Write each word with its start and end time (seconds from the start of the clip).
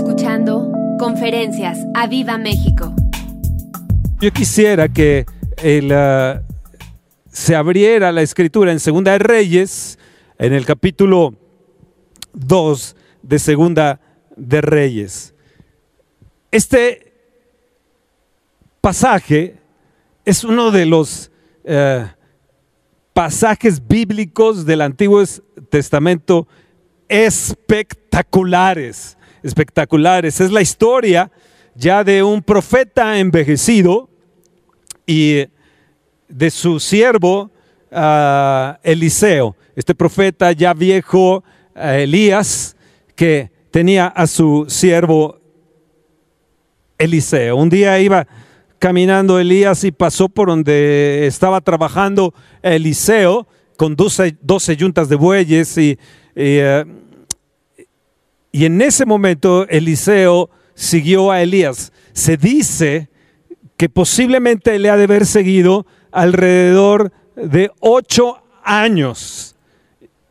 escuchando 0.00 0.72
Conferencias 0.98 1.78
a 1.92 2.06
Viva 2.06 2.38
México. 2.38 2.94
Yo 4.18 4.32
quisiera 4.32 4.88
que 4.88 5.26
el, 5.58 5.92
ah, 5.92 6.40
se 7.30 7.54
abriera 7.54 8.10
la 8.10 8.22
escritura 8.22 8.72
en 8.72 8.80
Segunda 8.80 9.12
de 9.12 9.18
Reyes, 9.18 9.98
en 10.38 10.54
el 10.54 10.64
capítulo 10.64 11.34
2 12.32 12.96
de 13.22 13.38
Segunda 13.38 14.00
de 14.36 14.62
Reyes. 14.62 15.34
Este 16.50 17.12
pasaje 18.80 19.58
es 20.24 20.44
uno 20.44 20.70
de 20.70 20.86
los 20.86 21.30
eh, 21.64 22.06
pasajes 23.12 23.86
bíblicos 23.86 24.64
del 24.64 24.80
Antiguo 24.80 25.22
Testamento 25.68 26.48
espectaculares, 27.06 29.18
espectaculares. 29.42 30.40
Es 30.40 30.50
la 30.50 30.60
historia 30.60 31.30
ya 31.74 32.04
de 32.04 32.22
un 32.22 32.42
profeta 32.42 33.18
envejecido 33.18 34.08
y 35.06 35.46
de 36.28 36.50
su 36.50 36.78
siervo 36.80 37.50
ah, 37.90 38.78
Eliseo, 38.82 39.56
este 39.74 39.94
profeta 39.94 40.52
ya 40.52 40.74
viejo, 40.74 41.42
ah, 41.74 41.96
Elías, 41.96 42.76
que 43.16 43.50
tenía 43.70 44.06
a 44.06 44.26
su 44.26 44.66
siervo 44.68 45.40
Eliseo. 46.98 47.56
Un 47.56 47.70
día 47.70 47.98
iba 47.98 48.26
caminando 48.78 49.38
Elías 49.38 49.84
y 49.84 49.92
pasó 49.92 50.28
por 50.28 50.48
donde 50.48 51.26
estaba 51.26 51.60
trabajando 51.60 52.34
Eliseo 52.62 53.46
con 53.76 53.96
12, 53.96 54.36
yuntas 54.76 55.08
de 55.08 55.16
bueyes 55.16 55.76
y, 55.78 55.98
eh, 56.34 56.84
y 58.52 58.64
en 58.64 58.80
ese 58.82 59.06
momento 59.06 59.66
Eliseo 59.68 60.50
siguió 60.74 61.30
a 61.30 61.42
Elías. 61.42 61.92
Se 62.12 62.36
dice 62.36 63.08
que 63.76 63.88
posiblemente 63.88 64.78
le 64.78 64.90
ha 64.90 64.96
de 64.96 65.04
haber 65.04 65.26
seguido 65.26 65.86
alrededor 66.10 67.12
de 67.36 67.70
ocho 67.80 68.42
años. 68.64 69.56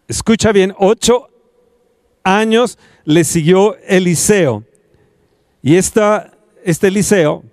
Escucha 0.08 0.52
bien, 0.52 0.74
ocho 0.78 1.30
años 2.24 2.78
le 3.06 3.24
siguió 3.24 3.78
Eliseo. 3.88 4.64
Y 5.62 5.76
esta, 5.76 6.32
este 6.64 6.88
Eliseo 6.88 7.44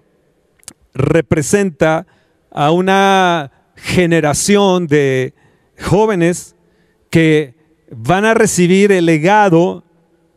representa 0.94 2.06
a 2.50 2.70
una 2.70 3.52
generación 3.76 4.86
de 4.86 5.34
jóvenes 5.78 6.56
que 7.10 7.54
van 7.90 8.24
a 8.24 8.34
recibir 8.34 8.92
el 8.92 9.06
legado, 9.06 9.84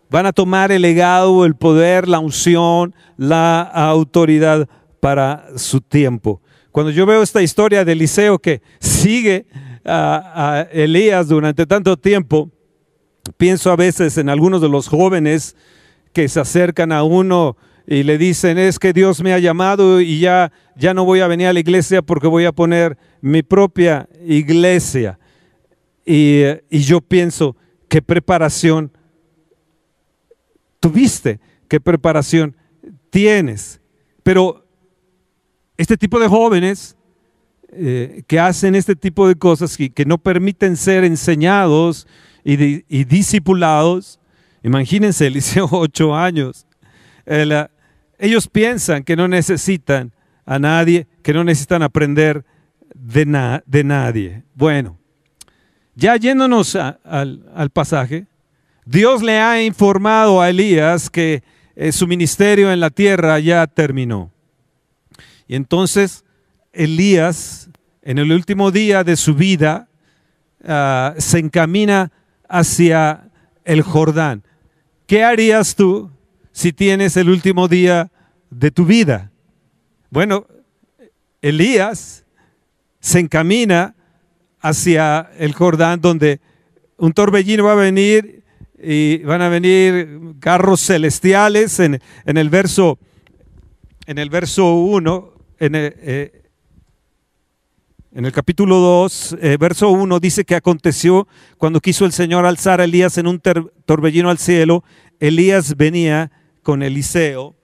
van 0.10 0.26
a 0.26 0.34
tomar 0.34 0.72
el 0.72 0.82
legado, 0.82 1.46
el 1.46 1.56
poder, 1.56 2.08
la 2.08 2.20
unción, 2.20 2.96
la 3.18 3.62
autoridad 3.62 4.68
para 5.00 5.48
su 5.56 5.82
tiempo. 5.82 6.42
Cuando 6.72 6.92
yo 6.92 7.06
veo 7.06 7.22
esta 7.22 7.42
historia 7.42 7.86
de 7.86 7.92
Eliseo 7.94 8.40
que 8.40 8.62
sigue 8.80 9.46
a, 9.86 10.68
Elías 10.72 11.28
durante 11.28 11.66
tanto 11.66 11.98
tiempo, 11.98 12.50
pienso 13.38 13.72
a 13.72 13.76
veces 13.76 14.18
en 14.18 14.30
algunos 14.30 14.62
de 14.62 14.70
los 14.70 14.88
jóvenes 14.88 15.56
que 16.14 16.28
se 16.28 16.40
acercan 16.40 16.92
a 16.92 17.04
uno 17.04 17.56
y 17.88 18.04
le 18.04 18.18
dicen, 18.18 18.58
es 18.58 18.78
que 18.78 18.94
Dios 18.94 19.22
me 19.22 19.34
ha 19.34 19.40
llamado 19.40 20.00
y 20.02 20.20
ya, 20.20 20.52
ya 20.76 20.94
no 20.94 21.06
voy 21.06 21.22
a 21.22 21.28
venir 21.28 21.48
a 21.48 21.54
la 21.54 21.60
iglesia 21.60 22.02
porque 22.02 22.28
voy 22.28 22.46
a 22.46 22.52
poner 22.52 22.98
mi 23.22 23.42
propia 23.42 24.08
iglesia. 24.26 25.18
Y, 26.06 26.44
y 26.70 26.80
yo 26.80 27.02
pienso, 27.02 27.56
¿qué 27.88 28.02
preparación 28.02 28.92
tuviste? 30.80 31.40
¿Qué 31.68 31.80
preparación 31.80 32.56
tienes? 33.10 33.80
Pero 34.24 34.66
este 35.78 35.98
tipo 35.98 36.20
de 36.20 36.28
jóvenes 36.28 36.96
eh, 37.72 38.24
que 38.28 38.40
hacen 38.40 38.76
este 38.76 38.96
tipo 38.96 39.28
de 39.28 39.36
cosas 39.36 39.80
y 39.80 39.90
que 39.90 40.06
no 40.06 40.18
permiten 40.18 40.76
ser 40.76 41.04
enseñados 41.04 42.08
y, 42.44 42.56
discipulados, 43.04 44.20
imagínense, 44.64 45.28
Eliseo, 45.28 45.68
ocho 45.72 46.16
años, 46.16 46.66
ellos 48.18 48.48
piensan 48.48 49.04
que 49.04 49.16
no 49.16 49.28
necesitan 49.28 50.12
a 50.46 50.58
nadie, 50.58 51.08
que 51.22 51.32
no 51.32 51.44
necesitan 51.44 51.84
aprender 51.84 52.44
de, 52.96 53.62
de 53.68 53.84
nadie. 53.84 54.44
Bueno, 54.56 54.98
ya 55.96 56.16
yéndonos 56.16 56.76
al, 56.76 57.70
pasaje, 57.72 58.26
Dios 58.90 59.22
le 59.22 59.38
ha 59.38 59.62
informado 59.62 60.42
a 60.42 60.50
Elías 60.50 61.12
que 61.12 61.44
eh, 61.76 61.92
su 61.92 62.08
ministerio 62.08 62.74
en 62.74 62.80
la 62.80 62.90
tierra 62.90 63.38
ya 63.38 63.68
terminó. 63.68 64.32
Y 65.48 65.54
entonces 65.54 66.26
Elías, 66.74 67.70
en 68.02 68.18
el 68.18 68.32
último 68.32 68.72
día 68.72 69.04
de 69.04 69.16
su 69.16 69.36
vida, 69.36 69.90
ah, 70.68 71.14
se 71.20 71.38
encamina 71.38 72.12
hacia 72.48 73.30
el 73.64 73.84
Jordán. 73.84 74.42
¿Qué 75.06 75.24
harías 75.24 75.76
tú 75.76 76.10
si 76.52 76.74
tienes 76.74 77.16
el 77.16 77.30
último 77.30 77.68
día 77.68 78.10
de 78.50 78.72
tu 78.72 78.86
vida? 78.86 79.30
Bueno, 80.10 80.48
Elías 81.44 82.26
se 83.00 83.20
encamina 83.20 83.94
hacia 84.60 85.30
el 85.38 85.54
Jordán 85.54 86.02
donde 86.02 86.42
un 86.98 87.14
torbellino 87.14 87.66
va 87.66 87.74
a 87.74 87.76
venir 87.76 88.39
y 88.82 89.18
van 89.20 89.42
a 89.42 89.50
venir 89.50 90.36
carros 90.40 90.82
celestiales 90.82 91.80
en, 91.80 92.02
en 92.26 92.38
el 92.38 92.50
verso 92.50 92.98
en 94.06 94.18
el 94.18 94.30
verso 94.30 94.74
1 94.74 95.40
eh, 95.62 96.42
en 98.12 98.26
el, 98.26 98.32
capítulo 98.32 98.78
2, 98.78 99.38
eh, 99.42 99.58
verso 99.60 99.90
1, 99.90 100.20
dice 100.20 100.46
que 100.46 100.56
aconteció 100.56 101.28
cuando 101.58 101.82
quiso 101.82 102.06
el 102.06 102.14
Señor 102.14 102.46
alzar 102.46 102.80
a 102.80 102.86
Elías 102.86 103.18
en 103.18 103.28
un 103.28 103.42
torbellino 103.86 104.30
al 104.30 104.38
cielo, 104.38 104.84
Elías 105.20 105.76
venía 105.76 106.32
con 106.64 106.82
Eliseo 106.82 107.56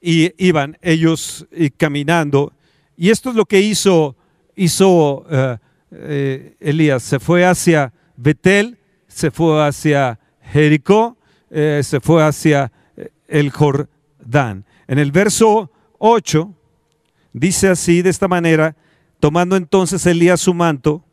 y 0.00 0.32
iban 0.44 0.78
ellos 0.80 1.46
eh, 1.52 1.70
caminando. 1.70 2.54
Y 2.96 3.10
esto 3.10 3.30
es 3.30 3.36
lo 3.36 3.44
que 3.44 3.60
hizo, 3.60 4.16
hizo 4.56 5.24
Elías. 6.58 7.02
Se 7.02 7.20
fue 7.20 7.44
hacia 7.44 7.92
Betel, 8.16 8.77
se 9.08 9.30
fue 9.30 9.66
hacia 9.66 10.20
Jericó, 10.40 11.16
se 11.50 12.00
fue 12.00 12.22
hacia 12.22 12.70
el 13.26 13.50
Jordán. 13.50 14.64
En 14.86 14.98
el 14.98 15.10
verso 15.10 15.70
8 15.98 16.54
Dice 17.32 17.68
así, 17.68 18.02
de 18.02 18.10
esta 18.10 18.26
manera, 18.26 18.74
tomando 19.20 19.56
entonces 19.56 20.04
Elías 20.06 20.40
su 20.40 20.54
manto, 20.54 21.04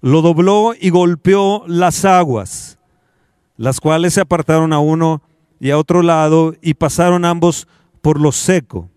lo 0.00 0.22
dobló 0.22 0.72
y 0.78 0.90
golpeó 0.90 1.64
las 1.68 2.04
aguas, 2.04 2.78
las 3.56 3.80
cuales 3.80 4.14
se 4.14 4.22
apartaron 4.22 4.72
a 4.72 4.80
uno 4.80 5.22
y 5.60 5.70
a 5.70 5.78
otro 5.78 6.02
lado 6.02 6.56
y 6.60 6.74
pasaron 6.74 7.24
ambos 7.24 7.68
por 8.00 8.20
lo 8.20 8.32
seco. 8.32 8.88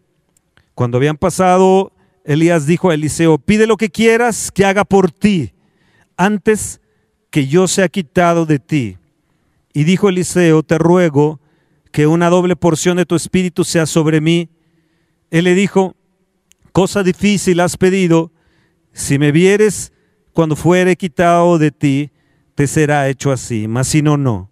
Cuando 0.73 0.97
habían 0.97 1.17
pasado, 1.17 1.91
Elías 2.23 2.65
dijo 2.65 2.89
a 2.89 2.95
Eliseo, 2.95 3.37
pide 3.37 3.67
lo 3.67 3.77
que 3.77 3.91
quieras 3.91 4.51
que 4.51 4.65
haga 4.65 4.85
por 4.85 5.11
ti, 5.11 5.53
antes 6.17 6.81
que 7.35 7.47
yo 7.47 7.67
sea 7.67 7.89
quitado 7.89 8.45
de 8.45 8.59
ti. 8.59 8.97
Y 9.73 9.83
dijo 9.83 10.07
Eliseo, 10.07 10.63
te 10.63 10.77
ruego 10.77 11.41
que 11.91 12.07
una 12.07 12.29
doble 12.29 12.55
porción 12.55 12.95
de 12.95 13.05
tu 13.05 13.13
espíritu 13.13 13.65
sea 13.65 13.85
sobre 13.87 14.21
mí 14.21 14.47
él 15.31 15.43
le 15.43 15.53
dijo, 15.53 15.97
cosa 16.71 17.03
difícil 17.03 17.59
has 17.59 17.75
pedido, 17.75 18.31
si 18.93 19.19
me 19.19 19.33
vieres 19.33 19.91
cuando 20.31 20.55
fuere 20.55 20.95
quitado 20.95 21.57
de 21.57 21.71
ti, 21.71 22.09
te 22.55 22.67
será 22.67 23.09
hecho 23.09 23.33
así, 23.33 23.67
mas 23.67 23.89
si 23.89 24.01
no, 24.01 24.15
no. 24.15 24.49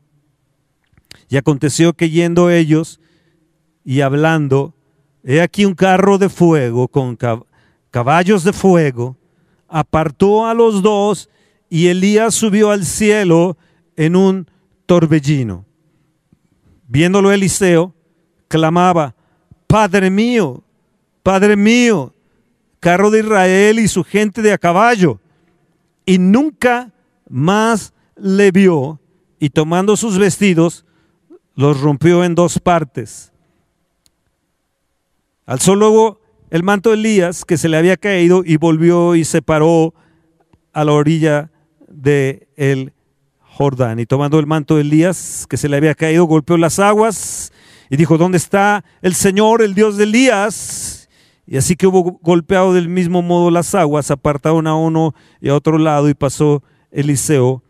Y 1.30 1.38
aconteció 1.38 1.94
que 1.94 2.10
yendo 2.10 2.50
ellos 2.50 3.00
y 3.86 4.02
hablando, 4.02 4.76
he 5.24 5.40
aquí 5.40 5.64
un 5.64 5.74
carro 5.74 6.18
de 6.18 6.28
fuego 6.28 6.90
con 6.90 7.18
caballos 7.92 8.44
de 8.44 8.52
fuego, 8.52 9.16
apartó 9.70 10.46
a 10.46 10.54
los 10.54 10.82
dos 10.82 11.30
y 11.74 11.88
Elías 11.88 12.36
subió 12.36 12.70
al 12.70 12.86
cielo 12.86 13.58
en 13.96 14.16
un 14.16 14.48
torbellino. 14.86 15.66
Viéndolo 16.88 17.32
Eliseo, 17.32 17.96
clamaba, 18.48 19.16
Padre 19.66 20.12
mío, 20.12 20.64
Padre 21.24 21.56
mío, 21.56 22.14
carro 22.80 23.10
de 23.10 23.22
Israel 23.22 23.80
y 23.80 23.88
su 23.88 24.04
gente 24.04 24.44
de 24.44 24.54
a 24.54 24.60
caballo. 24.60 25.20
Y 26.06 26.20
nunca 26.20 26.94
más 27.28 27.92
le 28.18 28.52
vio 28.52 29.00
y 29.40 29.50
tomando 29.50 29.98
sus 29.98 30.20
vestidos, 30.20 30.86
los 31.56 31.82
rompió 31.82 32.24
en 32.24 32.36
dos 32.36 32.60
partes. 32.60 33.34
Alzó 35.48 35.76
luego 35.76 36.22
el 36.52 36.62
manto 36.62 36.92
de 36.92 36.98
Elías 36.98 37.44
que 37.44 37.58
se 37.58 37.68
le 37.68 37.78
había 37.78 37.98
caído 37.98 38.44
y 38.46 38.58
volvió 38.58 39.16
y 39.16 39.26
se 39.26 39.42
paró 39.42 39.96
a 40.72 40.84
la 40.84 40.92
orilla 40.92 41.50
del 41.94 42.48
el 42.56 42.94
Jordán. 43.40 44.00
Y 44.00 44.06
tomando 44.06 44.40
el 44.40 44.48
manto 44.48 44.76
de 44.76 44.82
Elías, 44.82 45.46
que 45.48 45.58
se 45.58 45.70
le 45.70 45.78
había 45.78 45.96
caído, 45.96 46.26
golpeó 46.26 46.58
las 46.58 46.80
aguas 46.80 47.52
y 47.90 47.98
dijo, 47.98 48.18
¿dónde 48.18 48.38
está 48.38 48.84
el 49.02 49.14
Señor, 49.14 49.62
el 49.62 49.76
Dios 49.76 49.98
de 49.98 50.06
Elías? 50.06 51.10
Y 51.46 51.58
así 51.58 51.76
que 51.76 51.88
hubo 51.88 52.20
golpeado 52.22 52.74
del 52.74 52.90
mismo 52.90 53.22
modo 53.22 53.52
las 53.52 53.76
aguas, 53.76 54.10
apartaron 54.10 54.66
a 54.66 54.76
uno 54.76 55.14
y 55.40 55.50
a 55.50 55.56
otro 55.56 55.78
lado 55.78 56.10
y 56.10 56.14
pasó 56.14 56.64
Eliseo. 56.92 57.62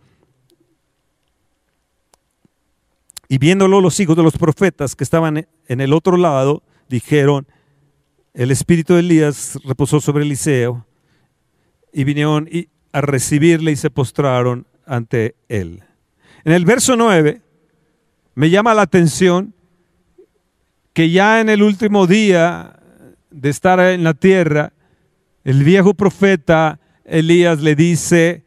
Y 3.28 3.38
viéndolo 3.40 3.82
los 3.82 4.00
hijos 4.00 4.16
de 4.16 4.24
los 4.24 4.38
profetas 4.38 4.96
que 4.96 5.04
estaban 5.04 5.48
en 5.68 5.82
el 5.82 5.92
otro 5.92 6.18
lado, 6.18 6.62
dijeron, 6.88 7.48
el 8.34 8.52
espíritu 8.52 8.94
de 8.94 9.00
Elías 9.00 9.60
reposó 9.66 10.00
sobre 10.00 10.24
Eliseo 10.24 10.86
y 11.92 12.04
vinieron 12.04 12.48
a 12.94 13.02
recibirle 13.02 13.72
y 13.72 13.76
se 13.76 13.90
postraron 13.90 14.66
ante 14.86 15.36
él. 15.50 15.84
En 16.46 16.54
el 16.54 16.64
verso 16.64 16.96
9 16.96 17.42
me 18.36 18.50
llama 18.50 18.74
la 18.74 18.84
atención 18.84 19.54
que 20.94 21.10
ya 21.10 21.42
en 21.42 21.50
el 21.50 21.64
último 21.64 22.08
día 22.08 22.80
de 23.32 23.50
estar 23.50 23.80
en 23.80 24.04
la 24.04 24.14
tierra, 24.14 24.74
el 25.44 25.64
viejo 25.64 25.94
profeta 25.96 26.80
Elías 27.04 27.62
le 27.62 27.76
dice, 27.76 28.44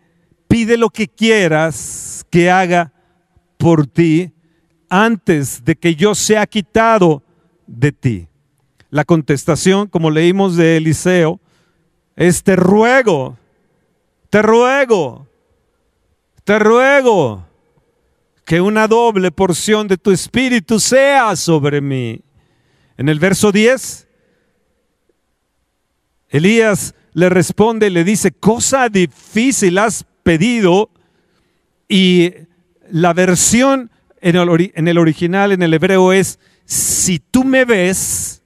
pide 0.49 0.77
lo 0.77 0.91
que 0.91 1.09
quieras 1.09 2.25
que 2.31 2.51
haga 2.51 2.93
por 3.59 3.87
ti 3.87 4.33
antes 4.89 5.65
de 5.65 5.75
que 5.75 5.97
yo 5.97 6.15
sea 6.15 6.47
quitado 6.47 7.23
de 7.67 7.93
ti. 7.93 8.29
La 8.91 9.05
contestación, 9.05 9.89
como 9.89 10.11
leímos 10.11 10.57
de 10.57 10.77
Eliseo, 10.77 11.41
es 12.15 12.43
te 12.43 12.57
ruego, 12.57 13.37
te 14.31 14.43
ruego, 14.43 15.27
te 16.45 16.59
ruego 16.59 17.47
que 18.45 18.61
una 18.61 18.87
doble 18.87 19.33
porción 19.33 19.89
de 19.89 19.97
tu 19.97 20.13
espíritu 20.13 20.79
sea 20.79 21.35
sobre 21.37 21.81
mí. 21.81 22.21
En 22.97 23.09
el 23.09 23.19
verso 23.19 23.51
10, 23.51 24.07
Elías 26.29 26.95
le 27.13 27.29
responde, 27.29 27.91
le 27.91 28.05
dice, 28.05 28.33
cosa 28.33 28.89
difícil 28.89 29.79
has 29.79 30.05
pedido 30.23 30.91
y 31.89 32.33
la 32.91 33.13
versión 33.13 33.91
en 34.21 34.37
el, 34.37 34.73
en 34.75 34.89
el 34.89 34.99
original, 34.99 35.53
en 35.53 35.63
el 35.63 35.75
hebreo 35.75 36.13
es, 36.13 36.39
si 36.65 37.19
tú 37.19 37.45
me 37.45 37.65
ves, 37.65 38.43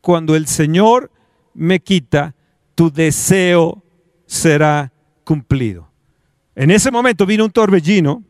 cuando 0.00 0.36
el 0.36 0.46
Señor 0.46 1.10
me 1.54 1.80
quita, 1.80 2.34
tu 2.74 2.90
deseo 2.90 3.82
será 4.26 4.91
En 6.54 6.70
ese 6.70 6.90
momento 6.90 7.24
vino 7.24 7.44
un 7.44 7.50
torbellino, 7.50 8.22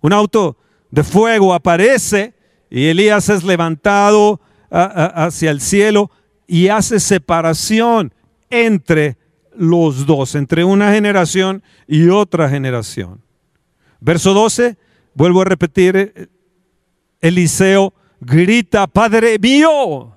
un 0.00 0.12
auto 0.12 0.56
de 0.90 1.02
fuego 1.02 1.52
aparece 1.52 2.34
y 2.70 2.86
Elías 2.86 3.28
es 3.28 3.42
levantado 3.44 4.40
hacia 4.70 5.50
el 5.50 5.60
cielo 5.60 6.10
y 6.46 6.68
hace 6.68 7.00
separación 7.00 8.14
entre 8.50 9.16
los 9.54 10.06
dos, 10.06 10.34
entre 10.34 10.64
una 10.64 10.92
generación 10.92 11.62
y 11.86 12.08
otra 12.08 12.48
generación. 12.48 13.22
Verso 14.00 14.32
12, 14.32 14.76
vuelvo 15.14 15.42
a 15.42 15.46
repetir, 15.46 16.30
Eliseo 17.20 17.92
grita, 18.20 18.86
Padre 18.86 19.38
mío, 19.38 20.14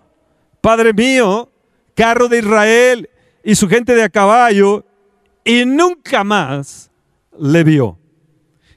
Padre 0.61 0.93
mío, 0.93 1.49
carro 1.95 2.27
de 2.27 2.39
Israel 2.39 3.09
y 3.43 3.55
su 3.55 3.67
gente 3.67 3.95
de 3.95 4.03
a 4.03 4.09
caballo, 4.09 4.85
y 5.43 5.65
nunca 5.65 6.23
más 6.23 6.91
le 7.37 7.63
vio. 7.63 7.97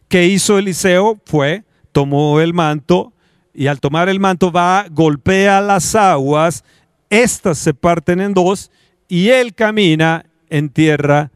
¿Qué 0.08 0.26
hizo 0.26 0.58
Eliseo? 0.58 1.20
Fue, 1.24 1.64
tomó 1.92 2.40
el 2.40 2.54
manto 2.54 3.12
y 3.52 3.68
al 3.68 3.80
tomar 3.80 4.08
el 4.08 4.20
manto 4.20 4.50
va, 4.50 4.86
golpea 4.90 5.60
las 5.60 5.94
aguas, 5.94 6.64
estas 7.08 7.58
se 7.58 7.72
parten 7.72 8.20
en 8.20 8.34
dos 8.34 8.70
y 9.08 9.28
él 9.28 9.54
camina 9.54 10.26
en 10.48 10.68
tierra 10.68 11.30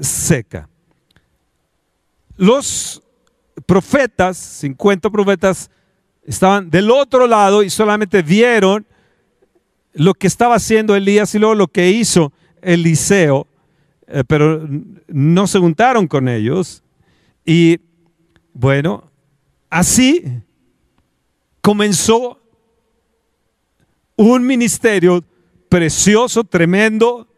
seca. 0.00 0.68
Los 2.36 3.02
profetas, 3.66 4.38
50 4.38 5.10
profetas, 5.10 5.70
estaban 6.24 6.70
del 6.70 6.90
otro 6.90 7.26
lado 7.26 7.62
y 7.62 7.70
solamente 7.70 8.22
vieron 8.22 8.86
lo 9.92 10.14
que 10.14 10.26
estaba 10.26 10.54
haciendo 10.54 10.96
Elías 10.96 11.34
y 11.34 11.38
luego 11.38 11.54
lo 11.54 11.68
que 11.68 11.90
hizo 11.90 12.32
Eliseo, 12.62 13.46
eh, 14.10 14.24
pero 14.26 14.68
no 15.08 15.46
se 15.46 15.58
juntaron 15.58 16.06
con 16.06 16.28
ellos. 16.28 16.82
Y 17.44 17.80
bueno, 18.52 19.10
así 19.68 20.24
comenzó 21.60 22.40
un 24.16 24.46
ministerio 24.46 25.24
precioso, 25.68 26.44
tremendo, 26.44 27.28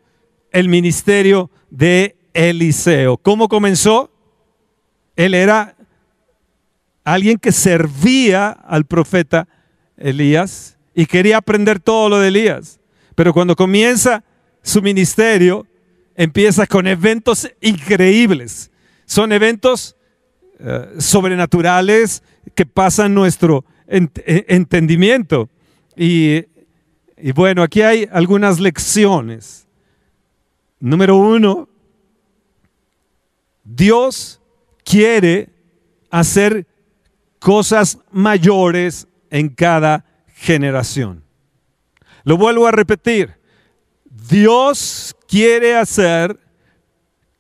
el 0.51 0.69
ministerio 0.69 1.51
de 1.71 2.17
Eliseo. 2.35 3.17
¿Cómo 3.19 3.49
comenzó? 3.49 4.11
Él 5.15 5.35
era 5.35 5.77
alguien 7.05 7.39
que 7.39 7.53
servía 7.53 8.51
al 8.51 8.87
profeta 8.87 9.49
Elías 9.97 10.79
y 10.95 11.07
quería 11.07 11.39
aprender 11.39 11.81
todo 11.81 12.09
lo 12.09 12.19
de 12.19 12.29
Elías. 12.29 12.81
Pero 13.15 13.33
cuando 13.33 13.57
comienza 13.57 14.25
su 14.63 14.81
ministerio, 14.83 15.67
empieza 16.17 16.67
con 16.67 16.87
eventos 16.87 17.49
increíbles. 17.61 18.71
Son 19.05 19.33
eventos 19.33 19.97
eh, 20.59 20.95
sobrenaturales 20.99 22.23
que 22.55 22.67
pasan 22.67 23.15
nuestro 23.15 23.65
e, 23.87 24.09
entendimiento. 24.49 25.49
Y, 25.97 26.45
y 27.17 27.33
bueno, 27.33 27.63
aquí 27.63 27.83
hay 27.83 28.09
algunas 28.13 28.61
lecciones. 28.61 29.67
Número 30.81 31.17
uno, 31.17 31.69
Dios 33.65 34.41
quiere 34.85 35.51
hacer 36.11 36.67
cosas 37.39 37.99
mayores 38.11 39.07
en 39.31 39.49
cada 39.49 40.05
generación. 40.35 41.23
Lo 42.25 42.37
vuelvo 42.37 42.67
a 42.67 42.71
repetir. 42.71 43.35
Dios 44.05 45.17
quiere 45.33 45.75
hacer 45.75 46.39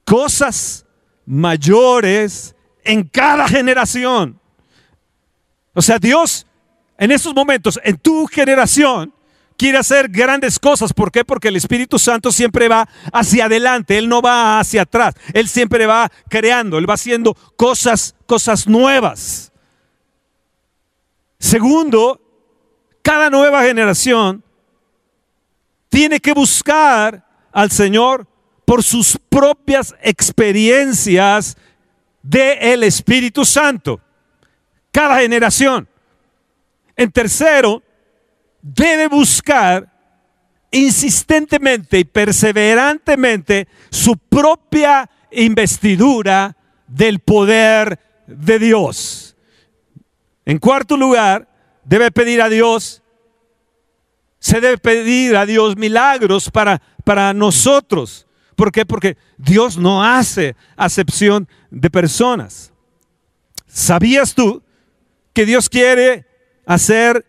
cosas 0.02 0.86
mayores 1.26 2.56
en 2.84 3.06
cada 3.06 3.46
generación. 3.46 4.40
O 5.74 5.82
sea, 5.82 5.98
Dios 5.98 6.46
en 6.96 7.10
estos 7.10 7.34
momentos, 7.34 7.78
en 7.84 7.98
tu 7.98 8.26
generación, 8.26 9.12
quiere 9.58 9.76
hacer 9.76 10.08
grandes 10.08 10.58
cosas. 10.58 10.94
¿Por 10.94 11.12
qué? 11.12 11.22
Porque 11.22 11.48
el 11.48 11.56
Espíritu 11.56 11.98
Santo 11.98 12.32
siempre 12.32 12.66
va 12.66 12.88
hacia 13.12 13.44
adelante, 13.44 13.98
Él 13.98 14.08
no 14.08 14.22
va 14.22 14.58
hacia 14.58 14.82
atrás, 14.82 15.14
Él 15.34 15.46
siempre 15.46 15.84
va 15.84 16.10
creando, 16.30 16.78
Él 16.78 16.88
va 16.88 16.94
haciendo 16.94 17.34
cosas, 17.56 18.14
cosas 18.24 18.66
nuevas. 18.66 19.52
Segundo, 21.38 22.22
cada 23.02 23.28
nueva 23.28 23.64
generación 23.64 24.42
tiene 25.90 26.20
que 26.20 26.32
buscar 26.32 27.31
al 27.52 27.70
Señor 27.70 28.26
por 28.64 28.82
sus 28.82 29.18
propias 29.28 29.94
experiencias 30.02 31.56
del 32.22 32.58
el 32.60 32.82
Espíritu 32.84 33.44
Santo. 33.44 34.00
Cada 34.90 35.20
generación. 35.20 35.88
En 36.96 37.10
tercero, 37.10 37.82
debe 38.60 39.08
buscar 39.08 39.90
insistentemente 40.70 41.98
y 41.98 42.04
perseverantemente 42.04 43.68
su 43.90 44.16
propia 44.16 45.08
investidura 45.30 46.56
del 46.86 47.20
poder 47.20 47.98
de 48.26 48.58
Dios. 48.58 49.36
En 50.44 50.58
cuarto 50.58 50.96
lugar, 50.96 51.48
debe 51.84 52.10
pedir 52.10 52.42
a 52.42 52.48
Dios, 52.48 53.02
se 54.38 54.60
debe 54.60 54.78
pedir 54.78 55.36
a 55.36 55.46
Dios 55.46 55.76
milagros 55.76 56.50
para, 56.50 56.82
para 57.04 57.32
nosotros. 57.34 58.26
¿Por 58.56 58.70
qué? 58.70 58.84
Porque 58.86 59.16
Dios 59.38 59.76
no 59.76 60.04
hace 60.04 60.56
acepción 60.76 61.48
de 61.70 61.90
personas. 61.90 62.72
¿Sabías 63.66 64.34
tú 64.34 64.62
que 65.32 65.46
Dios 65.46 65.68
quiere 65.68 66.26
hacer 66.66 67.24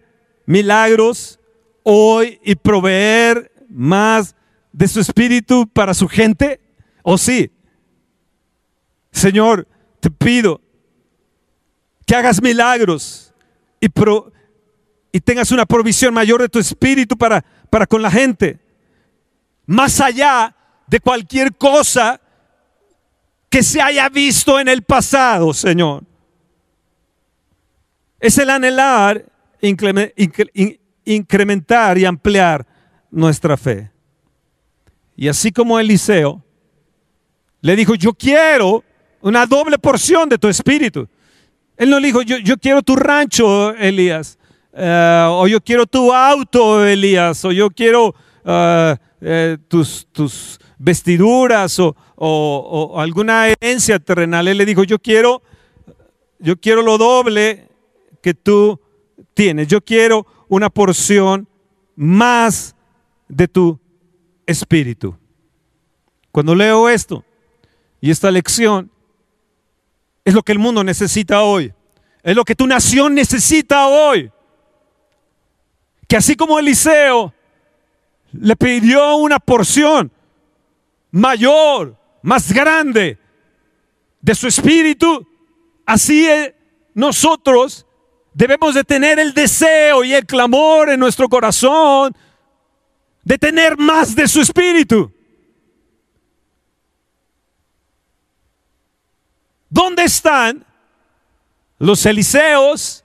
milagros 0.45 1.39
hoy 1.83 2.39
y 2.43 2.55
proveer 2.55 3.51
más 3.69 4.35
de 4.71 4.87
su 4.87 4.99
espíritu 4.99 5.67
para 5.67 5.93
su 5.93 6.07
gente? 6.07 6.59
¿O 7.01 7.17
sí? 7.17 7.51
Señor, 9.11 9.67
te 9.99 10.09
pido 10.09 10.59
que 12.05 12.15
hagas 12.15 12.41
milagros 12.41 13.33
y, 13.79 13.89
pro, 13.89 14.31
y 15.11 15.19
tengas 15.21 15.51
una 15.51 15.65
provisión 15.65 16.13
mayor 16.13 16.41
de 16.41 16.49
tu 16.49 16.59
espíritu 16.59 17.17
para, 17.17 17.43
para 17.69 17.85
con 17.85 18.01
la 18.01 18.11
gente. 18.11 18.59
Más 19.65 19.99
allá 20.01 20.55
de 20.87 20.99
cualquier 20.99 21.55
cosa 21.55 22.19
que 23.49 23.63
se 23.63 23.81
haya 23.81 24.09
visto 24.09 24.59
en 24.59 24.67
el 24.67 24.81
pasado, 24.81 25.53
Señor. 25.53 26.03
Es 28.19 28.37
el 28.37 28.49
anhelar, 28.49 29.25
incrementar 31.05 31.97
y 31.97 32.05
ampliar 32.05 32.65
nuestra 33.11 33.55
fe. 33.57 33.91
Y 35.15 35.27
así 35.27 35.51
como 35.51 35.79
Eliseo 35.79 36.43
le 37.61 37.75
dijo, 37.75 37.95
yo 37.95 38.13
quiero 38.13 38.83
una 39.21 39.45
doble 39.45 39.77
porción 39.77 40.27
de 40.27 40.37
tu 40.37 40.47
espíritu. 40.47 41.07
Él 41.77 41.89
no 41.89 41.99
le 41.99 42.07
dijo, 42.07 42.21
yo, 42.21 42.57
quiero 42.57 42.81
tu 42.81 42.95
rancho, 42.95 43.73
Elías, 43.75 44.37
eh, 44.73 45.27
o 45.29 45.47
yo 45.47 45.61
quiero 45.61 45.85
tu 45.85 46.13
auto, 46.13 46.85
Elías, 46.85 47.43
o 47.45 47.51
yo 47.51 47.69
quiero 47.69 48.13
eh, 48.43 48.95
eh, 49.23 49.57
tus, 49.67 50.59
vestiduras 50.77 51.79
o, 51.79 51.95
o, 52.15 52.99
alguna 52.99 53.47
herencia 53.47 53.99
terrenal. 53.99 54.47
Él 54.47 54.57
le 54.57 54.65
dijo, 54.65 54.83
yo 54.83 54.99
quiero, 54.99 55.41
yo 56.39 56.59
quiero 56.59 56.81
lo 56.81 56.97
doble 56.97 57.69
que 58.21 58.33
tú 58.33 58.79
tienes. 59.33 59.67
Yo 59.67 59.81
quiero 59.81 60.25
una 60.49 60.69
porción 60.69 61.47
más 61.95 62.75
de 63.27 63.47
tu 63.47 63.79
espíritu. 64.45 65.15
Cuando 66.31 66.55
leo 66.55 66.89
esto 66.89 67.23
y 68.01 68.11
esta 68.11 68.29
lección, 68.31 68.91
es 70.25 70.33
lo 70.33 70.43
que 70.43 70.51
el 70.51 70.59
mundo 70.59 70.83
necesita 70.83 71.43
hoy. 71.43 71.73
Es 72.23 72.35
lo 72.35 72.43
que 72.43 72.55
tu 72.55 72.67
nación 72.67 73.13
necesita 73.13 73.87
hoy. 73.87 74.31
Que 76.07 76.17
así 76.17 76.35
como 76.35 76.59
Eliseo 76.59 77.33
le 78.33 78.55
pidió 78.55 79.15
una 79.15 79.39
porción 79.39 80.11
mayor, 81.11 81.97
más 82.21 82.51
grande 82.51 83.17
de 84.21 84.35
su 84.35 84.47
espíritu, 84.47 85.27
así 85.85 86.27
nosotros 86.93 87.85
debemos 88.33 88.73
de 88.73 88.83
tener 88.83 89.19
el 89.19 89.33
deseo 89.33 90.03
y 90.03 90.13
el 90.13 90.25
clamor 90.25 90.89
en 90.89 90.99
nuestro 90.99 91.29
corazón 91.29 92.15
de 93.23 93.37
tener 93.37 93.77
más 93.77 94.15
de 94.15 94.27
su 94.27 94.41
espíritu. 94.41 95.11
¿Dónde 99.69 100.03
están 100.03 100.65
los 101.79 102.05
Eliseos 102.05 103.03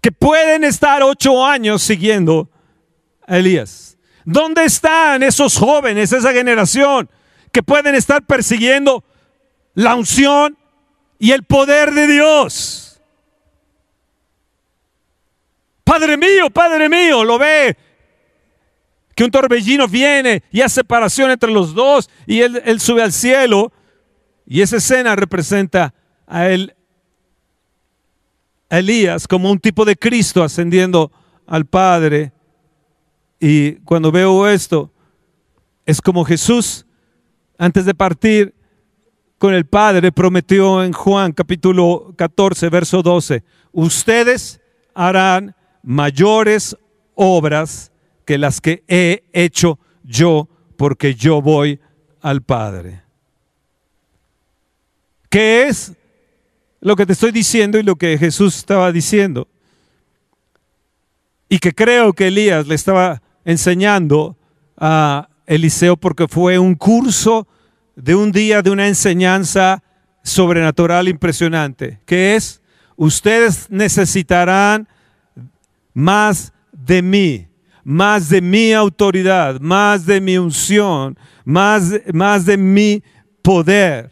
que 0.00 0.12
pueden 0.12 0.64
estar 0.64 1.02
ocho 1.02 1.44
años 1.44 1.82
siguiendo 1.82 2.51
a 3.26 3.38
Elías? 3.38 3.96
¿Dónde 4.24 4.64
están 4.64 5.22
esos 5.22 5.56
jóvenes, 5.56 6.12
esa 6.12 6.32
generación 6.32 7.10
que 7.50 7.62
pueden 7.62 7.94
estar 7.94 8.22
persiguiendo 8.24 9.04
la 9.74 9.94
unción 9.94 10.56
y 11.18 11.32
el 11.32 11.42
poder 11.42 11.92
de 11.92 12.06
Dios? 12.06 13.00
Padre 15.84 16.16
mío, 16.16 16.48
Padre 16.50 16.88
mío, 16.88 17.24
lo 17.24 17.38
ve 17.38 17.76
que 19.14 19.24
un 19.24 19.30
torbellino 19.30 19.88
viene 19.88 20.42
y 20.50 20.60
hace 20.60 20.76
separación 20.76 21.30
entre 21.30 21.50
los 21.50 21.74
dos 21.74 22.08
y 22.26 22.40
él, 22.40 22.62
él 22.64 22.80
sube 22.80 23.02
al 23.02 23.12
cielo 23.12 23.72
y 24.46 24.62
esa 24.62 24.76
escena 24.76 25.16
representa 25.16 25.94
a 26.26 26.48
él, 26.48 26.74
Elías, 28.70 29.28
como 29.28 29.50
un 29.50 29.58
tipo 29.58 29.84
de 29.84 29.96
Cristo 29.96 30.42
ascendiendo 30.42 31.12
al 31.46 31.66
Padre. 31.66 32.32
Y 33.44 33.72
cuando 33.80 34.12
veo 34.12 34.46
esto, 34.46 34.92
es 35.84 36.00
como 36.00 36.24
Jesús, 36.24 36.86
antes 37.58 37.84
de 37.84 37.92
partir 37.92 38.54
con 39.36 39.52
el 39.52 39.66
Padre, 39.66 40.12
prometió 40.12 40.84
en 40.84 40.92
Juan 40.92 41.32
capítulo 41.32 42.14
14, 42.16 42.68
verso 42.68 43.02
12, 43.02 43.42
ustedes 43.72 44.60
harán 44.94 45.56
mayores 45.82 46.76
obras 47.16 47.90
que 48.24 48.38
las 48.38 48.60
que 48.60 48.84
he 48.86 49.24
hecho 49.32 49.80
yo, 50.04 50.48
porque 50.76 51.16
yo 51.16 51.42
voy 51.42 51.80
al 52.20 52.42
Padre. 52.42 53.02
¿Qué 55.28 55.66
es 55.66 55.94
lo 56.80 56.94
que 56.94 57.06
te 57.06 57.14
estoy 57.14 57.32
diciendo 57.32 57.76
y 57.76 57.82
lo 57.82 57.96
que 57.96 58.16
Jesús 58.18 58.56
estaba 58.56 58.92
diciendo? 58.92 59.48
Y 61.48 61.58
que 61.58 61.72
creo 61.72 62.12
que 62.12 62.28
Elías 62.28 62.68
le 62.68 62.76
estaba 62.76 63.20
enseñando 63.44 64.36
a 64.76 65.28
Eliseo 65.46 65.96
porque 65.96 66.28
fue 66.28 66.58
un 66.58 66.74
curso 66.74 67.46
de 67.96 68.14
un 68.14 68.32
día 68.32 68.62
de 68.62 68.70
una 68.70 68.88
enseñanza 68.88 69.82
sobrenatural 70.22 71.08
impresionante, 71.08 72.00
que 72.06 72.36
es, 72.36 72.62
ustedes 72.96 73.66
necesitarán 73.70 74.88
más 75.92 76.52
de 76.72 77.02
mí, 77.02 77.48
más 77.84 78.28
de 78.28 78.40
mi 78.40 78.72
autoridad, 78.72 79.60
más 79.60 80.06
de 80.06 80.20
mi 80.20 80.38
unción, 80.38 81.18
más, 81.44 81.92
más 82.12 82.46
de 82.46 82.56
mi 82.56 83.02
poder. 83.42 84.10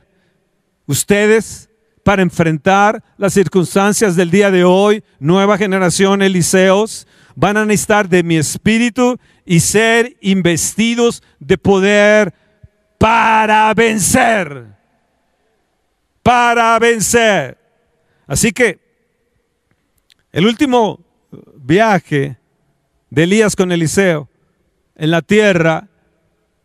Ustedes, 0.87 1.71
para 2.03 2.23
enfrentar 2.23 3.03
las 3.17 3.33
circunstancias 3.33 4.17
del 4.17 4.31
día 4.31 4.51
de 4.51 4.65
hoy, 4.65 5.05
nueva 5.21 5.57
generación 5.57 6.23
Eliseos, 6.23 7.07
van 7.35 7.57
a 7.57 7.65
necesitar 7.65 8.09
de 8.09 8.23
mi 8.23 8.37
espíritu 8.37 9.19
y 9.45 9.61
ser 9.61 10.17
investidos 10.21 11.23
de 11.39 11.59
poder 11.59 12.35
para 12.99 13.73
vencer. 13.75 14.67
Para 16.23 16.79
vencer. 16.79 17.59
Así 18.27 18.53
que 18.53 18.79
el 20.33 20.47
último 20.47 21.01
viaje 21.57 22.37
de 23.09 23.23
Elías 23.23 23.57
con 23.57 23.73
Eliseo 23.73 24.29
en 24.95 25.11
la 25.11 25.23
tierra 25.23 25.89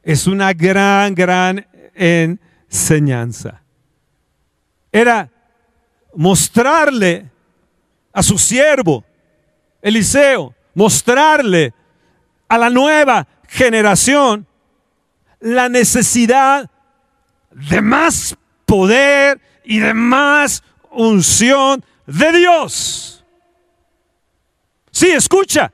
es 0.03 0.27
una 0.27 0.53
gran, 0.53 1.15
gran 1.15 1.65
enseñanza 1.95 3.61
era 4.95 5.29
mostrarle 6.13 7.29
a 8.13 8.23
su 8.23 8.37
siervo, 8.37 9.03
Eliseo, 9.85 10.55
mostrarle 10.73 11.71
a 12.49 12.57
la 12.57 12.71
nueva 12.71 13.27
generación 13.47 14.47
la 15.39 15.69
necesidad 15.69 16.71
de 17.51 17.81
más 17.81 18.35
poder 18.65 19.39
y 19.63 19.77
de 19.77 19.93
más 19.93 20.63
unción 20.89 21.85
de 22.07 22.31
Dios. 22.31 23.23
Sí, 24.89 25.11
escucha. 25.11 25.71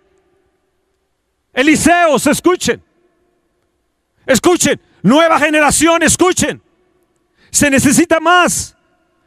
Eliseos, 1.53 2.27
escuchen. 2.27 2.83
Escuchen. 4.25 4.81
Nueva 5.03 5.39
generación, 5.39 6.03
escuchen. 6.03 6.61
Se 7.49 7.69
necesita 7.69 8.19
más 8.19 8.75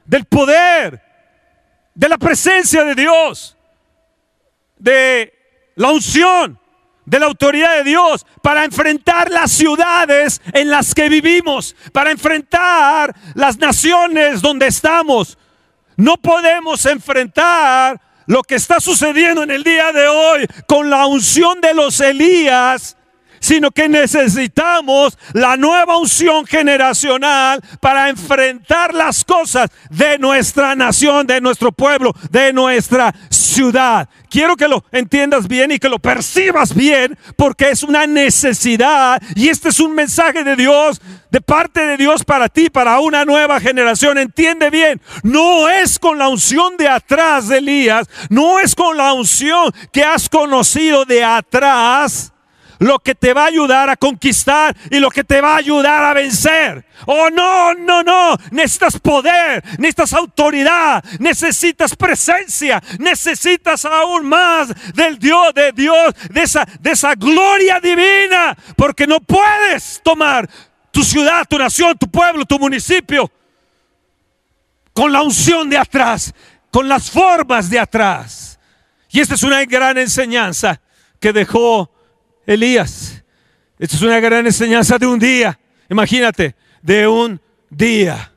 del 0.05 0.27
poder, 0.27 1.01
de 1.95 2.07
la 2.07 2.19
presencia 2.19 2.85
de 2.85 2.95
Dios, 2.95 3.57
de 4.77 5.33
la 5.77 5.91
unción, 5.91 6.59
de 7.05 7.19
la 7.19 7.27
autoridad 7.27 7.77
de 7.77 7.85
Dios 7.85 8.27
para 8.43 8.65
enfrentar 8.65 9.31
las 9.31 9.51
ciudades 9.53 10.41
en 10.53 10.71
las 10.71 10.95
que 10.95 11.09
vivimos, 11.09 11.77
para 11.93 12.11
enfrentar 12.11 13.15
las 13.35 13.59
naciones 13.59 14.41
donde 14.41 14.67
estamos. 14.67 15.39
No 15.97 16.17
podemos 16.17 16.85
enfrentar 16.87 18.01
lo 18.27 18.43
que 18.43 18.55
está 18.55 18.81
sucediendo 18.81 19.43
en 19.43 19.51
el 19.51 19.63
día 19.63 19.93
de 19.93 20.09
hoy 20.09 20.47
con 20.67 20.89
la 20.91 21.07
unción 21.07 21.61
de 21.61 21.75
los 21.75 22.01
Elías 22.01 22.97
sino 23.45 23.71
que 23.71 23.91
necesitamos 23.91 25.19
la 25.35 25.59
nueva 25.59 25.99
unción 25.99 26.47
generacional 26.47 27.61
para 27.79 28.09
enfrentar 28.09 28.95
las 28.95 29.23
cosas 29.23 29.69
de 29.91 30.17
nuestra 30.17 30.75
nación, 30.75 31.27
de 31.27 31.43
nuestro 31.43 31.71
pueblo, 31.71 32.15
de 32.31 32.55
nuestra 32.55 33.15
ciudad. 33.29 34.09
Quiero 34.35 34.57
que 34.57 34.67
lo 34.67 34.85
entiendas 34.91 35.47
bien 35.47 35.71
y 35.71 35.79
que 35.79 35.89
lo 35.89 36.01
percibas 36.01 36.75
bien 36.75 37.17
porque 37.37 37.71
es 37.71 37.85
una 37.85 38.05
necesidad 38.05 39.23
y 39.37 39.49
este 39.49 39.69
es 39.69 39.79
un 39.79 39.95
mensaje 39.95 40.43
de 40.43 40.57
Dios, 40.57 41.01
de 41.31 41.41
parte 41.41 41.87
de 41.87 41.97
Dios 41.97 42.25
para 42.25 42.49
ti, 42.49 42.69
para 42.69 42.99
una 42.99 43.25
nueva 43.25 43.61
generación. 43.61 44.19
Entiende 44.19 44.71
bien, 44.71 45.01
no 45.23 45.69
es 45.69 46.01
con 46.01 46.19
la 46.19 46.27
unción 46.27 46.77
de 46.77 46.89
atrás 46.89 47.47
de 47.47 47.59
Elías, 47.59 48.09
no 48.29 48.59
es 48.59 48.75
con 48.75 48.97
la 48.97 49.13
unción 49.13 49.73
que 49.93 50.03
has 50.03 50.29
conocido 50.29 51.05
de 51.05 51.23
atrás 51.23 52.34
lo 52.79 52.99
que 52.99 53.15
te 53.15 53.33
va 53.33 53.45
a 53.45 53.47
ayudar 53.47 53.91
a 53.91 53.97
conquistar 53.97 54.77
y 54.91 54.99
lo 54.99 55.11
que 55.11 55.25
te 55.25 55.41
va 55.41 55.55
a 55.55 55.59
ayudar 55.59 56.05
a 56.05 56.15
vencer. 56.15 56.85
Oh, 57.07 57.29
no, 57.31 57.75
no, 57.75 58.03
no. 58.03 58.37
Necesitas 58.51 58.99
poder, 58.99 59.63
necesitas 59.79 60.13
autoridad, 60.13 61.05
necesitas 61.19 61.95
presencia, 61.97 62.83
necesitas 62.99 63.85
aún 63.85 64.27
más 64.27 64.69
del 64.95 65.19
Dios, 65.19 65.55
de 65.55 65.73
Dios, 65.73 66.15
de 66.31 66.43
esa, 66.43 66.67
de 66.81 66.91
esa 66.91 67.15
gloria 67.15 67.81
divina, 67.81 68.57
porque 68.77 69.07
no 69.07 69.21
puedes 69.21 70.01
tomar 70.03 70.49
tu 70.91 71.03
ciudad, 71.03 71.47
tu 71.49 71.59
nación, 71.59 71.97
tu 71.99 72.09
pueblo, 72.09 72.45
tu 72.45 72.59
municipio, 72.59 73.31
con 74.93 75.13
la 75.13 75.23
unción 75.23 75.69
de 75.69 75.77
atrás, 75.77 76.33
con 76.71 76.89
las 76.89 77.11
formas 77.11 77.69
de 77.69 77.81
atrás. 77.81 78.59
Y 79.11 79.21
esta 79.21 79.35
es 79.35 79.43
una 79.43 79.65
gran 79.65 79.99
enseñanza 79.99 80.81
que 81.21 81.33
dejó 81.33 81.91
Elías. 82.47 83.23
Esta 83.79 83.97
es 83.97 84.03
una 84.03 84.21
gran 84.21 84.47
enseñanza 84.47 84.99
de 84.99 85.07
un 85.07 85.19
día. 85.19 85.59
Imagínate, 85.89 86.55
de 86.83 87.07
un 87.07 87.41
día. 87.71 88.33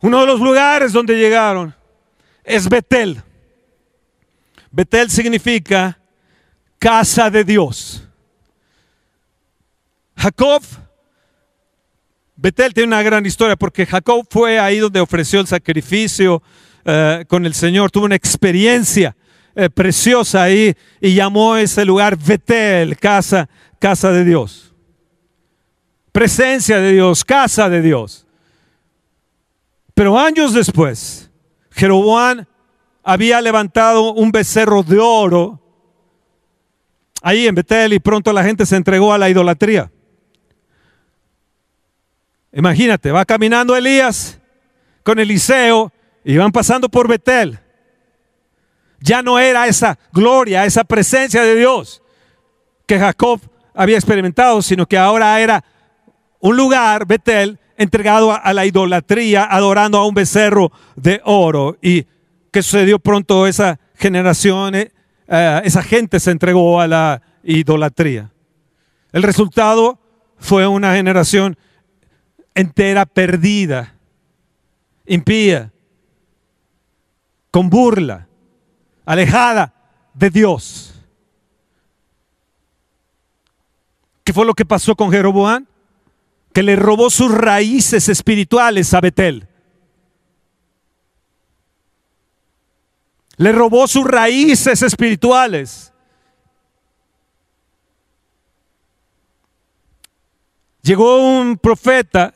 Uno 0.00 0.20
de 0.20 0.26
los 0.26 0.40
lugares 0.40 0.92
donde 0.92 1.16
llegaron 1.16 1.74
es 2.44 2.68
Betel. 2.68 3.22
Betel 4.70 5.10
significa 5.10 5.98
casa 6.78 7.30
de 7.30 7.44
Dios. 7.44 8.02
Jacob, 10.16 10.62
Betel 12.36 12.74
tiene 12.74 12.88
una 12.88 13.02
gran 13.02 13.24
historia 13.24 13.56
porque 13.56 13.86
Jacob 13.86 14.26
fue 14.28 14.58
ahí 14.58 14.78
donde 14.78 15.00
ofreció 15.00 15.40
el 15.40 15.46
sacrificio 15.46 16.42
eh, 16.84 17.24
con 17.26 17.46
el 17.46 17.54
Señor, 17.54 17.90
tuvo 17.90 18.04
una 18.04 18.14
experiencia 18.14 19.16
eh, 19.58 19.70
preciosa 19.70 20.42
ahí 20.42 20.76
y 21.00 21.14
llamó 21.14 21.56
ese 21.56 21.84
lugar 21.86 22.18
Betel, 22.18 22.98
casa, 22.98 23.48
casa 23.78 24.12
de 24.12 24.22
Dios. 24.22 24.74
Presencia 26.12 26.78
de 26.78 26.92
Dios, 26.92 27.24
casa 27.24 27.70
de 27.70 27.80
Dios. 27.80 28.26
Pero 29.94 30.18
años 30.18 30.52
después, 30.52 31.30
Jeroboam 31.70 32.44
había 33.02 33.40
levantado 33.40 34.12
un 34.12 34.30
becerro 34.30 34.82
de 34.82 34.98
oro 34.98 35.58
ahí 37.22 37.46
en 37.46 37.54
Betel 37.54 37.94
y 37.94 37.98
pronto 37.98 38.34
la 38.34 38.44
gente 38.44 38.66
se 38.66 38.76
entregó 38.76 39.14
a 39.14 39.18
la 39.18 39.30
idolatría. 39.30 39.90
Imagínate, 42.52 43.10
va 43.10 43.24
caminando 43.24 43.74
Elías 43.74 44.38
con 45.02 45.18
Eliseo 45.18 45.90
y 46.24 46.36
van 46.36 46.52
pasando 46.52 46.90
por 46.90 47.08
Betel. 47.08 47.58
Ya 49.00 49.22
no 49.22 49.38
era 49.38 49.66
esa 49.66 49.98
gloria, 50.12 50.64
esa 50.64 50.84
presencia 50.84 51.42
de 51.42 51.54
Dios 51.54 52.02
que 52.86 52.98
Jacob 52.98 53.40
había 53.74 53.96
experimentado, 53.96 54.62
sino 54.62 54.86
que 54.86 54.96
ahora 54.96 55.38
era 55.40 55.64
un 56.40 56.56
lugar, 56.56 57.06
Betel, 57.06 57.58
entregado 57.76 58.32
a, 58.32 58.52
la 58.52 58.64
idolatría, 58.64 59.44
adorando 59.44 59.98
a 59.98 60.06
un 60.06 60.14
becerro 60.14 60.72
de 60.94 61.20
oro. 61.24 61.76
¿Y 61.82 62.06
qué 62.50 62.62
sucedió 62.62 62.98
pronto? 62.98 63.46
Esa 63.46 63.78
generación, 63.96 64.74
eh, 64.74 64.92
eh, 65.28 65.60
esa 65.64 65.82
gente 65.82 66.20
se 66.20 66.30
entregó 66.30 66.80
a 66.80 66.86
la 66.86 67.22
idolatría. 67.42 68.30
El 69.12 69.22
resultado 69.22 69.98
fue 70.38 70.66
una 70.66 70.94
generación 70.94 71.56
entera 72.54 73.04
perdida, 73.04 73.94
impía, 75.06 75.72
con 77.50 77.70
burla, 77.70 78.25
alejada 79.06 79.72
de 80.12 80.28
Dios. 80.28 80.92
¿Qué 84.24 84.32
fue 84.32 84.44
lo 84.44 84.54
que 84.54 84.66
pasó 84.66 84.96
con 84.96 85.10
Jeroboam? 85.10 85.66
Que 86.52 86.62
le 86.62 86.74
robó 86.74 87.08
sus 87.08 87.32
raíces 87.32 88.08
espirituales 88.08 88.92
a 88.92 89.00
Betel. 89.00 89.48
Le 93.36 93.52
robó 93.52 93.86
sus 93.86 94.04
raíces 94.04 94.82
espirituales. 94.82 95.92
Llegó 100.82 101.38
un 101.38 101.58
profeta 101.58 102.34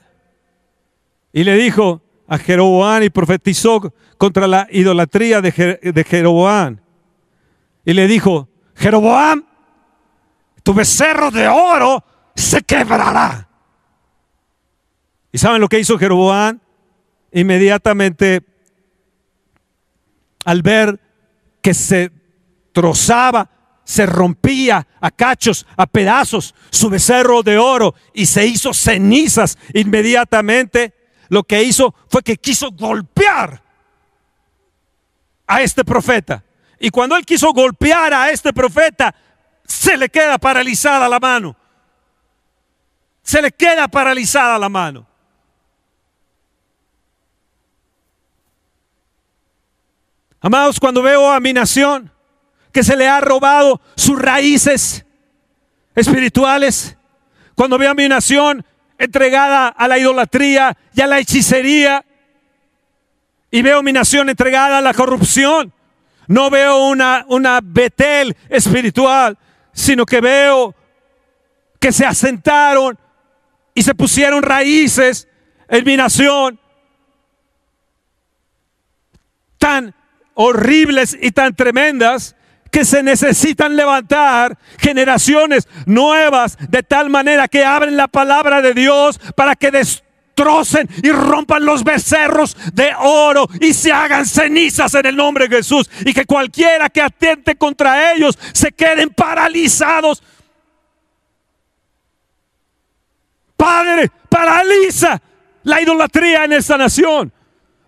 y 1.32 1.44
le 1.44 1.54
dijo 1.54 2.02
a 2.30 2.38
Jeroboam 2.38 3.02
y 3.02 3.10
profetizó 3.10 3.92
contra 4.16 4.46
la 4.46 4.68
idolatría 4.70 5.40
de, 5.40 6.04
Jeroboam. 6.08 6.78
Y 7.84 7.92
le 7.92 8.06
dijo, 8.06 8.48
Jeroboam, 8.76 9.44
tu 10.62 10.72
becerro 10.72 11.32
de 11.32 11.48
oro 11.48 12.04
se 12.36 12.62
quebrará. 12.62 13.48
¿Y 15.32 15.38
saben 15.38 15.60
lo 15.60 15.68
que 15.68 15.80
hizo 15.80 15.98
Jeroboam? 15.98 16.60
Inmediatamente, 17.32 18.42
al 20.44 20.62
ver 20.62 21.00
que 21.60 21.74
se 21.74 22.12
trozaba, 22.72 23.50
se 23.82 24.06
rompía 24.06 24.86
a 25.00 25.10
cachos, 25.10 25.66
a 25.76 25.84
pedazos, 25.86 26.54
su 26.70 26.90
becerro 26.90 27.42
de 27.42 27.58
oro 27.58 27.96
y 28.14 28.26
se 28.26 28.46
hizo 28.46 28.72
cenizas 28.72 29.58
inmediatamente, 29.74 30.94
lo 31.30 31.44
que 31.44 31.62
hizo 31.62 31.94
fue 32.08 32.22
que 32.22 32.36
quiso 32.36 32.70
golpear 32.72 33.62
a 35.46 35.62
este 35.62 35.84
profeta. 35.84 36.44
Y 36.78 36.90
cuando 36.90 37.16
él 37.16 37.24
quiso 37.24 37.52
golpear 37.52 38.12
a 38.12 38.30
este 38.30 38.52
profeta, 38.52 39.14
se 39.64 39.96
le 39.96 40.08
queda 40.08 40.38
paralizada 40.38 41.08
la 41.08 41.20
mano. 41.20 41.56
Se 43.22 43.40
le 43.40 43.52
queda 43.52 43.86
paralizada 43.86 44.58
la 44.58 44.68
mano. 44.68 45.06
Amados, 50.40 50.80
cuando 50.80 51.02
veo 51.02 51.30
a 51.30 51.38
mi 51.38 51.52
nación 51.52 52.10
que 52.72 52.82
se 52.82 52.96
le 52.96 53.06
ha 53.06 53.20
robado 53.20 53.80
sus 53.94 54.18
raíces 54.18 55.04
espirituales, 55.94 56.96
cuando 57.54 57.78
veo 57.78 57.90
a 57.90 57.94
mi 57.94 58.08
nación 58.08 58.64
entregada 59.00 59.68
a 59.68 59.88
la 59.88 59.98
idolatría 59.98 60.76
y 60.94 61.00
a 61.00 61.06
la 61.06 61.18
hechicería. 61.18 62.04
Y 63.50 63.62
veo 63.62 63.82
mi 63.82 63.92
nación 63.92 64.28
entregada 64.28 64.78
a 64.78 64.82
la 64.82 64.94
corrupción. 64.94 65.72
No 66.28 66.50
veo 66.50 66.86
una, 66.86 67.24
una 67.28 67.60
Betel 67.62 68.36
espiritual, 68.48 69.36
sino 69.72 70.04
que 70.04 70.20
veo 70.20 70.74
que 71.80 71.92
se 71.92 72.04
asentaron 72.04 72.98
y 73.74 73.82
se 73.82 73.94
pusieron 73.94 74.42
raíces 74.42 75.26
en 75.68 75.84
mi 75.84 75.96
nación 75.96 76.60
tan 79.56 79.94
horribles 80.34 81.16
y 81.20 81.32
tan 81.32 81.54
tremendas 81.54 82.36
que 82.70 82.84
se 82.84 83.02
necesitan 83.02 83.76
levantar 83.76 84.56
generaciones 84.78 85.68
nuevas 85.86 86.56
de 86.68 86.82
tal 86.82 87.10
manera 87.10 87.48
que 87.48 87.64
abren 87.64 87.96
la 87.96 88.08
palabra 88.08 88.62
de 88.62 88.74
Dios 88.74 89.18
para 89.34 89.56
que 89.56 89.70
destrocen 89.70 90.88
y 91.02 91.10
rompan 91.10 91.64
los 91.64 91.84
becerros 91.84 92.56
de 92.72 92.92
oro 92.98 93.48
y 93.60 93.74
se 93.74 93.92
hagan 93.92 94.24
cenizas 94.24 94.94
en 94.94 95.06
el 95.06 95.16
nombre 95.16 95.48
de 95.48 95.56
Jesús 95.56 95.90
y 96.04 96.14
que 96.14 96.24
cualquiera 96.24 96.88
que 96.88 97.02
atente 97.02 97.56
contra 97.56 98.12
ellos 98.12 98.38
se 98.52 98.72
queden 98.72 99.10
paralizados. 99.10 100.22
Padre, 103.56 104.10
paraliza 104.28 105.20
la 105.64 105.82
idolatría 105.82 106.44
en 106.44 106.54
esta 106.54 106.78
nación. 106.78 107.30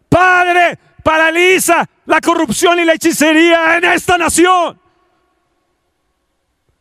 Padre, 0.09 0.79
paraliza 1.03 1.89
la 2.07 2.21
corrupción 2.21 2.79
y 2.79 2.85
la 2.85 2.95
hechicería 2.95 3.77
en 3.79 3.85
esta 3.85 4.19
nación. 4.19 4.81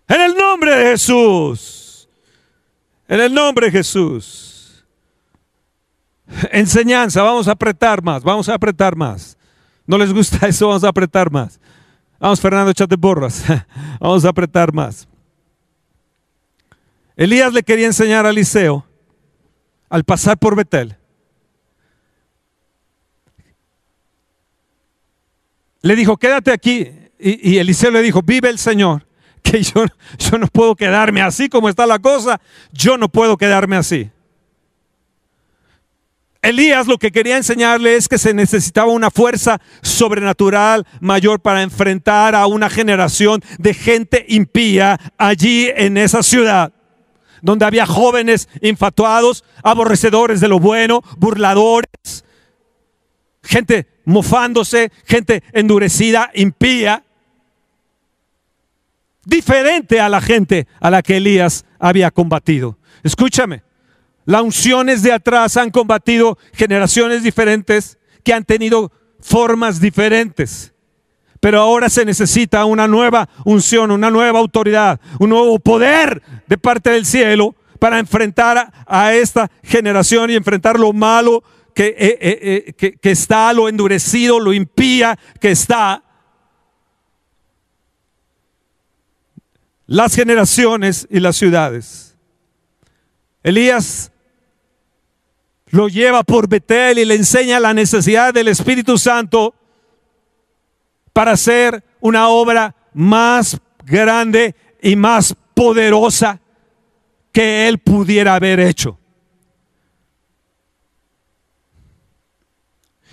En 0.08 0.22
el 0.22 0.36
nombre 0.36 0.76
de 0.76 0.92
Jesús. 0.92 2.10
En 3.08 3.20
el 3.20 3.34
nombre 3.34 3.68
de 3.68 3.72
Jesús. 3.72 4.86
Enseñanza, 6.52 7.22
vamos 7.24 7.48
a 7.48 7.52
apretar 7.52 8.02
más, 8.02 8.24
vamos 8.24 8.48
a 8.48 8.54
apretar 8.54 8.96
más. 8.96 9.38
¿No 9.86 9.98
les 9.98 10.14
gusta 10.14 10.48
eso? 10.48 10.68
Vamos 10.68 10.84
a 10.84 10.90
apretar 10.90 11.30
más. 11.30 11.60
Vamos, 12.20 12.40
Fernando, 12.40 12.72
échate 12.72 12.96
borras. 12.96 13.44
Vamos 14.00 14.24
a 14.26 14.30
apretar 14.30 14.72
más. 14.72 15.08
Elías 17.16 17.52
le 17.52 17.64
quería 17.64 17.88
enseñar 17.88 18.26
a 18.26 18.30
Eliseo 18.30 18.86
al 19.90 20.04
pasar 20.04 20.38
por 20.38 20.56
Betel 20.56 20.98
le 25.82 25.96
dijo, 25.96 26.18
quédate 26.18 26.52
aquí. 26.52 26.90
Y, 27.20 27.58
Eliseo 27.58 27.92
le 27.92 28.02
dijo, 28.02 28.22
vive 28.22 28.50
el 28.50 28.58
Señor, 28.58 29.06
que 29.44 29.62
yo, 29.62 29.86
yo 30.18 30.38
no 30.38 30.48
puedo 30.48 30.76
quedarme 30.76 31.22
así 31.22 31.50
como 31.50 31.70
está 31.70 31.86
la 31.86 32.00
cosa, 32.00 32.42
yo 32.72 32.98
no 32.98 33.10
puedo 33.10 33.38
quedarme 33.38 33.76
así. 33.76 34.10
Elías 36.42 36.88
lo 36.88 36.98
que 36.98 37.12
quería 37.12 37.38
enseñarle 37.38 37.96
es 37.96 38.08
que 38.08 38.18
se 38.18 38.34
necesitaba 38.34 38.92
una 38.92 39.12
fuerza 39.12 39.62
sobrenatural 39.84 40.88
mayor 41.00 41.40
para 41.40 41.62
enfrentar 41.62 42.34
a 42.34 42.48
una 42.48 42.68
generación 42.68 43.44
de 43.60 43.76
gente 43.76 44.26
impía 44.28 45.00
allí 45.20 45.70
en 45.76 45.98
esa 45.98 46.24
ciudad, 46.24 46.74
donde 47.44 47.66
había 47.66 47.86
jóvenes 47.86 48.50
infatuados, 48.62 49.44
aborrecedores 49.62 50.42
de 50.42 50.48
lo 50.48 50.60
bueno, 50.60 51.04
burladores, 51.20 52.26
gente 53.44 53.91
mofándose, 54.06 54.92
gente 55.06 55.44
endurecida, 55.54 56.32
impía, 56.34 57.04
diferente 59.26 60.00
a 60.00 60.10
la 60.10 60.22
gente 60.22 60.68
a 60.80 60.90
la 60.90 61.02
que 61.02 61.18
Elías 61.18 61.66
había 61.80 62.12
combatido. 62.12 62.78
Escúchame, 63.04 63.64
las 64.26 64.42
unciones 64.42 65.04
de 65.04 65.12
atrás 65.12 65.58
han 65.58 65.72
combatido 65.72 66.38
generaciones 66.54 67.24
diferentes 67.24 67.98
que 68.24 68.34
han 68.34 68.46
tenido 68.46 68.92
formas 69.20 69.80
diferentes. 69.80 70.74
Pero 71.40 71.60
ahora 71.60 71.90
se 71.90 72.06
necesita 72.06 72.66
una 72.66 72.88
nueva 72.88 73.28
unción, 73.46 73.90
una 73.90 74.12
nueva 74.12 74.40
autoridad, 74.40 75.00
un 75.20 75.32
nuevo 75.32 75.58
poder 75.60 76.22
de 76.48 76.58
parte 76.58 76.92
del 76.92 77.06
cielo 77.06 77.56
para 77.80 77.98
enfrentar 77.98 78.72
a, 78.86 79.14
esta 79.14 79.50
generación 79.64 80.30
y 80.30 80.36
enfrentar 80.36 80.80
lo 80.80 80.94
malo 80.94 81.44
que, 81.74 81.88
eh, 81.88 82.18
eh, 82.22 82.76
eh, 82.78 82.98
que 83.00 83.12
está, 83.12 83.52
lo 83.54 83.70
endurecido, 83.70 84.40
lo 84.40 84.54
impía 84.54 85.18
que 85.40 85.52
está. 85.52 86.04
Las 89.88 90.16
generaciones 90.16 91.08
y 91.10 91.20
las 91.20 91.36
ciudades. 91.36 92.16
Elías 93.44 94.12
lo 95.72 95.88
lleva 95.88 96.24
por 96.24 96.48
Betel 96.48 97.00
y 97.00 97.06
le 97.06 97.16
enseña 97.16 97.60
la 97.60 97.74
necesidad 97.74 98.34
del 98.34 98.50
Espíritu 98.50 98.98
Santo 98.98 99.56
para 101.14 101.32
hacer 101.32 101.84
una 102.00 102.28
obra 102.30 102.76
más 102.94 103.58
grande 103.86 104.56
y 104.82 104.96
más 104.96 105.36
poderosa 105.54 106.40
que 107.32 107.68
él 107.68 107.80
pudiera 107.80 108.36
haber 108.36 108.60
hecho. 108.60 108.98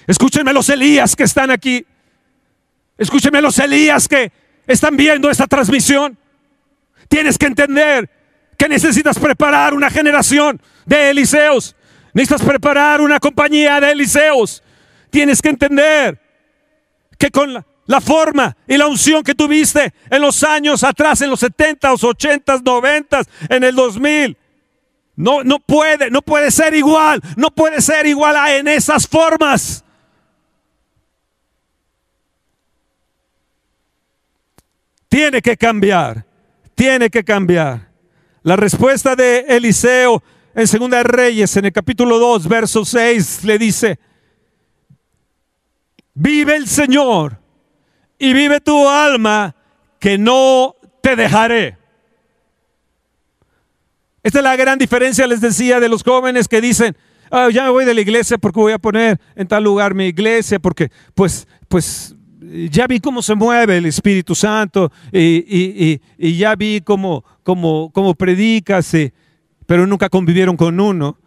Escúchenme 0.09 0.55
los 0.55 0.71
Elías 0.71 1.15
que 1.15 1.25
están 1.25 1.51
aquí. 1.51 1.85
Escúchenme 2.97 3.43
los 3.43 3.59
Elías 3.59 4.09
que 4.09 4.33
están 4.67 4.97
viendo 4.97 5.29
esta 5.29 5.47
transmisión. 5.47 6.17
Tienes 7.09 7.37
que 7.37 7.45
entender 7.45 8.09
que 8.57 8.71
necesitas 8.71 9.19
preparar 9.19 9.75
una 9.75 9.91
generación 9.91 10.61
de 10.87 11.11
Eliseos. 11.11 11.77
Necesitas 12.15 12.43
preparar 12.43 13.03
una 13.03 13.21
compañía 13.21 13.79
de 13.81 13.93
Eliseos. 13.93 14.63
Tienes 15.11 15.43
que 15.43 15.51
entender 15.51 16.19
que 17.19 17.31
con 17.31 17.53
la, 17.53 17.67
la 17.85 18.01
forma 18.01 18.57
y 18.67 18.79
la 18.79 18.87
unción 18.87 19.23
que 19.23 19.35
tuviste 19.35 19.93
en 20.09 20.23
los 20.23 20.43
años 20.43 20.85
atrás, 20.85 21.21
en 21.21 21.29
los 21.29 21.41
70, 21.41 21.93
80, 21.93 22.61
90, 22.65 23.23
en 23.51 23.63
el 23.63 23.75
2000. 23.75 24.39
No, 25.17 25.45
no 25.45 25.59
puede, 25.59 26.11
no 26.11 26.23
puede 26.23 26.51
ser 26.51 26.75
igual, 26.75 27.21
no 27.37 27.51
puede 27.51 27.83
ser 27.83 28.07
igual 28.07 28.37
a 28.37 28.57
en 28.57 28.69
esas 28.69 29.07
formas. 29.07 29.85
Tiene 35.19 35.43
que 35.43 35.57
cambiar, 35.57 36.25
tiene 36.77 37.11
que 37.11 37.25
cambiar. 37.25 37.89
La 38.45 38.55
respuesta 38.55 39.17
de 39.17 39.41
Eliseo 39.49 40.23
en 40.55 40.69
Segunda 40.69 41.03
Reyes, 41.03 41.57
en 41.57 41.65
el 41.65 41.73
capítulo 41.73 42.21
2, 42.21 42.47
verso 42.47 42.85
6, 42.85 43.43
le 43.43 43.59
dice, 43.59 43.99
vive 46.15 46.55
el 46.55 46.69
Señor 46.69 47.37
y 48.17 48.33
vive 48.33 48.61
tu 48.61 48.89
alma, 48.89 49.57
que 49.99 50.19
no 50.19 50.77
te 51.03 51.17
dejaré. 51.17 51.77
Esta 54.23 54.39
es 54.39 54.45
la 54.45 54.55
gran 54.55 54.79
diferencia, 54.79 55.27
les 55.27 55.41
decía, 55.41 55.81
de 55.81 55.89
los 55.89 56.05
jóvenes 56.05 56.47
que 56.47 56.61
dicen, 56.61 56.97
ah, 57.29 57.49
ya 57.53 57.65
me 57.65 57.71
voy 57.71 57.85
de 57.85 57.95
la 57.95 58.03
iglesia 58.03 58.39
porque 58.39 58.61
voy 58.61 58.73
a 58.73 58.79
poner 58.79 59.19
en 59.35 59.49
tal 59.49 59.65
lugar 59.65 59.95
mi 59.95 60.07
iglesia, 60.07 60.61
porque 60.61 60.93
pues, 61.17 61.49
pues 61.67 62.15
ya 62.71 62.87
vi 62.87 63.01
cómo 63.01 63.23
se 63.23 63.35
mueve 63.35 63.79
el 63.79 63.87
Espíritu 63.87 64.35
Santo 64.35 64.91
y, 65.13 66.01
ya 66.19 66.55
vi 66.57 66.81
cómo, 66.81 67.25
cómo, 67.43 67.91
cómo 67.93 68.15
predicas, 68.15 68.95
pero 69.67 69.87
nunca 69.87 70.09
convivieron 70.09 70.57
con 70.57 70.81
uno, 70.81 71.19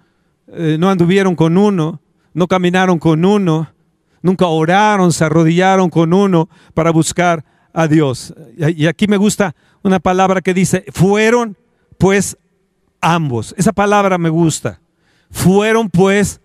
eh, 0.47 0.77
no 0.79 0.89
anduvieron 0.89 1.35
con 1.35 1.57
uno, 1.57 2.01
no 2.33 2.47
caminaron 2.47 2.99
con 2.99 3.23
uno, 3.23 3.71
nunca 4.21 4.47
oraron, 4.47 5.11
se 5.11 5.25
arrodillaron 5.25 5.89
con 5.89 6.13
uno 6.13 6.49
para 6.73 6.91
buscar 6.91 7.43
a 7.73 7.87
Dios. 7.87 8.33
Y 8.57 8.87
aquí 8.87 9.07
me 9.07 9.17
gusta 9.17 9.55
una 9.83 9.99
palabra 9.99 10.41
que 10.41 10.53
dice, 10.53 10.85
fueron 10.91 11.57
pues 11.97 12.37
ambos. 12.99 13.53
Esa 13.57 13.73
palabra 13.73 14.17
me 14.17 14.29
gusta. 14.29 14.79
Fueron 15.29 15.89
pues 15.89 16.41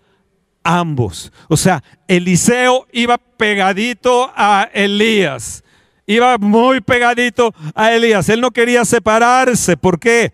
ambos. 0.67 1.31
O 1.47 1.55
sea, 1.55 1.81
Eliseo 2.09 2.87
iba 2.91 3.17
pegadito 3.17 4.29
a 4.35 4.69
Elías. 4.73 5.63
Iba 6.05 6.37
muy 6.37 6.81
pegadito 6.81 7.55
a 7.73 7.93
Elías. 7.93 8.27
Él 8.27 8.41
no 8.41 8.51
quería 8.51 8.83
separarse. 8.83 9.77
¿Por 9.77 9.97
qué? 9.97 10.33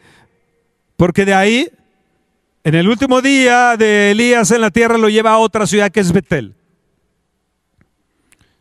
Porque 0.98 1.24
de 1.24 1.36
ahí, 1.36 1.70
en 2.64 2.74
el 2.74 2.90
último 2.90 3.22
día 3.22 3.78
de 3.78 4.12
Elías 4.12 4.50
en 4.50 4.62
la 4.62 4.72
tierra, 4.72 4.98
lo 4.98 5.08
lleva 5.08 5.32
a 5.32 5.38
otra 5.38 5.68
ciudad 5.68 5.92
que 5.92 6.00
es 6.00 6.12
Betel. 6.12 6.56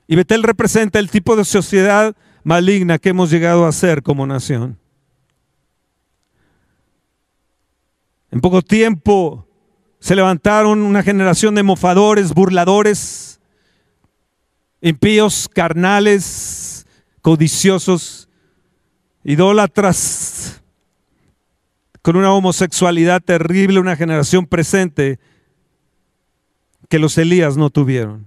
Y 0.07 0.17
Betel 0.17 0.43
representa 0.43 0.99
el 0.99 1.11
tipo 1.11 1.37
de 1.37 1.47
sociedad 1.47 2.15
maligna 2.45 2.99
que 2.99 3.11
hemos 3.11 3.31
llegado 3.31 3.65
a 3.65 3.73
ser 3.73 4.03
como 4.03 4.27
nación. 4.27 4.79
En 8.31 8.43
poco 8.43 8.61
tiempo 8.61 9.47
se 10.03 10.17
levantaron 10.17 10.83
una 10.83 11.05
generación 11.05 11.55
de 11.55 11.63
mofadores, 11.63 12.35
burladores, 12.35 13.39
impíos, 14.81 15.49
carnales, 15.49 16.89
codiciosos, 17.21 18.29
idólatras, 19.23 20.61
con 22.03 22.17
una 22.17 22.33
homosexualidad 22.33 23.23
terrible, 23.23 23.79
una 23.79 23.95
generación 23.95 24.45
presente 24.45 25.21
que 26.89 26.99
los 26.99 27.17
Elías 27.17 27.57
no 27.57 27.71
tuvieron. 27.71 28.27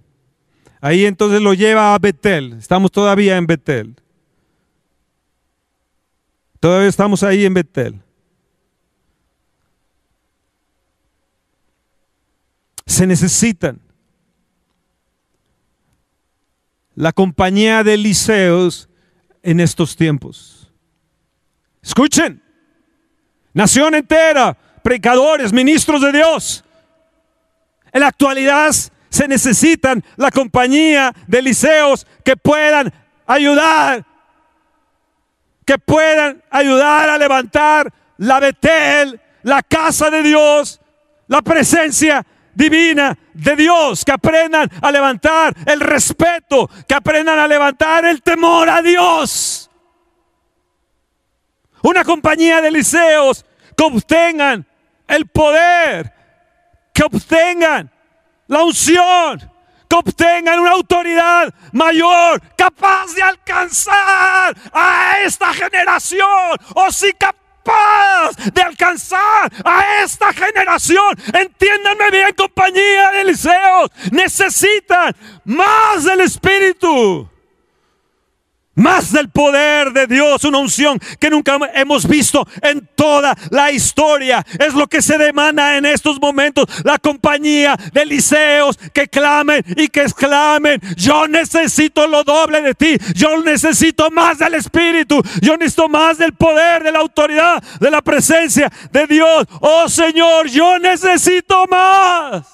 Ahí 0.79 1.05
entonces 1.05 1.41
lo 1.41 1.53
lleva 1.53 1.93
a 1.93 1.99
Betel. 1.99 2.53
Estamos 2.53 2.89
todavía 2.89 3.35
en 3.35 3.47
Betel. 3.47 3.95
Todavía 6.61 6.87
estamos 6.87 7.21
ahí 7.21 7.43
en 7.43 7.53
Betel. 7.53 8.04
Se 12.85 13.07
necesitan 13.07 13.81
la 16.95 17.11
compañía 17.11 17.83
de 17.83 17.95
Eliseos 17.95 18.89
en 19.43 19.59
estos 19.59 19.95
tiempos. 19.95 20.71
Escuchen, 21.81 22.41
nación 23.53 23.95
entera, 23.95 24.57
predicadores, 24.81 25.51
ministros 25.51 26.01
de 26.01 26.11
Dios. 26.11 26.63
En 27.91 28.01
la 28.01 28.07
actualidad 28.07 28.71
se 29.09 29.27
necesitan 29.27 30.03
la 30.17 30.31
compañía 30.31 31.13
de 31.27 31.41
liceos 31.41 32.05
que 32.23 32.35
puedan 32.35 32.93
ayudar, 33.25 34.05
que 35.65 35.77
puedan 35.77 36.43
ayudar 36.49 37.09
a 37.09 37.17
levantar 37.17 37.93
la 38.17 38.39
Betel, 38.39 39.19
la 39.43 39.63
casa 39.63 40.09
de 40.09 40.23
Dios, 40.23 40.81
la 41.27 41.41
presencia 41.41 42.25
divina 42.55 43.15
de 43.33 43.55
Dios, 43.55 44.03
que 44.03 44.11
aprendan 44.11 44.69
a 44.81 44.91
levantar 44.91 45.53
el 45.65 45.79
respeto, 45.79 46.69
que 46.87 46.95
aprendan 46.95 47.37
a 47.37 47.47
levantar 47.47 48.05
el 48.05 48.21
temor 48.21 48.69
a 48.69 48.81
Dios. 48.81 49.69
Una 51.83 52.03
compañía 52.03 52.61
de 52.61 52.71
liceos 52.71 53.45
que 53.77 53.83
obtengan 53.83 54.65
el 55.07 55.27
poder, 55.27 56.11
que 56.93 57.03
obtengan 57.03 57.91
la 58.47 58.63
unción, 58.63 59.51
que 59.87 59.95
obtengan 59.95 60.59
una 60.59 60.71
autoridad 60.71 61.53
mayor, 61.73 62.41
capaz 62.55 63.13
de 63.13 63.21
alcanzar 63.21 64.55
a 64.73 65.17
esta 65.23 65.53
generación, 65.53 66.57
o 66.73 66.91
si 66.91 67.13
capaz 67.13 67.44
de 68.53 68.61
alcanzar 68.61 69.51
a 69.63 70.03
esta 70.03 70.33
generación. 70.33 71.15
Entiéndanme 71.33 72.11
bien, 72.11 72.33
compañía 72.35 73.11
de 73.11 73.21
Eliseos, 73.21 73.91
necesitan 74.11 75.15
más 75.43 76.03
del 76.03 76.21
Espíritu. 76.21 77.29
Más 78.75 79.13
del 79.13 79.29
poder 79.29 79.93
de 79.93 80.05
Dios, 80.05 80.43
una 80.43 80.57
unción 80.57 80.99
que 81.17 81.29
nunca 81.29 81.57
hemos 81.73 82.05
visto 82.05 82.45
en 82.61 82.87
toda 82.93 83.33
la 83.49 83.71
historia. 83.71 84.45
Es 84.59 84.73
lo 84.73 84.87
que 84.87 85.01
se 85.01 85.17
demanda 85.17 85.77
en 85.77 85.85
estos 85.85 86.19
momentos. 86.19 86.65
La 86.83 86.97
compañía 86.97 87.77
de 87.93 88.01
Eliseos 88.01 88.77
que 88.93 89.07
clamen 89.07 89.63
y 89.77 89.87
que 89.87 90.01
exclamen. 90.01 90.81
Yo 90.97 91.25
necesito 91.25 92.05
lo 92.05 92.25
doble 92.25 92.61
de 92.61 92.75
ti. 92.75 92.97
Yo 93.13 93.41
necesito 93.41 94.11
más 94.11 94.39
del 94.39 94.55
Espíritu. 94.55 95.21
Yo 95.41 95.55
necesito 95.55 95.87
más 95.87 96.17
del 96.17 96.33
poder, 96.33 96.83
de 96.83 96.91
la 96.91 96.99
autoridad, 96.99 97.63
de 97.79 97.89
la 97.89 98.01
presencia 98.01 98.69
de 98.91 99.07
Dios. 99.07 99.47
Oh 99.61 99.87
Señor, 99.87 100.47
yo 100.47 100.79
necesito 100.79 101.65
más. 101.67 102.45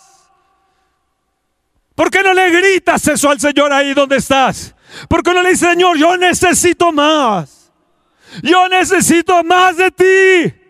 ¿Por 1.96 2.12
qué 2.12 2.22
no 2.22 2.32
le 2.34 2.52
gritas 2.52 3.08
eso 3.08 3.32
al 3.32 3.40
Señor 3.40 3.74
ahí 3.74 3.96
donde 3.96 4.18
estás? 4.18 4.76
Porque 5.08 5.32
uno 5.32 5.42
le 5.42 5.52
dice, 5.52 5.68
Señor, 5.68 5.98
yo 5.98 6.18
necesito 6.18 6.92
más. 6.92 7.72
Yo 8.42 8.70
necesito 8.70 9.44
más 9.44 9.78
de 9.78 9.92
ti. 9.92 10.62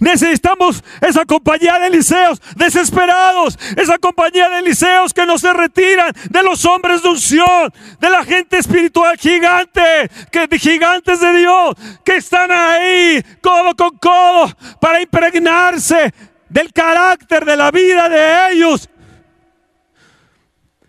Necesitamos 0.00 0.84
esa 1.00 1.24
compañía 1.24 1.78
de 1.78 1.86
Eliseos 1.86 2.40
desesperados, 2.56 3.58
esa 3.76 3.98
compañía 3.98 4.48
de 4.50 4.58
Eliseos 4.58 5.14
que 5.14 5.24
no 5.24 5.38
se 5.38 5.52
retiran 5.52 6.12
de 6.28 6.42
los 6.42 6.64
hombres 6.66 7.02
de 7.02 7.08
unción, 7.08 7.72
de 7.98 8.10
la 8.10 8.24
gente 8.24 8.58
espiritual 8.58 9.16
gigante, 9.16 10.10
que 10.30 10.58
gigantes 10.58 11.20
de 11.20 11.38
Dios, 11.38 11.74
que 12.04 12.16
están 12.16 12.50
ahí 12.50 13.24
codo 13.40 13.74
con 13.74 13.96
codo 13.98 14.54
para 14.80 15.00
impregnarse 15.00 16.12
del 16.48 16.72
carácter 16.72 17.44
de 17.44 17.56
la 17.56 17.70
vida 17.70 18.08
de 18.08 18.52
ellos, 18.52 18.88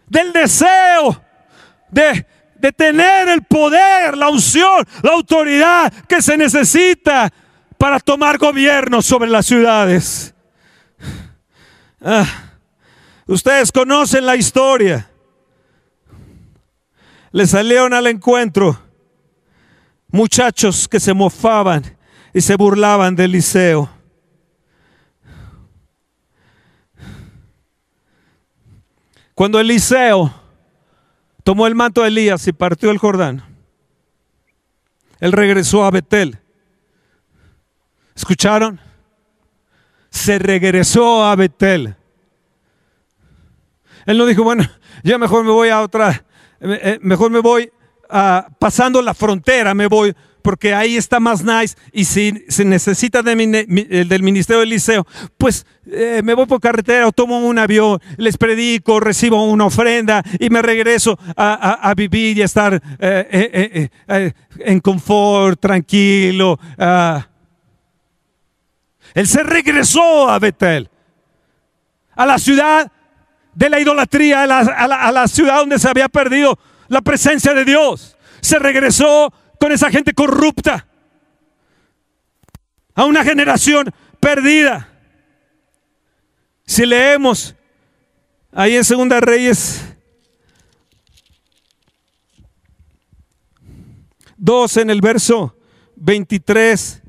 del 0.07 0.33
deseo 0.33 1.28
de, 1.91 2.25
tener 2.73 3.29
el 3.29 3.43
poder, 3.43 4.17
la 4.17 4.29
unción, 4.29 4.85
la 5.01 5.11
autoridad 5.11 5.91
que 6.07 6.21
se 6.21 6.37
necesita 6.37 7.31
para 7.77 7.99
tomar 7.99 8.37
gobierno 8.37 9.01
sobre 9.01 9.29
las 9.29 9.45
ciudades. 9.45 10.33
Ah, 12.01 12.25
ustedes 13.27 13.71
conocen 13.71 14.25
la 14.25 14.35
historia. 14.35 15.09
Le 17.31 17.45
salieron 17.45 17.93
al 17.93 18.07
encuentro 18.07 18.79
muchachos 20.11 20.87
que 20.87 20.99
se 20.99 21.13
mofaban 21.13 21.97
y 22.33 22.41
se 22.41 22.55
burlaban 22.55 23.15
de 23.15 23.25
Eliseo. 23.25 23.89
Cuando 29.35 29.59
Eliseo 29.59 30.33
tomó 31.43 31.67
el 31.67 31.75
manto 31.75 32.01
de 32.01 32.09
Elías 32.09 32.47
y 32.47 32.53
partió 32.53 32.91
el 32.91 32.97
Jordán, 32.97 33.43
él 35.19 35.31
regresó 35.31 35.83
a 35.85 35.91
Betel 35.91 36.39
¿Escucharon? 38.19 38.81
Se 40.09 40.39
regresó 40.39 41.23
a 41.23 41.37
Betel. 41.37 41.95
Él 44.05 44.17
no 44.17 44.25
dijo, 44.25 44.43
bueno, 44.43 44.65
ya 45.03 45.17
mejor 45.17 45.45
me 45.45 45.51
voy 45.51 45.69
a 45.69 45.81
otra, 45.81 46.25
eh, 46.59 46.99
mejor 47.01 47.31
me 47.31 47.39
voy 47.39 47.71
a, 48.09 48.49
pasando 48.59 49.01
la 49.01 49.13
frontera, 49.13 49.73
me 49.73 49.87
voy, 49.87 50.13
porque 50.41 50.73
ahí 50.73 50.97
está 50.97 51.19
más 51.19 51.43
nice. 51.43 51.75
Y 51.91 52.05
si 52.05 52.45
se 52.47 52.65
necesita 52.65 53.21
de 53.21 53.35
del 53.35 54.23
ministerio 54.23 54.61
del 54.61 54.69
liceo, 54.69 55.05
pues 55.37 55.65
eh, 55.85 56.21
me 56.23 56.33
voy 56.33 56.45
por 56.45 56.59
carretera 56.59 57.07
o 57.07 57.11
tomo 57.11 57.39
un 57.39 57.57
avión, 57.57 57.99
les 58.17 58.37
predico, 58.37 58.99
recibo 58.99 59.43
una 59.43 59.65
ofrenda 59.65 60.23
y 60.39 60.49
me 60.49 60.61
regreso 60.61 61.17
a, 61.35 61.93
vivir 61.95 62.37
y 62.37 62.41
a 62.41 62.45
estar 62.45 62.81
eh, 62.99 63.89
en 64.59 64.79
confort, 64.79 65.59
tranquilo. 65.59 66.59
Uh, 66.77 67.19
él 69.13 69.27
se 69.27 69.43
regresó 69.43 70.29
a 70.29 70.39
Betel, 70.39 70.89
a 72.15 72.25
la 72.25 72.37
ciudad 72.37 72.91
de 73.53 73.69
la 73.69 73.79
idolatría, 73.79 74.43
a 74.43 75.11
la, 75.11 75.27
ciudad 75.27 75.57
donde 75.57 75.79
se 75.79 75.89
había 75.89 76.07
perdido 76.07 76.57
la 76.87 77.01
presencia 77.01 77.53
de 77.53 77.65
Dios. 77.65 78.17
Se 78.41 78.59
regresó 78.59 79.33
con 79.59 79.71
esa 79.71 79.89
gente 79.89 80.13
corrupta, 80.13 80.87
a 82.95 83.05
una 83.05 83.23
generación 83.23 83.93
perdida. 84.19 84.89
Si 86.65 86.85
leemos 86.85 87.55
ahí 88.51 88.75
en 88.75 88.83
Segunda 88.83 89.19
Reyes 89.19 89.81
2 94.37 94.77
en 94.77 94.89
el 94.89 95.01
verso 95.01 95.55
23 95.95 97.01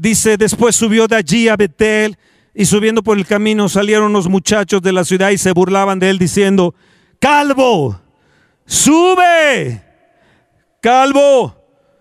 Dice, 0.00 0.38
después 0.38 0.76
subió 0.76 1.06
de 1.06 1.16
allí 1.16 1.48
a 1.48 1.56
Betel 1.56 2.16
y 2.54 2.64
subiendo 2.64 3.02
por 3.02 3.18
el 3.18 3.26
camino 3.26 3.68
salieron 3.68 4.14
los 4.14 4.28
muchachos 4.28 4.80
de 4.80 4.94
la 4.94 5.04
ciudad 5.04 5.28
y 5.28 5.36
se 5.36 5.52
burlaban 5.52 5.98
de 5.98 6.08
él 6.08 6.18
diciendo, 6.18 6.74
Calvo, 7.18 8.00
sube, 8.64 9.84
Calvo, 10.80 11.59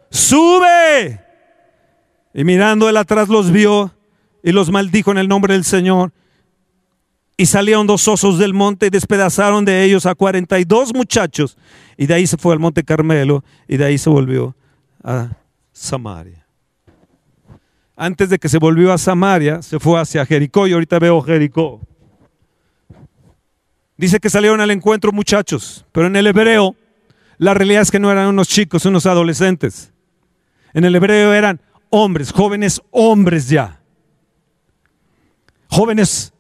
sube. 0.10 1.20
Y 2.34 2.44
mirando 2.44 2.90
él 2.90 2.98
atrás 2.98 3.30
los 3.30 3.52
vio 3.52 3.92
y 4.44 4.52
los 4.52 4.72
maldijo 4.72 5.12
en 5.12 5.18
el 5.18 5.28
nombre 5.28 5.54
del 5.54 5.64
Señor. 5.64 6.12
Y 7.38 7.46
salieron 7.46 7.88
dos 7.88 8.08
osos 8.08 8.38
del 8.38 8.54
monte 8.54 8.88
y 8.88 8.90
despedazaron 8.90 9.64
de 9.64 9.84
ellos 9.84 10.06
a 10.06 10.16
cuarenta 10.16 10.60
y 10.60 10.66
dos 10.66 10.94
muchachos. 10.94 11.58
Y 11.98 12.06
de 12.06 12.14
ahí 12.14 12.28
se 12.28 12.38
fue 12.38 12.54
al 12.54 12.60
monte 12.60 12.84
Carmelo 12.84 13.44
y 13.68 13.78
de 13.78 13.86
ahí 13.86 13.98
se 13.98 14.10
volvió 14.10 14.56
a 15.04 15.30
Samaria 15.72 16.40
antes 18.00 18.30
de 18.30 18.40
que 18.40 18.48
se 18.48 18.58
volvió 18.58 18.94
a 18.94 18.98
Samaria, 18.98 19.62
se 19.62 19.78
fue 19.78 20.00
hacia 20.00 20.26
Jericó 20.26 20.66
y 20.66 20.72
ahorita 20.72 21.00
veo 21.00 21.22
Jericó. 21.22 21.82
Dice 23.98 24.22
que 24.22 24.30
salieron 24.30 24.62
al 24.62 24.72
encuentro 24.72 25.12
muchachos, 25.12 25.86
pero 25.92 26.08
en 26.08 26.16
el 26.16 26.26
hebreo 26.26 26.78
la 27.38 27.54
realidad 27.54 27.82
es 27.82 27.92
que 27.92 28.00
no 28.00 28.10
eran 28.10 28.30
unos 28.30 28.48
chicos, 28.48 28.86
unos 28.86 29.06
adolescentes. 29.06 29.92
En 30.74 30.86
el 30.86 30.96
hebreo 30.96 31.34
eran 31.34 31.62
hombres, 31.90 32.32
jóvenes 32.32 32.82
hombres 32.92 33.50
ya. 33.50 33.80
Jóvenes 35.70 36.34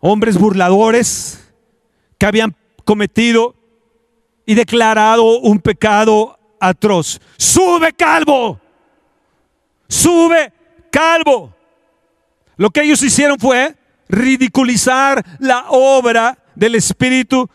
hombres 0.00 0.38
burladores 0.38 1.52
que 2.18 2.26
habían 2.26 2.56
cometido 2.84 3.54
y 4.46 4.54
declarado 4.54 5.38
un 5.40 5.60
pecado 5.60 6.38
atroz. 6.58 7.20
Sube 7.36 7.92
calvo, 7.92 8.60
sube 9.88 10.52
calvo. 10.90 11.54
Lo 12.56 12.70
que 12.70 12.82
ellos 12.82 13.02
hicieron 13.02 13.38
fue 13.38 13.76
ridiculizar 14.08 15.24
la 15.38 15.66
obra 15.68 16.38
del 16.54 16.74
Espíritu 16.74 17.48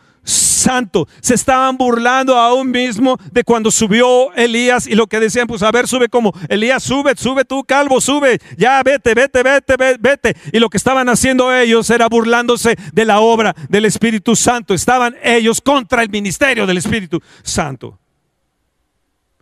Santo. 0.56 1.06
Se 1.20 1.34
estaban 1.34 1.76
burlando 1.76 2.36
aún 2.36 2.70
mismo 2.70 3.18
de 3.30 3.44
cuando 3.44 3.70
subió 3.70 4.32
Elías 4.34 4.86
y 4.86 4.94
lo 4.94 5.06
que 5.06 5.20
decían, 5.20 5.46
pues 5.46 5.62
a 5.62 5.70
ver, 5.70 5.86
sube 5.86 6.08
como 6.08 6.32
Elías, 6.48 6.82
sube, 6.82 7.14
sube 7.16 7.44
tú, 7.44 7.62
calvo, 7.64 8.00
sube, 8.00 8.40
ya 8.56 8.82
vete, 8.82 9.14
vete, 9.14 9.42
vete, 9.42 9.76
vete, 9.76 9.98
vete. 10.00 10.36
Y 10.52 10.58
lo 10.58 10.68
que 10.68 10.78
estaban 10.78 11.08
haciendo 11.08 11.54
ellos 11.54 11.88
era 11.90 12.08
burlándose 12.08 12.76
de 12.92 13.04
la 13.04 13.20
obra 13.20 13.54
del 13.68 13.84
Espíritu 13.84 14.34
Santo. 14.34 14.74
Estaban 14.74 15.14
ellos 15.22 15.60
contra 15.60 16.02
el 16.02 16.10
ministerio 16.10 16.66
del 16.66 16.78
Espíritu 16.78 17.20
Santo. 17.42 17.98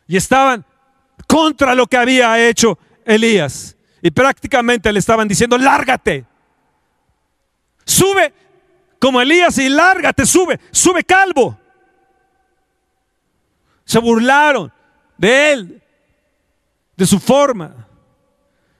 Y 0.06 0.16
estaban 0.16 0.64
contra 1.26 1.74
lo 1.74 1.86
que 1.86 1.96
había 1.96 2.46
hecho 2.46 2.78
Elías. 3.04 3.76
Y 4.02 4.10
prácticamente 4.10 4.92
le 4.92 4.98
estaban 4.98 5.28
diciendo, 5.28 5.56
lárgate. 5.56 6.26
Sube 7.86 8.32
como 9.04 9.20
Elías 9.20 9.58
y 9.58 9.68
lárgate, 9.68 10.24
sube, 10.24 10.58
sube 10.70 11.04
calvo. 11.04 11.58
Se 13.84 13.98
burlaron 13.98 14.72
de 15.18 15.52
él, 15.52 15.82
de 16.96 17.04
su 17.04 17.20
forma, 17.20 17.86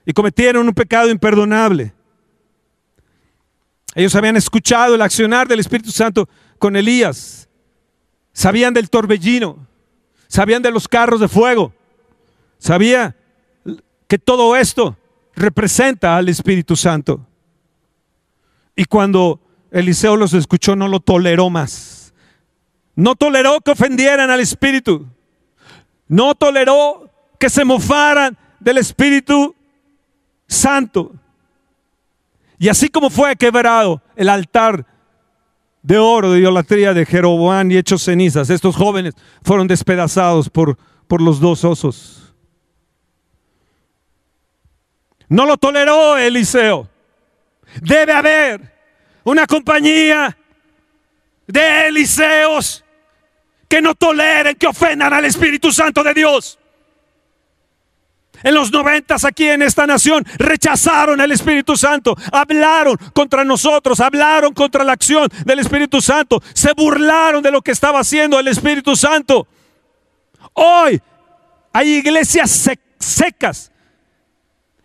y 0.03 0.13
cometieron 0.13 0.67
un 0.67 0.73
pecado 0.73 1.11
imperdonable. 1.11 1.93
Ellos 3.93 4.15
habían 4.15 4.35
escuchado 4.35 4.95
el 4.95 5.03
accionar 5.03 5.47
del 5.47 5.59
Espíritu 5.59 5.91
Santo 5.91 6.27
con 6.57 6.75
Elías, 6.75 7.47
sabían 8.33 8.73
del 8.73 8.89
torbellino, 8.89 9.67
sabían 10.25 10.63
de 10.63 10.71
los 10.71 10.87
carros 10.87 11.19
de 11.19 11.27
fuego, 11.27 11.71
sabía 12.57 13.15
que 14.07 14.17
todo 14.17 14.55
esto 14.55 14.97
representa 15.35 16.17
al 16.17 16.29
Espíritu 16.29 16.75
Santo. 16.75 17.23
Y 18.75 18.85
cuando 18.85 19.44
Eliseo 19.75 20.15
los 20.15 20.33
escuchó, 20.33 20.77
no 20.77 20.87
lo 20.87 21.01
toleró 21.01 21.49
más. 21.49 22.13
No 22.95 23.13
toleró 23.15 23.59
que 23.59 23.71
ofendieran 23.71 24.29
al 24.29 24.39
Espíritu. 24.39 25.05
No 26.07 26.33
toleró 26.33 27.11
que 27.37 27.49
se 27.49 27.65
mofaran 27.65 28.37
del 28.57 28.77
Espíritu 28.77 29.53
Santo. 30.47 31.11
Y 32.57 32.69
así 32.69 32.87
como 32.87 33.09
fue 33.09 33.35
quebrado 33.35 34.01
el 34.15 34.29
altar 34.29 34.85
de 35.83 35.97
oro 35.97 36.31
de 36.31 36.39
idolatría 36.39 36.93
de 36.93 37.05
Jeroboam 37.05 37.69
y 37.69 37.75
hechos 37.75 38.01
cenizas, 38.01 38.49
estos 38.49 38.77
jóvenes 38.77 39.13
fueron 39.43 39.67
despedazados 39.67 40.49
por, 40.49 40.77
por 41.05 41.21
los 41.21 41.41
dos 41.41 41.65
osos. 41.65 42.33
No 45.27 45.45
lo 45.45 45.57
toleró 45.57 46.17
Eliseo. 46.17 46.87
Debe 47.81 48.13
haber 48.13 48.74
una 49.25 49.45
compañía 49.45 50.37
de 51.47 51.87
Eliseos 51.87 52.83
que 53.67 53.81
no 53.81 53.93
toleren, 53.95 54.55
que 54.55 54.67
ofendan 54.67 55.11
al 55.11 55.25
Espíritu 55.25 55.71
Santo 55.71 56.03
de 56.03 56.13
Dios. 56.13 56.57
En 58.43 58.53
los 58.53 58.71
noventas 58.71 59.25
aquí 59.25 59.47
en 59.47 59.63
esta 59.63 59.87
nación 59.87 60.23
rechazaron 60.37 61.19
al 61.19 61.31
Espíritu 61.31 61.75
Santo, 61.75 62.15
hablaron 62.31 62.97
contra 63.13 63.43
nosotros, 63.43 63.99
hablaron 63.99 64.53
contra 64.53 64.83
la 64.83 64.93
acción 64.93 65.27
del 65.45 65.59
Espíritu 65.59 66.01
Santo, 66.01 66.41
se 66.53 66.73
burlaron 66.73 67.41
de 67.41 67.51
lo 67.51 67.61
que 67.61 67.71
estaba 67.71 67.99
haciendo 67.99 68.39
el 68.39 68.47
Espíritu 68.47 68.95
Santo. 68.95 69.47
Hoy 70.53 71.01
hay 71.73 71.95
iglesias 71.95 72.69
secas 72.99 73.71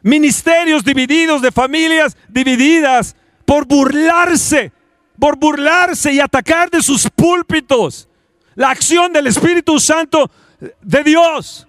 ministerios 0.02 0.82
divididos, 0.82 1.42
de 1.42 1.52
familias 1.52 2.16
divididas, 2.28 3.14
por 3.50 3.66
burlarse, 3.66 4.70
por 5.18 5.36
burlarse 5.36 6.12
y 6.12 6.20
atacar 6.20 6.70
de 6.70 6.80
sus 6.80 7.10
púlpitos 7.10 8.08
la 8.54 8.70
acción 8.70 9.12
del 9.12 9.26
Espíritu 9.26 9.80
Santo 9.80 10.30
de 10.80 11.02
Dios. 11.02 11.66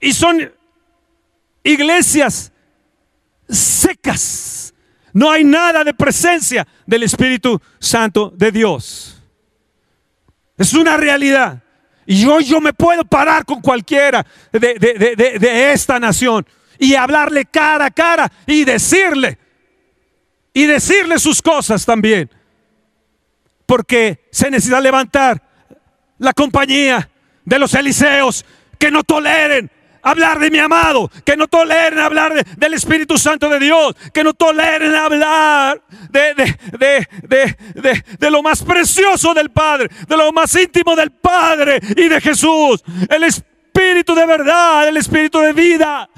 Y 0.00 0.14
son 0.14 0.50
iglesias 1.62 2.50
secas. 3.46 4.72
No 5.12 5.30
hay 5.30 5.44
nada 5.44 5.84
de 5.84 5.92
presencia 5.92 6.66
del 6.86 7.02
Espíritu 7.02 7.60
Santo 7.78 8.32
de 8.34 8.50
Dios. 8.50 9.22
Es 10.56 10.72
una 10.72 10.96
realidad. 10.96 11.62
Y 12.06 12.22
yo, 12.22 12.40
yo 12.40 12.58
me 12.62 12.72
puedo 12.72 13.04
parar 13.04 13.44
con 13.44 13.60
cualquiera 13.60 14.24
de, 14.50 14.78
de 15.38 15.72
esta 15.74 16.00
nación 16.00 16.46
y 16.78 16.94
hablarle 16.94 17.44
cara 17.44 17.84
a 17.84 17.90
cara 17.90 18.32
y 18.46 18.64
decirle, 18.64 19.36
y 20.58 20.66
decirle 20.66 21.20
sus 21.20 21.40
cosas 21.40 21.86
también. 21.86 22.28
Porque 23.64 24.26
se 24.32 24.50
necesita 24.50 24.80
levantar 24.80 25.40
la 26.18 26.32
compañía 26.32 27.08
de 27.44 27.60
los 27.60 27.74
Eliseos 27.74 28.44
que 28.76 28.90
no 28.90 29.04
toleren 29.04 29.70
hablar 30.02 30.40
de 30.40 30.50
mi 30.50 30.58
amado, 30.58 31.12
que 31.24 31.36
no 31.36 31.46
toleren 31.46 32.00
hablar 32.00 32.44
del 32.56 32.74
Espíritu 32.74 33.18
Santo 33.18 33.48
de 33.48 33.60
Dios, 33.60 33.94
que 34.12 34.24
no 34.24 34.34
toleren 34.34 34.96
hablar 34.96 35.80
de, 36.10 36.34
de, 36.76 37.96
de, 38.18 38.30
lo 38.32 38.42
más 38.42 38.64
precioso 38.64 39.34
del 39.34 39.50
Padre, 39.50 39.88
de 40.08 40.16
lo 40.16 40.32
más 40.32 40.52
íntimo 40.56 40.96
del 40.96 41.12
Padre 41.12 41.78
y 41.96 42.08
de 42.08 42.20
Jesús, 42.20 42.82
el 43.08 43.22
Espíritu 43.22 44.12
de 44.12 44.26
verdad, 44.26 44.88
el 44.88 44.96
Espíritu 44.96 45.38
de 45.38 45.52
vida. 45.52 46.10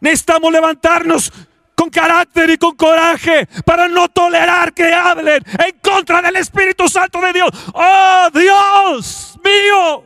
Necesitamos 0.00 0.52
levantarnos 0.52 1.32
con 1.78 1.90
carácter 1.90 2.50
y 2.50 2.58
con 2.58 2.74
coraje 2.74 3.46
para 3.64 3.86
no 3.86 4.08
tolerar 4.08 4.74
que 4.74 4.92
hablen 4.92 5.40
en 5.64 5.78
contra 5.80 6.20
del 6.20 6.34
Espíritu 6.34 6.88
Santo 6.88 7.20
de 7.20 7.32
Dios. 7.32 7.48
Oh 7.72 8.28
Dios 8.34 9.38
mío, 9.44 10.04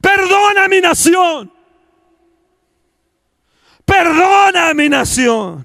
perdona 0.00 0.66
mi 0.66 0.80
nación. 0.80 1.52
Perdona 3.84 4.74
mi 4.74 4.88
nación. 4.88 5.64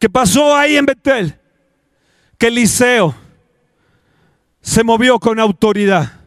¿Qué 0.00 0.10
pasó 0.10 0.56
ahí 0.56 0.76
en 0.76 0.86
Betel? 0.86 1.38
Que 2.36 2.48
Eliseo 2.48 3.14
se 4.60 4.82
movió 4.82 5.20
con 5.20 5.38
autoridad. 5.38 6.21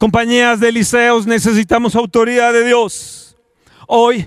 Compañías 0.00 0.58
de 0.58 0.70
Eliseos, 0.70 1.26
necesitamos 1.26 1.94
autoridad 1.94 2.54
de 2.54 2.64
Dios. 2.64 3.36
Hoy 3.86 4.26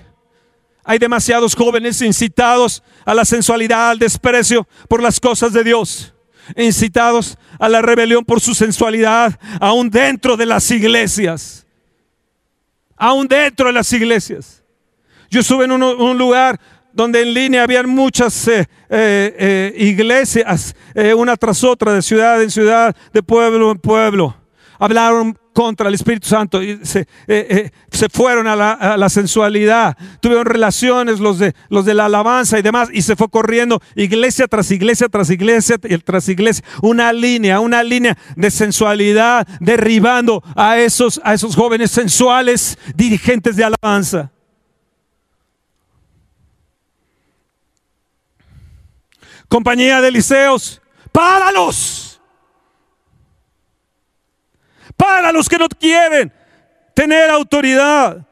hay 0.84 1.00
demasiados 1.00 1.56
jóvenes 1.56 2.00
incitados 2.00 2.80
a 3.04 3.12
la 3.12 3.24
sensualidad, 3.24 3.90
al 3.90 3.98
desprecio 3.98 4.68
por 4.88 5.02
las 5.02 5.18
cosas 5.18 5.52
de 5.52 5.64
Dios. 5.64 6.14
Incitados 6.56 7.36
a 7.58 7.68
la 7.68 7.82
rebelión 7.82 8.24
por 8.24 8.40
su 8.40 8.54
sensualidad, 8.54 9.36
aún 9.60 9.90
dentro 9.90 10.36
de 10.36 10.46
las 10.46 10.70
iglesias. 10.70 11.66
Aún 12.96 13.26
dentro 13.26 13.66
de 13.66 13.72
las 13.72 13.92
iglesias. 13.92 14.62
Yo 15.28 15.40
estuve 15.40 15.64
en 15.64 15.72
un, 15.72 16.16
lugar 16.16 16.60
donde 16.92 17.22
en 17.22 17.34
línea 17.34 17.64
habían 17.64 17.88
muchas 17.88 18.46
eh, 18.46 18.60
eh, 18.60 19.34
eh, 19.40 19.74
iglesias, 19.76 20.76
una 21.16 21.36
tras 21.36 21.64
otra, 21.64 21.92
de 21.94 22.00
ciudad 22.00 22.40
en 22.40 22.52
ciudad, 22.52 22.94
de 23.12 23.24
pueblo 23.24 23.72
en 23.72 23.78
pueblo. 23.78 24.36
Hablaron 24.78 25.36
contra 25.54 25.88
el 25.88 25.94
Espíritu 25.94 26.28
Santo 26.28 26.62
y 26.62 26.78
se, 26.82 27.06
se 27.90 28.08
fueron 28.10 28.46
a 28.46 28.56
la, 28.56 29.08
sensualidad. 29.08 29.96
Tuvieron 30.20 30.44
relaciones 30.44 31.20
los 31.20 31.38
de, 31.38 31.54
los 31.70 31.86
de 31.86 31.94
la 31.94 32.06
alabanza 32.06 32.58
y 32.58 32.62
demás 32.62 32.90
y 32.92 33.00
se 33.00 33.16
fue 33.16 33.30
corriendo 33.30 33.80
iglesia 33.94 34.46
tras 34.46 34.70
iglesia, 34.70 35.08
tras 35.08 35.30
iglesia, 35.30 35.78
tras 36.04 36.28
iglesia. 36.28 36.64
Una 36.82 37.12
línea, 37.12 37.60
una 37.60 37.82
línea 37.82 38.18
de 38.36 38.50
sensualidad 38.50 39.46
derribando 39.60 40.42
a 40.54 40.78
esos, 40.78 41.20
a 41.24 41.32
esos 41.32 41.56
jóvenes 41.56 41.90
sensuales 41.90 42.76
dirigentes 42.94 43.56
de 43.56 43.64
alabanza. 43.64 44.30
compañía 49.54 50.00
de 50.00 50.08
Eliseos, 50.08 50.82
páralos. 51.12 52.03
Para 54.96 55.32
los 55.32 55.48
que 55.48 55.58
no 55.58 55.68
quieren 55.68 56.32
tener 56.94 57.30
autoridad. 57.30 58.26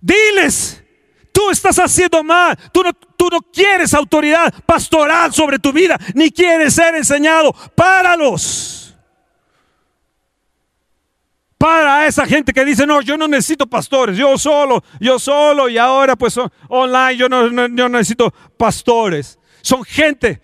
Diles, 0.00 0.82
tú 1.32 1.50
estás 1.50 1.78
haciendo 1.78 2.22
mal, 2.22 2.56
tú 2.72 2.82
no, 2.82 2.92
tú 2.92 3.28
no 3.30 3.40
quieres 3.40 3.94
autoridad 3.94 4.52
pastoral 4.64 5.32
sobre 5.32 5.58
tu 5.58 5.72
vida, 5.72 5.98
ni 6.14 6.30
quieres 6.30 6.74
ser 6.74 6.94
enseñado. 6.94 7.52
Páralos. 7.74 8.94
Para 11.56 12.06
esa 12.06 12.24
gente 12.24 12.52
que 12.52 12.64
dice, 12.64 12.86
no, 12.86 13.00
yo 13.00 13.16
no 13.16 13.26
necesito 13.26 13.66
pastores, 13.66 14.16
yo 14.16 14.38
solo, 14.38 14.84
yo 15.00 15.18
solo, 15.18 15.68
y 15.68 15.76
ahora 15.76 16.14
pues 16.14 16.38
online, 16.68 17.16
yo 17.16 17.28
no, 17.28 17.50
no 17.50 17.88
necesito 17.88 18.32
pastores. 18.56 19.38
Son 19.60 19.84
gente. 19.84 20.40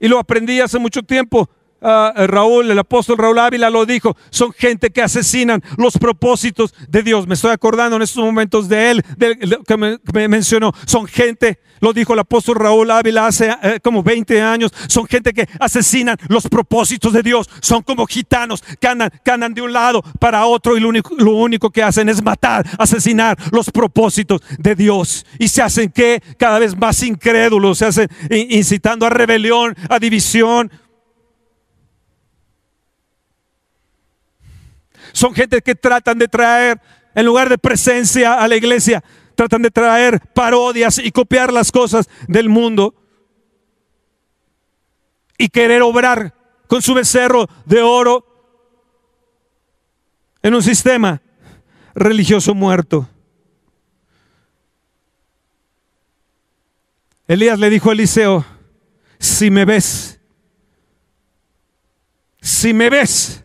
Y 0.00 0.08
lo 0.08 0.18
aprendí 0.18 0.60
hace 0.60 0.80
mucho 0.80 1.02
tiempo. 1.04 1.48
Ah, 1.84 2.12
Raúl, 2.28 2.70
el 2.70 2.78
apóstol 2.78 3.18
Raúl 3.18 3.40
Ávila 3.40 3.68
lo 3.68 3.84
dijo, 3.84 4.16
son 4.30 4.52
gente 4.52 4.90
que 4.90 5.02
asesinan 5.02 5.60
los 5.76 5.98
propósitos 5.98 6.72
de 6.88 7.02
Dios. 7.02 7.26
Me 7.26 7.34
estoy 7.34 7.50
acordando 7.50 7.96
en 7.96 8.02
estos 8.02 8.22
momentos 8.24 8.68
de 8.68 8.92
él, 8.92 9.04
que, 9.66 9.76
me, 9.76 10.28
mencionó. 10.28 10.72
Son 10.86 11.08
gente, 11.08 11.58
lo 11.80 11.92
dijo 11.92 12.12
el 12.12 12.20
apóstol 12.20 12.54
Raúl 12.54 12.88
Ávila 12.88 13.26
hace 13.26 13.52
eh, 13.62 13.80
como 13.82 14.04
20 14.04 14.40
años, 14.40 14.70
son 14.86 15.06
gente 15.06 15.32
que 15.32 15.48
asesinan 15.58 16.16
los 16.28 16.46
propósitos 16.46 17.12
de 17.12 17.22
Dios. 17.22 17.50
Son 17.60 17.82
como 17.82 18.06
gitanos 18.06 18.62
que 18.78 18.86
andan, 18.86 19.10
que 19.24 19.30
andan 19.32 19.52
de 19.52 19.62
un 19.62 19.72
lado 19.72 20.02
para 20.20 20.46
otro 20.46 20.76
y 20.76 20.80
lo 20.80 20.88
único, 20.88 21.16
lo 21.16 21.32
único 21.32 21.70
que 21.70 21.82
hacen 21.82 22.08
es 22.08 22.22
matar, 22.22 22.64
asesinar 22.78 23.36
los 23.50 23.70
propósitos 23.70 24.40
de 24.56 24.76
Dios. 24.76 25.26
Y 25.40 25.48
se 25.48 25.62
hacen 25.62 25.90
que 25.90 26.22
cada 26.38 26.60
vez 26.60 26.76
más 26.76 27.02
incrédulos, 27.02 27.78
se 27.78 27.86
hacen 27.86 28.08
incitando 28.30 29.04
a 29.04 29.10
rebelión, 29.10 29.74
a 29.88 29.98
división, 29.98 30.70
Son 35.12 35.34
gente 35.34 35.62
que 35.62 35.74
tratan 35.74 36.18
de 36.18 36.28
traer, 36.28 36.80
en 37.14 37.26
lugar 37.26 37.48
de 37.48 37.58
presencia 37.58 38.34
a 38.34 38.48
la 38.48 38.56
iglesia, 38.56 39.02
tratan 39.34 39.62
de 39.62 39.70
traer 39.70 40.20
parodias 40.34 40.98
y 40.98 41.10
copiar 41.10 41.52
las 41.52 41.70
cosas 41.72 42.08
del 42.28 42.48
mundo. 42.48 42.94
Y 45.38 45.48
querer 45.48 45.82
obrar 45.82 46.34
con 46.66 46.82
su 46.82 46.94
becerro 46.94 47.48
de 47.66 47.82
oro 47.82 48.26
en 50.42 50.54
un 50.54 50.62
sistema 50.62 51.20
religioso 51.94 52.54
muerto. 52.54 53.08
Elías 57.26 57.58
le 57.58 57.70
dijo 57.70 57.90
a 57.90 57.92
Eliseo, 57.92 58.44
si 59.18 59.50
me 59.50 59.64
ves, 59.64 60.20
si 62.40 62.74
me 62.74 62.90
ves, 62.90 63.41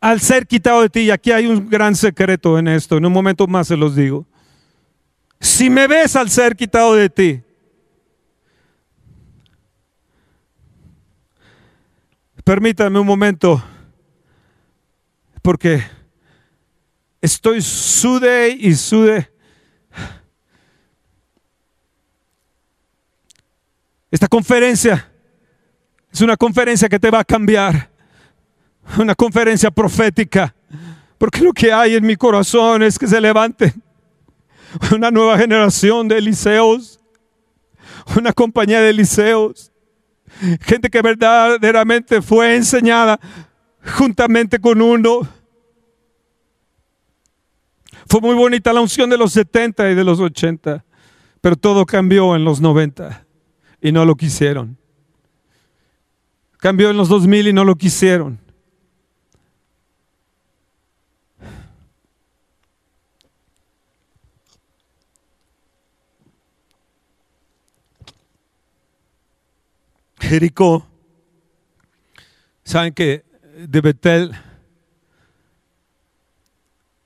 al 0.00 0.20
ser 0.20 0.46
quitado 0.46 0.82
de 0.82 0.88
ti, 0.88 1.00
y 1.00 1.10
aquí 1.10 1.32
hay 1.32 1.46
un 1.46 1.68
gran 1.68 1.94
secreto 1.94 2.58
en 2.58 2.68
esto, 2.68 2.96
en 2.96 3.06
un 3.06 3.12
momento 3.12 3.46
más 3.46 3.68
se 3.68 3.76
los 3.76 3.96
digo, 3.96 4.26
si 5.40 5.70
me 5.70 5.86
ves 5.86 6.16
al 6.16 6.30
ser 6.30 6.56
quitado 6.56 6.94
de 6.94 7.10
ti, 7.10 7.42
permítame 12.44 12.98
un 12.98 13.06
momento, 13.06 13.62
porque 15.42 15.82
estoy 17.20 17.60
sude 17.60 18.50
y 18.50 18.74
sude. 18.74 19.30
Esta 24.10 24.28
conferencia 24.28 25.10
es 26.10 26.20
una 26.22 26.36
conferencia 26.36 26.88
que 26.88 26.98
te 26.98 27.10
va 27.10 27.20
a 27.20 27.24
cambiar 27.24 27.90
una 28.96 29.14
conferencia 29.14 29.70
profética, 29.70 30.54
porque 31.18 31.40
lo 31.40 31.52
que 31.52 31.72
hay 31.72 31.94
en 31.94 32.06
mi 32.06 32.16
corazón 32.16 32.82
es 32.82 32.98
que 32.98 33.06
se 33.06 33.20
levante 33.20 33.74
una 34.94 35.10
nueva 35.10 35.38
generación 35.38 36.08
de 36.08 36.18
Eliseos, 36.18 37.00
una 38.16 38.32
compañía 38.32 38.80
de 38.80 38.90
Eliseos, 38.90 39.72
gente 40.60 40.88
que 40.88 41.02
verdaderamente 41.02 42.22
fue 42.22 42.56
enseñada 42.56 43.18
juntamente 43.96 44.58
con 44.58 44.80
uno. 44.80 45.26
Fue 48.06 48.20
muy 48.20 48.34
bonita 48.34 48.72
la 48.72 48.80
unción 48.80 49.10
de 49.10 49.18
los 49.18 49.32
70 49.32 49.90
y 49.90 49.94
de 49.94 50.04
los 50.04 50.20
80, 50.20 50.84
pero 51.40 51.56
todo 51.56 51.84
cambió 51.84 52.34
en 52.36 52.44
los 52.44 52.60
90 52.60 53.26
y 53.82 53.92
no 53.92 54.04
lo 54.04 54.16
quisieron. 54.16 54.78
Cambió 56.58 56.90
en 56.90 56.96
los 56.96 57.08
2000 57.08 57.48
y 57.48 57.52
no 57.52 57.64
lo 57.64 57.76
quisieron. 57.76 58.38
Jericó, 70.20 70.86
saben 72.64 72.92
que 72.92 73.24
de 73.66 73.80
Betel 73.80 74.32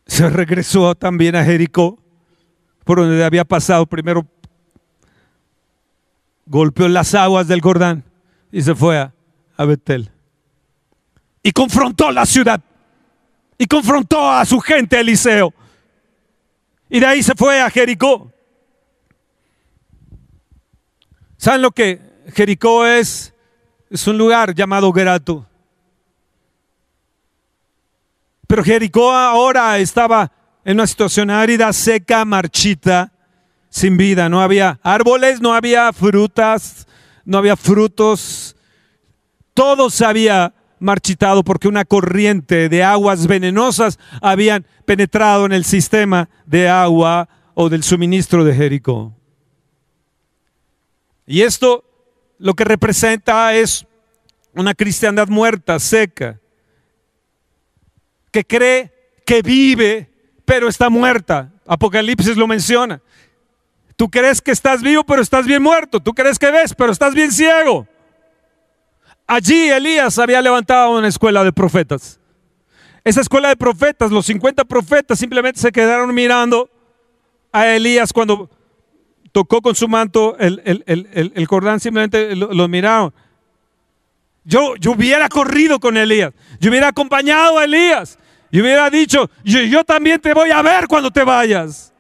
se 0.07 0.29
regresó 0.29 0.95
también 0.95 1.37
a 1.37 1.45
Jericó, 1.45 1.99
por 2.85 2.99
donde 2.99 3.25
había 3.25 3.45
pasado. 3.45 3.87
Primero 3.87 4.27
golpeó 6.47 6.89
las 6.89 7.15
aguas 7.15 7.49
del 7.49 7.61
Jordán 7.61 8.05
y 8.51 8.61
se 8.63 8.75
fue 8.75 8.99
a, 8.99 9.15
a 9.57 9.65
Betel. 9.65 10.11
Y 11.43 11.53
confrontó 11.53 12.11
la 12.11 12.27
ciudad. 12.27 12.63
Y 13.59 13.67
confrontó 13.67 14.31
a 14.31 14.45
su 14.45 14.61
gente, 14.61 15.01
Eliseo. 15.01 15.55
Y 16.91 17.01
de 17.01 17.07
ahí 17.07 17.23
se 17.23 17.35
fue 17.35 17.61
a 17.61 17.71
Jericó. 17.71 18.31
¿Saben 21.37 21.63
lo 21.63 21.71
que 21.71 22.12
Jericó 22.29 22.87
es? 22.87 23.35
Es 23.91 24.07
un 24.07 24.17
lugar 24.17 24.55
llamado 24.55 24.93
Gerato. 24.93 25.47
Pero 28.47 28.65
Jericó 28.65 29.13
ahora 29.13 29.79
estaba 29.79 30.31
en 30.65 30.75
una 30.77 30.87
situación 30.87 31.31
árida, 31.31 31.73
seca, 31.73 32.25
marchita, 32.25 33.13
sin 33.69 33.97
vida. 33.97 34.29
No 34.29 34.41
había 34.41 34.79
árboles, 34.83 35.41
no 35.41 35.55
había 35.55 35.93
frutas, 35.93 36.87
no 37.25 37.39
había 37.39 37.57
frutos. 37.57 38.57
Todo 39.55 39.91
se 39.91 40.05
había 40.05 40.55
marchitado 40.79 41.45
porque 41.45 41.69
una 41.69 41.85
corriente 41.85 42.69
de 42.69 42.83
aguas 42.83 43.27
venenosas 43.27 43.99
habían 44.21 44.67
penetrado 44.85 45.47
en 45.47 45.53
el 45.53 45.65
sistema 45.65 46.29
de 46.45 46.69
agua 46.69 47.29
o 47.55 47.69
del 47.69 47.83
suministro 47.83 48.45
de 48.45 48.55
Jericó. 48.55 49.15
Y 51.27 51.43
esto 51.43 51.85
lo 52.43 52.55
que 52.55 52.65
representa 52.65 53.55
es 53.55 53.87
una 54.53 54.75
cristiandad 54.75 55.29
muerta, 55.29 55.79
seca, 55.79 56.41
que 58.33 58.45
cree 58.45 58.93
que 59.25 59.43
vive, 59.43 60.11
pero 60.45 60.69
está 60.69 60.91
muerta. 60.91 61.53
Apocalipsis 61.65 62.37
lo 62.37 62.49
menciona. 62.49 63.01
Tú 63.95 64.11
crees 64.11 64.43
que 64.43 64.51
estás 64.51 64.83
vivo, 64.83 65.05
pero 65.05 65.23
estás 65.23 65.47
bien 65.47 65.63
muerto. 65.63 66.01
Tú 66.01 66.13
crees 66.15 66.37
que 66.37 66.51
ves, 66.51 66.75
pero 66.75 66.91
estás 66.91 67.15
bien 67.15 67.31
ciego. 67.31 67.87
Allí 69.29 69.71
Elías 69.71 70.19
había 70.19 70.43
levantado 70.43 70.99
una 70.99 71.07
escuela 71.07 71.45
de 71.45 71.53
profetas. 71.53 72.19
Esa 73.05 73.21
escuela 73.21 73.51
de 73.51 73.57
profetas, 73.57 74.11
los 74.11 74.27
50 74.27 74.65
profetas 74.65 75.17
simplemente 75.17 75.61
se 75.61 75.71
quedaron 75.71 76.13
mirando 76.13 76.69
a 77.53 77.69
Elías 77.69 78.13
cuando 78.13 78.51
tocó 79.33 79.63
con 79.63 79.75
su 79.75 79.89
manto 79.89 80.37
el, 80.39 80.63
el, 80.87 81.49
cordán, 81.49 81.81
simplemente 81.81 82.37
lo 82.37 82.69
miraron. 82.69 83.13
Yo, 84.45 84.77
yo 84.77 84.93
hubiera 84.93 85.29
corrido 85.29 85.81
con 85.81 85.97
Elías, 85.97 86.33
yo 86.61 86.71
hubiera 86.71 86.89
acompañado 86.89 87.59
a 87.59 87.65
Elías, 87.65 88.19
y 88.53 88.61
hubiera 88.61 88.91
dicho, 88.91 89.31
yo, 89.45 89.83
también 89.83 90.21
te 90.21 90.35
voy 90.35 90.51
a 90.51 90.61
ver 90.61 90.87
cuando 90.87 91.11
te 91.11 91.25
vayas. 91.25 91.91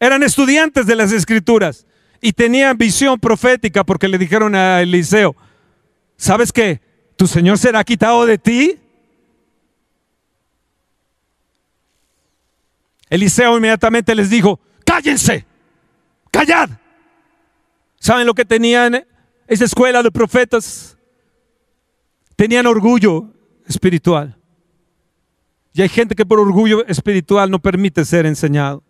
Eran 0.00 0.24
estudiantes 0.24 0.84
de 0.84 0.96
las 0.96 1.12
escrituras 1.12 1.86
y 2.20 2.32
tenían 2.32 2.76
visión 2.76 3.20
profética 3.20 3.84
porque 3.84 4.08
le 4.08 4.18
dijeron 4.18 4.56
a 4.56 4.82
Eliseo, 4.82 5.36
¿sabes 6.16 6.52
qué? 6.52 6.80
¿Tu 7.16 7.28
Señor 7.28 7.56
será 7.56 7.84
quitado 7.84 8.26
de 8.26 8.36
ti? 8.36 8.80
Eliseo 13.08 13.56
inmediatamente 13.56 14.16
les 14.16 14.30
dijo, 14.30 14.58
cállense, 14.84 15.46
callad. 16.30 16.70
¿Saben 18.00 18.26
lo 18.26 18.34
que 18.34 18.44
tenían 18.44 19.04
esa 19.46 19.64
escuela 19.64 20.02
de 20.02 20.10
profetas? 20.10 20.96
Tenían 22.36 22.66
orgullo 22.66 23.26
espiritual. 23.66 24.36
Y 25.72 25.82
hay 25.82 25.88
gente 25.88 26.14
que 26.14 26.26
por 26.26 26.40
orgullo 26.40 26.86
espiritual 26.86 27.50
no 27.50 27.58
permite 27.58 28.04
ser 28.04 28.26
enseñado. 28.26 28.82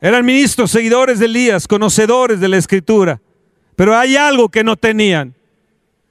Eran 0.00 0.24
ministros, 0.24 0.70
seguidores 0.70 1.18
de 1.18 1.26
Elías, 1.26 1.66
conocedores 1.66 2.40
de 2.40 2.48
la 2.48 2.56
escritura. 2.56 3.20
Pero 3.76 3.96
hay 3.96 4.16
algo 4.16 4.48
que 4.48 4.64
no 4.64 4.76
tenían. 4.76 5.34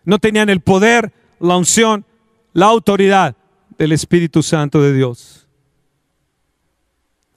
No 0.03 0.19
tenían 0.19 0.49
el 0.49 0.61
poder, 0.61 1.11
la 1.39 1.57
unción, 1.57 2.05
la 2.53 2.67
autoridad 2.67 3.35
del 3.77 3.91
Espíritu 3.91 4.43
Santo 4.43 4.81
de 4.81 4.93
Dios. 4.93 5.46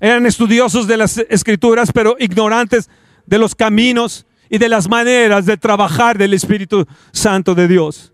Eran 0.01 0.27
estudiosos 0.27 0.87
de 0.87 0.97
las 0.97 1.19
escrituras, 1.29 1.93
pero 1.93 2.17
ignorantes 2.19 2.89
de 3.27 3.39
los 3.39 3.55
caminos 3.55 4.27
y 4.49 4.59
de 4.59 4.69
las 4.69 4.89
maneras 4.89 5.47
de 5.47 5.57
trabajar 5.57 6.19
del 6.19 6.35
Espíritu 6.35 6.87
Santo 7.13 7.55
de 7.55 7.69
Dios. 7.69 8.13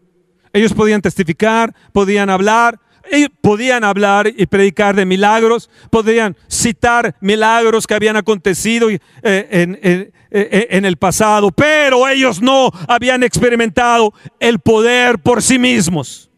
Ellos 0.53 0.75
podían 0.75 1.01
testificar, 1.01 1.75
podían 1.93 2.29
hablar, 2.31 2.81
y 3.11 3.29
podían 3.29 3.85
hablar 3.85 4.27
y 4.37 4.47
predicar 4.47 4.97
de 4.97 5.05
milagros, 5.05 5.71
podían 5.91 6.37
citar 6.51 7.15
milagros 7.21 7.87
que 7.87 7.95
habían 7.95 8.17
acontecido 8.17 8.91
eh, 8.91 8.99
eh, 9.23 10.11
eh, 10.31 10.67
en, 10.71 10.85
el 10.85 10.97
pasado, 10.97 11.51
pero 11.51 12.09
ellos 12.09 12.43
no 12.43 12.71
habían 12.89 13.23
experimentado 13.23 14.13
el 14.41 14.59
poder 14.59 15.19
por 15.19 15.43
sí 15.43 15.59
mismos. 15.59 16.31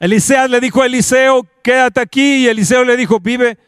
Eliseo 0.00 0.48
le 0.48 0.60
dijo 0.60 0.80
a 0.80 0.86
Eliseo, 0.86 1.46
quédate 1.62 2.00
aquí. 2.00 2.44
Y 2.44 2.48
Eliseo 2.48 2.84
le 2.84 2.96
dijo, 2.96 3.20
vive, 3.20 3.58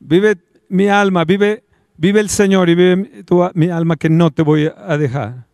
vive 0.00 0.36
mi 0.68 0.88
alma, 0.88 1.24
vive, 1.24 1.64
vive 1.96 2.18
el 2.18 2.28
Señor 2.28 2.68
y 2.68 2.74
vive 2.74 3.24
mi 3.54 3.70
alma 3.70 3.96
que 3.96 4.10
no 4.10 4.32
te 4.32 4.42
voy 4.42 4.70
a 4.76 4.98
dejar. 4.98 5.46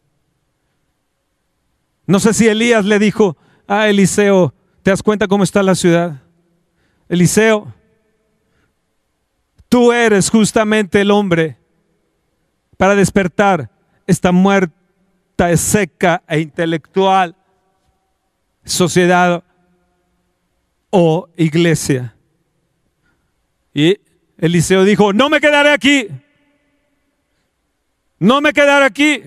No 2.06 2.18
sé 2.18 2.32
si 2.32 2.48
Elías 2.48 2.86
le 2.86 2.98
dijo 2.98 3.36
a 3.68 3.88
Eliseo, 3.88 4.54
¿te 4.82 4.90
das 4.90 5.02
cuenta 5.02 5.28
cómo 5.28 5.44
está 5.44 5.62
la 5.62 5.74
ciudad? 5.74 6.22
Eliseo, 7.08 7.74
tú 9.68 9.92
eres 9.92 10.30
justamente 10.30 11.02
el 11.02 11.10
hombre 11.10 11.58
para 12.78 12.94
despertar 12.94 13.70
esta 14.06 14.32
muerta, 14.32 14.74
seca 15.56 16.22
e 16.26 16.40
intelectual 16.40 17.36
sociedad 18.66 19.42
o 20.90 21.28
iglesia. 21.36 22.14
Y 23.72 23.98
Eliseo 24.38 24.84
dijo, 24.84 25.12
no 25.12 25.30
me 25.30 25.40
quedaré 25.40 25.70
aquí, 25.70 26.08
no 28.18 28.40
me 28.40 28.52
quedaré 28.52 28.84
aquí. 28.84 29.22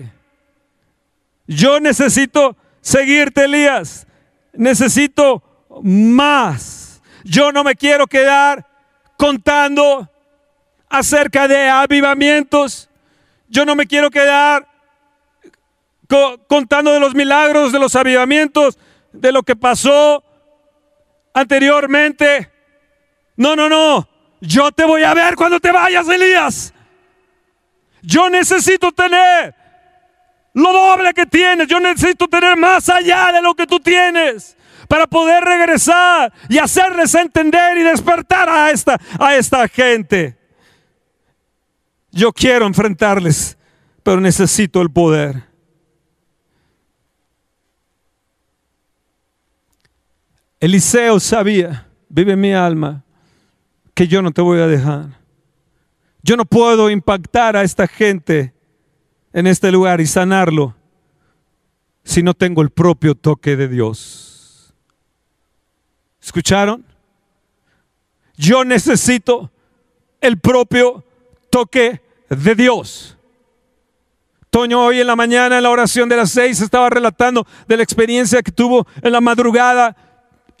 Yo 1.46 1.80
necesito 1.80 2.56
seguirte, 2.80 3.44
Elías. 3.44 4.06
Necesito 4.52 5.42
más. 5.82 7.00
Yo 7.24 7.52
no 7.52 7.64
me 7.64 7.74
quiero 7.74 8.06
quedar 8.06 8.66
contando 9.16 10.08
acerca 10.88 11.46
de 11.48 11.68
avivamientos. 11.68 12.88
Yo 13.48 13.64
no 13.64 13.74
me 13.74 13.86
quiero 13.86 14.10
quedar 14.10 14.66
contando 16.48 16.92
de 16.92 17.00
los 17.00 17.14
milagros, 17.14 17.72
de 17.72 17.78
los 17.78 17.94
avivamientos 17.94 18.76
de 19.12 19.32
lo 19.32 19.42
que 19.42 19.56
pasó 19.56 20.22
anteriormente. 21.34 22.50
No, 23.36 23.56
no, 23.56 23.68
no. 23.68 24.08
Yo 24.40 24.72
te 24.72 24.84
voy 24.84 25.02
a 25.02 25.14
ver 25.14 25.36
cuando 25.36 25.60
te 25.60 25.72
vayas, 25.72 26.08
Elías. 26.08 26.72
Yo 28.02 28.30
necesito 28.30 28.92
tener 28.92 29.54
lo 30.54 30.72
doble 30.72 31.12
que 31.12 31.26
tienes. 31.26 31.68
Yo 31.68 31.80
necesito 31.80 32.28
tener 32.28 32.56
más 32.56 32.88
allá 32.88 33.32
de 33.32 33.42
lo 33.42 33.54
que 33.54 33.66
tú 33.66 33.80
tienes 33.80 34.56
para 34.88 35.06
poder 35.06 35.44
regresar 35.44 36.32
y 36.48 36.58
hacerles 36.58 37.14
entender 37.14 37.78
y 37.78 37.82
despertar 37.82 38.48
a 38.48 38.70
esta, 38.70 38.98
a 39.18 39.36
esta 39.36 39.68
gente. 39.68 40.36
Yo 42.10 42.32
quiero 42.32 42.66
enfrentarles, 42.66 43.56
pero 44.02 44.20
necesito 44.20 44.82
el 44.82 44.90
poder. 44.90 45.49
Eliseo 50.60 51.18
sabía, 51.18 51.88
vive 52.08 52.36
mi 52.36 52.52
alma, 52.52 53.02
que 53.94 54.06
yo 54.06 54.22
no 54.22 54.30
te 54.30 54.42
voy 54.42 54.60
a 54.60 54.66
dejar. 54.66 55.18
Yo 56.22 56.36
no 56.36 56.44
puedo 56.44 56.90
impactar 56.90 57.56
a 57.56 57.62
esta 57.62 57.88
gente 57.88 58.52
en 59.32 59.46
este 59.46 59.72
lugar 59.72 60.00
y 60.00 60.06
sanarlo 60.06 60.76
si 62.04 62.22
no 62.22 62.34
tengo 62.34 62.62
el 62.62 62.70
propio 62.70 63.14
toque 63.14 63.56
de 63.56 63.68
Dios. 63.68 64.74
¿Escucharon? 66.22 66.84
yo 68.40 68.64
necesito 68.64 69.50
el 70.20 70.38
propio 70.38 71.04
toque 71.50 72.00
de 72.30 72.54
Dios. 72.54 73.18
Toño 74.48 74.82
hoy 74.82 75.00
en 75.00 75.06
la 75.06 75.14
mañana 75.14 75.58
en 75.58 75.62
la 75.62 75.70
oración 75.70 76.08
de 76.08 76.16
las 76.16 76.30
seis 76.30 76.60
estaba 76.60 76.88
relatando 76.88 77.46
de 77.68 77.76
la 77.76 77.82
experiencia 77.82 78.42
que 78.42 78.50
tuvo 78.50 78.86
en 79.02 79.12
la 79.12 79.20
madrugada 79.20 79.94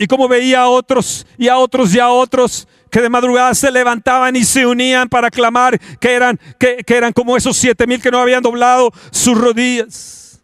y 0.00 0.06
cómo 0.06 0.28
veía 0.28 0.62
a 0.62 0.68
otros 0.70 1.26
y 1.36 1.48
a 1.48 1.58
otros 1.58 1.94
y 1.94 1.98
a 1.98 2.08
otros 2.08 2.66
que 2.90 3.02
de 3.02 3.10
madrugada 3.10 3.54
se 3.54 3.70
levantaban 3.70 4.34
y 4.34 4.44
se 4.44 4.64
unían 4.64 5.10
para 5.10 5.30
clamar 5.30 5.78
que 5.98 6.14
eran, 6.14 6.40
que 6.58 6.82
eran 6.86 7.12
como 7.12 7.36
esos 7.36 7.54
siete 7.58 7.86
mil 7.86 8.00
que 8.00 8.10
no 8.10 8.18
habían 8.18 8.42
doblado 8.42 8.94
sus 9.10 9.36
rodillas. 9.36 10.40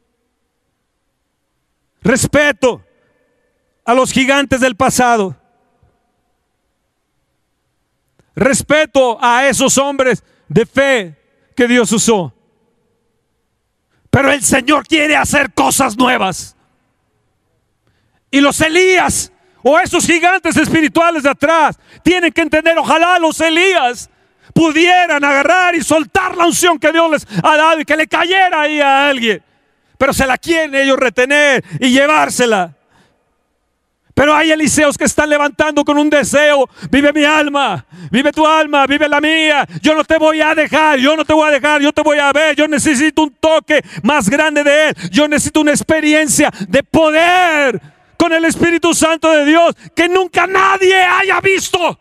Respeto 2.02 2.84
a 3.82 3.94
los 3.94 4.12
gigantes 4.12 4.60
del 4.60 4.76
pasado. 4.76 5.34
Respeto 8.34 9.16
a 9.22 9.48
esos 9.48 9.78
hombres 9.78 10.22
de 10.48 10.66
fe 10.66 11.16
que 11.56 11.66
Dios 11.66 11.90
usó. 11.92 12.34
Pero 14.10 14.30
el 14.30 14.42
Señor 14.42 14.86
quiere 14.86 15.16
hacer 15.16 15.54
cosas 15.54 15.96
nuevas. 15.96 16.54
Y 18.30 18.42
los 18.42 18.60
Elías 18.60 19.32
o 19.68 19.80
esos 19.80 20.06
gigantes 20.06 20.56
espirituales 20.56 21.24
de 21.24 21.30
atrás 21.30 21.76
tienen 22.04 22.30
que 22.30 22.40
entender, 22.40 22.78
ojalá 22.78 23.18
los 23.18 23.40
Elías 23.40 24.08
pudieran 24.54 25.24
agarrar 25.24 25.74
y 25.74 25.82
soltar 25.82 26.36
la 26.36 26.46
unción 26.46 26.78
que 26.78 26.92
Dios 26.92 27.10
les 27.10 27.26
ha 27.42 27.56
dado 27.56 27.80
y 27.80 27.84
que 27.84 27.96
le 27.96 28.06
cayera 28.06 28.60
ahí 28.60 28.80
a 28.80 29.08
alguien. 29.08 29.42
Pero 29.98 30.12
se 30.12 30.24
la 30.24 30.38
quieren 30.38 30.72
ellos 30.76 30.96
retener 30.96 31.64
y 31.80 31.90
llevársela. 31.90 32.76
Pero 34.14 34.36
hay 34.36 34.52
Eliseos 34.52 34.96
que 34.96 35.04
están 35.04 35.28
levantando 35.28 35.84
con 35.84 35.98
un 35.98 36.10
deseo. 36.10 36.70
Vive 36.88 37.12
mi 37.12 37.24
alma, 37.24 37.84
vive 38.12 38.30
tu 38.30 38.46
alma, 38.46 38.86
vive 38.86 39.08
la 39.08 39.20
mía. 39.20 39.66
Yo 39.82 39.96
no 39.96 40.04
te 40.04 40.16
voy 40.16 40.40
a 40.40 40.54
dejar, 40.54 41.00
yo 41.00 41.16
no 41.16 41.24
te 41.24 41.32
voy 41.32 41.48
a 41.48 41.50
dejar, 41.50 41.82
yo 41.82 41.92
te 41.92 42.02
voy 42.02 42.20
a 42.20 42.32
ver. 42.32 42.54
Yo 42.54 42.68
necesito 42.68 43.24
un 43.24 43.34
toque 43.34 43.82
más 44.04 44.30
grande 44.30 44.62
de 44.62 44.90
Él. 44.90 44.94
Yo 45.10 45.26
necesito 45.26 45.60
una 45.60 45.72
experiencia 45.72 46.52
de 46.68 46.84
poder 46.84 47.95
con 48.18 48.32
el 48.32 48.44
Espíritu 48.44 48.94
Santo 48.94 49.30
de 49.30 49.44
Dios 49.44 49.74
que 49.94 50.08
nunca 50.08 50.46
nadie 50.46 50.96
haya 50.96 51.40
visto. 51.40 51.98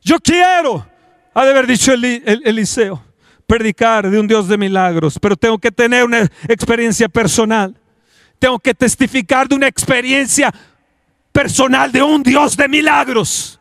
Yo 0.00 0.18
quiero, 0.18 0.86
ha 1.32 1.44
de 1.44 1.50
haber 1.50 1.66
dicho 1.66 1.92
Eliseo, 1.92 3.04
predicar 3.46 4.10
de 4.10 4.18
un 4.18 4.26
Dios 4.26 4.48
de 4.48 4.58
milagros, 4.58 5.18
pero 5.20 5.36
tengo 5.36 5.58
que 5.58 5.70
tener 5.70 6.04
una 6.04 6.28
experiencia 6.48 7.08
personal. 7.08 7.76
Tengo 8.38 8.58
que 8.58 8.74
testificar 8.74 9.46
de 9.48 9.54
una 9.54 9.68
experiencia 9.68 10.52
personal 11.30 11.92
de 11.92 12.02
un 12.02 12.22
Dios 12.22 12.56
de 12.56 12.68
milagros. 12.68 13.60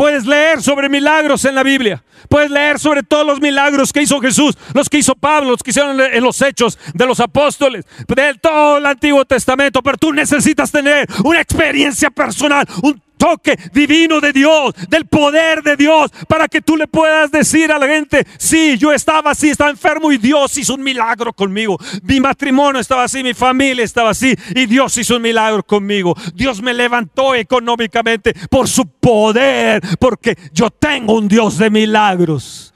Puedes 0.00 0.24
leer 0.24 0.62
sobre 0.62 0.88
milagros 0.88 1.44
en 1.44 1.54
la 1.54 1.62
Biblia. 1.62 2.02
Puedes 2.30 2.50
leer 2.50 2.78
sobre 2.78 3.02
todos 3.02 3.26
los 3.26 3.38
milagros 3.38 3.92
que 3.92 4.00
hizo 4.00 4.18
Jesús, 4.18 4.56
los 4.72 4.88
que 4.88 4.96
hizo 4.96 5.14
Pablo, 5.14 5.50
los 5.50 5.62
que 5.62 5.72
hicieron 5.72 6.00
en 6.00 6.24
los 6.24 6.40
hechos 6.40 6.78
de 6.94 7.04
los 7.04 7.20
apóstoles, 7.20 7.84
de 8.08 8.34
todo 8.40 8.78
el 8.78 8.86
Antiguo 8.86 9.26
Testamento. 9.26 9.82
Pero 9.82 9.98
tú 9.98 10.10
necesitas 10.14 10.72
tener 10.72 11.06
una 11.22 11.42
experiencia 11.42 12.08
personal, 12.08 12.66
un 12.82 13.02
toque 13.20 13.54
divino 13.74 14.18
de 14.18 14.32
Dios, 14.32 14.72
del 14.88 15.04
poder 15.04 15.62
de 15.62 15.76
Dios, 15.76 16.10
para 16.26 16.48
que 16.48 16.62
tú 16.62 16.74
le 16.74 16.86
puedas 16.86 17.30
decir 17.30 17.70
a 17.70 17.78
la 17.78 17.86
gente, 17.86 18.26
sí, 18.38 18.78
yo 18.78 18.92
estaba 18.92 19.32
así, 19.32 19.50
estaba 19.50 19.68
enfermo 19.68 20.10
y 20.10 20.16
Dios 20.16 20.56
hizo 20.56 20.74
un 20.74 20.82
milagro 20.82 21.34
conmigo. 21.34 21.76
Mi 22.02 22.18
matrimonio 22.18 22.80
estaba 22.80 23.04
así, 23.04 23.22
mi 23.22 23.34
familia 23.34 23.84
estaba 23.84 24.10
así 24.10 24.34
y 24.54 24.64
Dios 24.64 24.96
hizo 24.96 25.16
un 25.16 25.22
milagro 25.22 25.62
conmigo. 25.62 26.16
Dios 26.34 26.62
me 26.62 26.72
levantó 26.72 27.34
económicamente 27.34 28.32
por 28.48 28.66
su 28.66 28.86
poder, 28.86 29.82
porque 29.98 30.38
yo 30.54 30.70
tengo 30.70 31.18
un 31.18 31.28
Dios 31.28 31.58
de 31.58 31.68
milagros. 31.68 32.72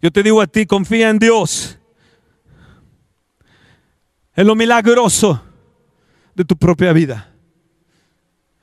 Yo 0.00 0.10
te 0.10 0.22
digo 0.22 0.40
a 0.40 0.46
ti, 0.46 0.64
confía 0.64 1.10
en 1.10 1.18
Dios 1.18 1.78
en 4.36 4.46
lo 4.46 4.54
milagroso 4.54 5.42
de 6.34 6.44
tu 6.44 6.56
propia 6.56 6.92
vida. 6.92 7.32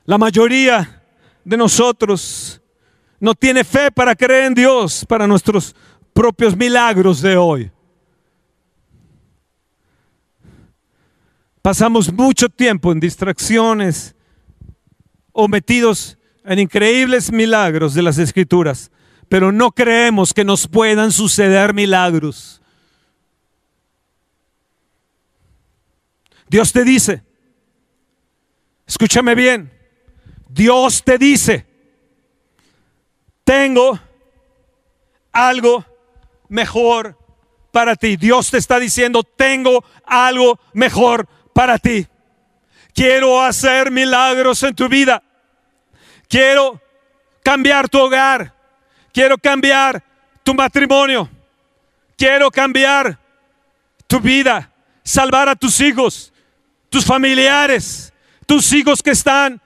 La 0.06 0.18
mayoría 0.18 1.04
de 1.44 1.58
nosotros 1.58 2.62
no 3.20 3.34
tiene 3.34 3.64
fe 3.64 3.92
para 3.92 4.16
creer 4.16 4.46
en 4.46 4.54
Dios 4.54 5.06
para 5.06 5.26
nuestros 5.26 5.76
propios 6.14 6.56
milagros 6.56 7.22
de 7.22 7.36
hoy. 7.36 7.72
Pasamos 11.62 12.12
mucho 12.12 12.50
tiempo 12.50 12.92
en 12.92 13.00
distracciones 13.00 14.16
o 15.32 15.48
metidos 15.48 16.18
en 16.44 16.60
increíbles 16.60 17.32
milagros 17.32 17.94
de 17.94 18.02
las 18.04 18.18
escrituras, 18.18 18.92
pero 19.30 19.52
no 19.52 19.72
creemos 19.72 20.34
que 20.34 20.44
nos 20.44 20.68
puedan 20.68 21.12
suceder 21.12 21.74
milagros. 21.74 22.62
Dios 26.54 26.72
te 26.72 26.84
dice, 26.84 27.24
escúchame 28.86 29.34
bien, 29.34 29.74
Dios 30.48 31.04
te 31.04 31.18
dice, 31.18 31.66
tengo 33.44 34.00
algo 35.32 35.84
mejor 36.50 37.18
para 37.72 37.96
ti. 37.96 38.18
Dios 38.18 38.52
te 38.52 38.60
está 38.60 38.78
diciendo, 38.78 39.24
tengo 39.24 39.84
algo 40.06 40.60
mejor 40.74 41.28
para 41.56 41.80
ti. 41.80 42.06
Quiero 42.94 43.42
hacer 43.42 43.90
milagros 43.90 44.62
en 44.62 44.76
tu 44.76 44.88
vida. 44.88 45.24
Quiero 46.28 46.80
cambiar 47.42 47.90
tu 47.90 47.98
hogar. 47.98 48.54
Quiero 49.12 49.40
cambiar 49.40 50.04
tu 50.44 50.54
matrimonio. 50.54 51.28
Quiero 52.16 52.52
cambiar 52.52 53.18
tu 54.06 54.20
vida. 54.20 54.72
Salvar 55.04 55.50
a 55.50 55.56
tus 55.56 55.82
hijos 55.82 56.30
tus 56.94 57.06
familiares, 57.06 58.14
tus 58.46 58.72
hijos 58.72 59.02
que 59.02 59.10
están 59.10 59.60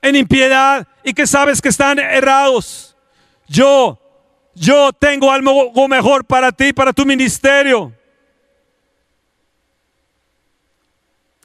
en 0.00 0.16
impiedad 0.16 0.88
y 1.04 1.12
que 1.12 1.26
sabes 1.26 1.60
que 1.60 1.68
están 1.68 1.98
errados. 1.98 2.96
Yo, 3.46 4.00
yo 4.54 4.90
tengo 4.94 5.30
algo 5.30 5.86
mejor 5.86 6.24
para 6.24 6.50
ti, 6.50 6.72
para 6.72 6.94
tu 6.94 7.04
ministerio. 7.04 7.92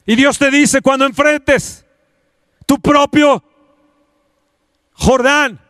Y 0.06 0.16
Dios 0.16 0.38
te 0.38 0.50
dice 0.50 0.80
cuando 0.80 1.04
enfrentes 1.04 1.84
tu 2.64 2.80
propio 2.80 3.44
Jordán, 4.94 5.60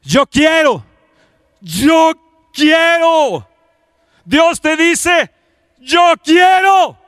yo 0.00 0.26
quiero, 0.26 0.82
yo 1.60 2.14
quiero. 2.54 3.46
Dios 4.24 4.62
te 4.62 4.78
dice, 4.78 5.30
yo 5.78 6.14
quiero 6.24 7.03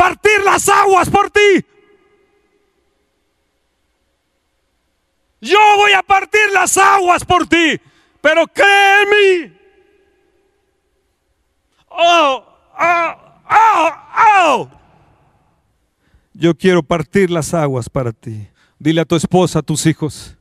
partir 0.00 0.42
las 0.46 0.66
aguas 0.66 1.10
por 1.10 1.30
ti. 1.30 1.62
Yo 5.42 5.58
voy 5.76 5.92
a 5.92 6.02
partir 6.02 6.40
las 6.54 6.78
aguas 6.78 7.22
por 7.22 7.46
ti, 7.46 7.78
pero 8.22 8.46
créeme. 8.46 9.58
Oh, 11.90 12.42
oh, 12.78 13.14
oh, 13.50 13.90
oh. 14.46 14.70
Yo 16.32 16.54
quiero 16.54 16.82
partir 16.82 17.30
las 17.30 17.52
aguas 17.52 17.90
para 17.90 18.12
ti. 18.12 18.48
Dile 18.78 19.02
a 19.02 19.04
tu 19.04 19.16
esposa, 19.16 19.58
a 19.58 19.62
tus 19.62 19.84
hijos, 19.84 20.34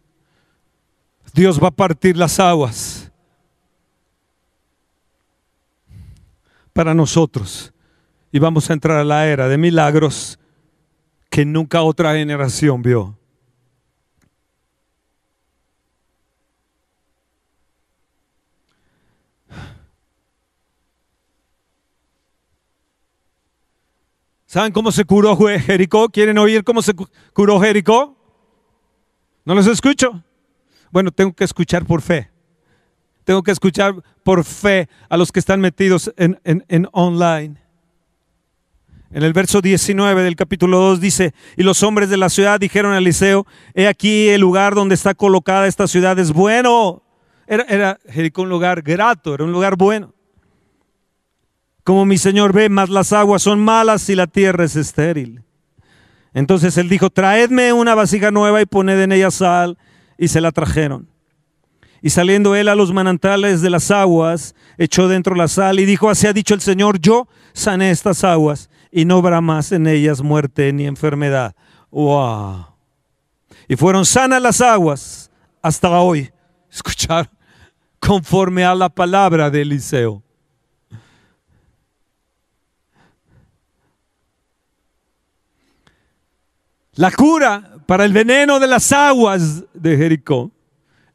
Dios 1.33 1.61
va 1.61 1.67
a 1.67 1.71
partir 1.71 2.15
las 2.15 2.39
aguas 2.39 3.11
para 6.71 6.93
nosotros 6.93 7.73
y 8.31 8.39
vamos 8.39 8.69
a 8.69 8.73
entrar 8.73 8.97
a 8.97 9.03
la 9.03 9.27
era 9.27 9.47
de 9.47 9.57
milagros 9.57 10.39
que 11.29 11.45
nunca 11.45 11.81
otra 11.81 12.13
generación 12.13 12.81
vio. 12.81 13.17
¿Saben 24.45 24.71
cómo 24.71 24.91
se 24.91 25.05
curó 25.05 25.37
Jericó? 25.37 26.09
¿Quieren 26.09 26.39
oír 26.39 26.63
cómo 26.63 26.81
se 26.81 26.93
curó 27.33 27.59
Jericó? 27.59 28.17
¿No 29.45 29.53
los 29.53 29.67
escucho? 29.67 30.23
Bueno, 30.89 31.11
tengo 31.11 31.33
que 31.33 31.43
escuchar 31.43 31.85
por 31.85 32.01
fe. 32.01 32.31
Tengo 33.25 33.43
que 33.43 33.51
escuchar 33.51 33.93
por 34.23 34.43
fe 34.43 34.89
a 35.07 35.17
los 35.17 35.31
que 35.31 35.39
están 35.39 35.61
metidos 35.61 36.11
en, 36.17 36.39
en 36.43 36.87
online. 36.93 37.61
En 39.11 39.23
el 39.23 39.33
verso 39.33 39.61
19 39.61 40.21
del 40.21 40.35
capítulo 40.35 40.77
2 40.79 41.01
dice, 41.01 41.33
y 41.57 41.63
los 41.63 41.81
hombres 41.81 42.09
de 42.09 42.17
la 42.17 42.29
ciudad 42.29 42.59
dijeron 42.59 42.93
a 42.93 42.99
Eliseo, 42.99 43.47
he 43.73 43.87
aquí 43.87 44.29
el 44.29 44.41
lugar 44.41 44.75
donde 44.75 44.93
está 44.93 45.15
colocada 45.15 45.65
esta 45.65 45.87
ciudad 45.87 46.19
es 46.19 46.31
bueno. 46.31 47.01
Era, 47.47 47.63
era 47.63 47.99
Jericó 48.07 48.43
un 48.43 48.49
lugar 48.49 48.83
grato, 48.83 49.33
era 49.33 49.43
un 49.43 49.51
lugar 49.51 49.77
bueno. 49.77 50.13
Como 51.83 52.05
mi 52.05 52.19
señor 52.19 52.53
ve, 52.53 52.69
mas 52.69 52.89
las 52.89 53.11
aguas 53.11 53.41
son 53.41 53.59
malas 53.59 54.07
y 54.09 54.15
la 54.15 54.27
tierra 54.27 54.63
es 54.63 54.75
estéril. 54.75 55.41
Entonces 56.35 56.77
él 56.77 56.87
dijo, 56.87 57.09
traedme 57.09 57.73
una 57.73 57.95
vasija 57.95 58.29
nueva 58.29 58.61
y 58.61 58.67
poned 58.67 58.99
en 59.01 59.11
ella 59.11 59.31
sal. 59.31 59.79
Y 60.19 60.27
se 60.27 60.41
la 60.41 60.51
trajeron. 60.51 61.07
Y 62.01 62.11
saliendo 62.11 62.55
él 62.55 62.67
a 62.67 62.75
los 62.75 62.93
manantales 62.93 63.61
de 63.61 63.69
las 63.69 63.89
aguas, 63.89 64.53
echó 64.77 65.07
dentro 65.07 65.33
la 65.33 65.47
sal 65.47 65.79
y 65.79 65.85
dijo, 65.85 66.09
así 66.09 66.27
ha 66.27 66.33
dicho 66.33 66.53
el 66.53 66.61
Señor, 66.61 66.99
yo 66.99 67.27
sané 67.53 67.89
estas 67.89 68.23
aguas 68.23 68.68
y 68.91 69.05
no 69.05 69.17
habrá 69.17 69.41
más 69.41 69.71
en 69.71 69.87
ellas 69.87 70.21
muerte 70.21 70.71
ni 70.73 70.85
enfermedad. 70.85 71.55
¡Wow! 71.91 72.67
Y 73.67 73.75
fueron 73.75 74.05
sanas 74.05 74.41
las 74.41 74.61
aguas 74.61 75.31
hasta 75.61 75.89
hoy. 75.89 76.31
Escuchar 76.71 77.29
conforme 77.99 78.63
a 78.63 78.75
la 78.75 78.89
palabra 78.89 79.49
de 79.49 79.61
Eliseo. 79.61 80.23
La 86.93 87.11
cura 87.11 87.77
para 87.85 88.05
el 88.05 88.13
veneno 88.13 88.59
de 88.59 88.67
las 88.67 88.91
aguas 88.91 89.63
de 89.73 89.97
Jericó 89.97 90.51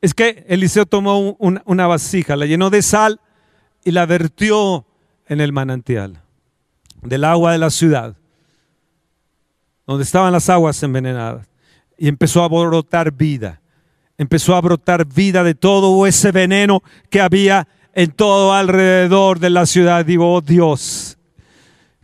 es 0.00 0.14
que 0.14 0.44
Eliseo 0.48 0.86
tomó 0.86 1.36
una 1.38 1.86
vasija, 1.86 2.36
la 2.36 2.46
llenó 2.46 2.70
de 2.70 2.82
sal 2.82 3.20
y 3.84 3.90
la 3.90 4.06
vertió 4.06 4.86
en 5.26 5.40
el 5.40 5.52
manantial 5.52 6.23
del 7.04 7.24
agua 7.24 7.52
de 7.52 7.58
la 7.58 7.70
ciudad, 7.70 8.16
donde 9.86 10.04
estaban 10.04 10.32
las 10.32 10.48
aguas 10.48 10.82
envenenadas, 10.82 11.46
y 11.98 12.08
empezó 12.08 12.42
a 12.42 12.48
brotar 12.48 13.12
vida. 13.12 13.60
Empezó 14.16 14.54
a 14.54 14.60
brotar 14.60 15.04
vida 15.06 15.42
de 15.42 15.54
todo 15.54 16.06
ese 16.06 16.30
veneno 16.30 16.82
que 17.10 17.20
había 17.20 17.66
en 17.94 18.12
todo 18.12 18.52
alrededor 18.52 19.40
de 19.40 19.50
la 19.50 19.66
ciudad. 19.66 20.04
Digo, 20.04 20.32
oh 20.34 20.40
Dios, 20.40 21.18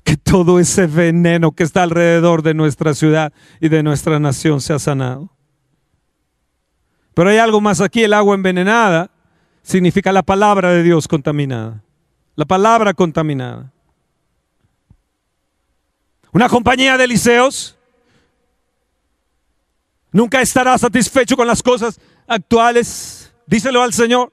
que 0.02 0.16
todo 0.16 0.58
ese 0.58 0.86
veneno 0.86 1.52
que 1.52 1.62
está 1.62 1.82
alrededor 1.82 2.42
de 2.42 2.54
nuestra 2.54 2.94
ciudad 2.94 3.32
y 3.60 3.68
de 3.68 3.82
nuestra 3.82 4.18
nación 4.18 4.60
sea 4.60 4.78
sanado. 4.78 5.30
Pero 7.14 7.30
hay 7.30 7.38
algo 7.38 7.60
más 7.60 7.80
aquí, 7.80 8.02
el 8.02 8.12
agua 8.12 8.34
envenenada 8.34 9.10
significa 9.62 10.12
la 10.12 10.22
palabra 10.22 10.70
de 10.70 10.82
Dios 10.82 11.06
contaminada. 11.06 11.82
La 12.34 12.44
palabra 12.44 12.94
contaminada. 12.94 13.72
Una 16.32 16.48
compañía 16.48 16.96
de 16.96 17.08
liceos 17.08 17.76
nunca 20.12 20.40
estará 20.40 20.78
satisfecho 20.78 21.36
con 21.36 21.46
las 21.46 21.62
cosas 21.62 22.00
actuales. 22.26 23.32
Díselo 23.46 23.82
al 23.82 23.92
Señor. 23.92 24.32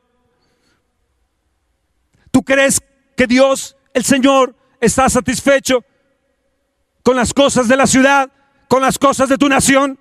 ¿Tú 2.32 2.44
crees 2.44 2.82
que 3.16 3.26
Dios, 3.26 3.76
el 3.94 4.04
Señor, 4.04 4.56
está 4.80 5.10
satisfecho 5.10 5.84
con 7.02 7.16
las 7.16 7.34
cosas 7.34 7.68
de 7.68 7.76
la 7.76 7.88
ciudad, 7.88 8.32
con 8.68 8.82
las 8.82 9.00
cosas 9.00 9.28
de 9.30 9.38
tu 9.38 9.50
nación? 9.50 9.98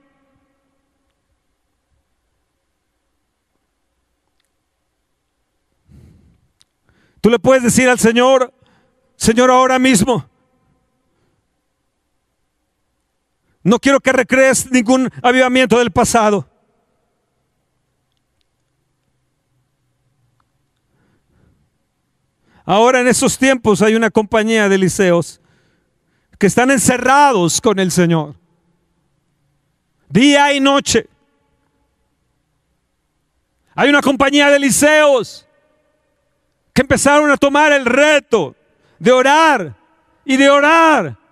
Tú 7.22 7.30
le 7.30 7.38
puedes 7.38 7.62
decir 7.62 7.88
al 7.88 7.98
Señor, 7.98 8.52
Señor, 9.16 9.50
ahora 9.50 9.78
mismo, 9.78 10.28
No 13.66 13.80
quiero 13.80 13.98
que 13.98 14.12
recrees 14.12 14.70
ningún 14.70 15.10
avivamiento 15.20 15.80
del 15.80 15.90
pasado. 15.90 16.48
Ahora 22.64 23.00
en 23.00 23.08
esos 23.08 23.36
tiempos 23.36 23.82
hay 23.82 23.96
una 23.96 24.12
compañía 24.12 24.68
de 24.68 24.78
liceos 24.78 25.40
que 26.38 26.46
están 26.46 26.70
encerrados 26.70 27.60
con 27.60 27.80
el 27.80 27.90
Señor. 27.90 28.36
Día 30.10 30.52
y 30.52 30.60
noche. 30.60 31.08
Hay 33.74 33.88
una 33.88 34.00
compañía 34.00 34.48
de 34.48 34.60
liceos 34.60 35.44
que 36.72 36.82
empezaron 36.82 37.32
a 37.32 37.36
tomar 37.36 37.72
el 37.72 37.84
reto 37.84 38.54
de 39.00 39.10
orar 39.10 39.74
y 40.24 40.36
de 40.36 40.50
orar 40.50 41.25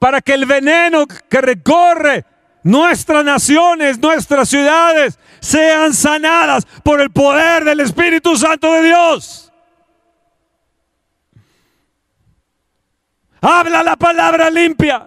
para 0.00 0.22
que 0.22 0.32
el 0.32 0.46
veneno 0.46 1.06
que 1.06 1.40
recorre 1.42 2.24
nuestras 2.62 3.22
naciones, 3.22 3.98
nuestras 3.98 4.48
ciudades, 4.48 5.18
sean 5.40 5.92
sanadas 5.92 6.66
por 6.82 7.02
el 7.02 7.10
poder 7.10 7.64
del 7.64 7.80
Espíritu 7.80 8.34
Santo 8.34 8.72
de 8.72 8.82
Dios. 8.82 9.52
Habla 13.42 13.82
la 13.82 13.96
palabra 13.96 14.48
limpia. 14.48 15.06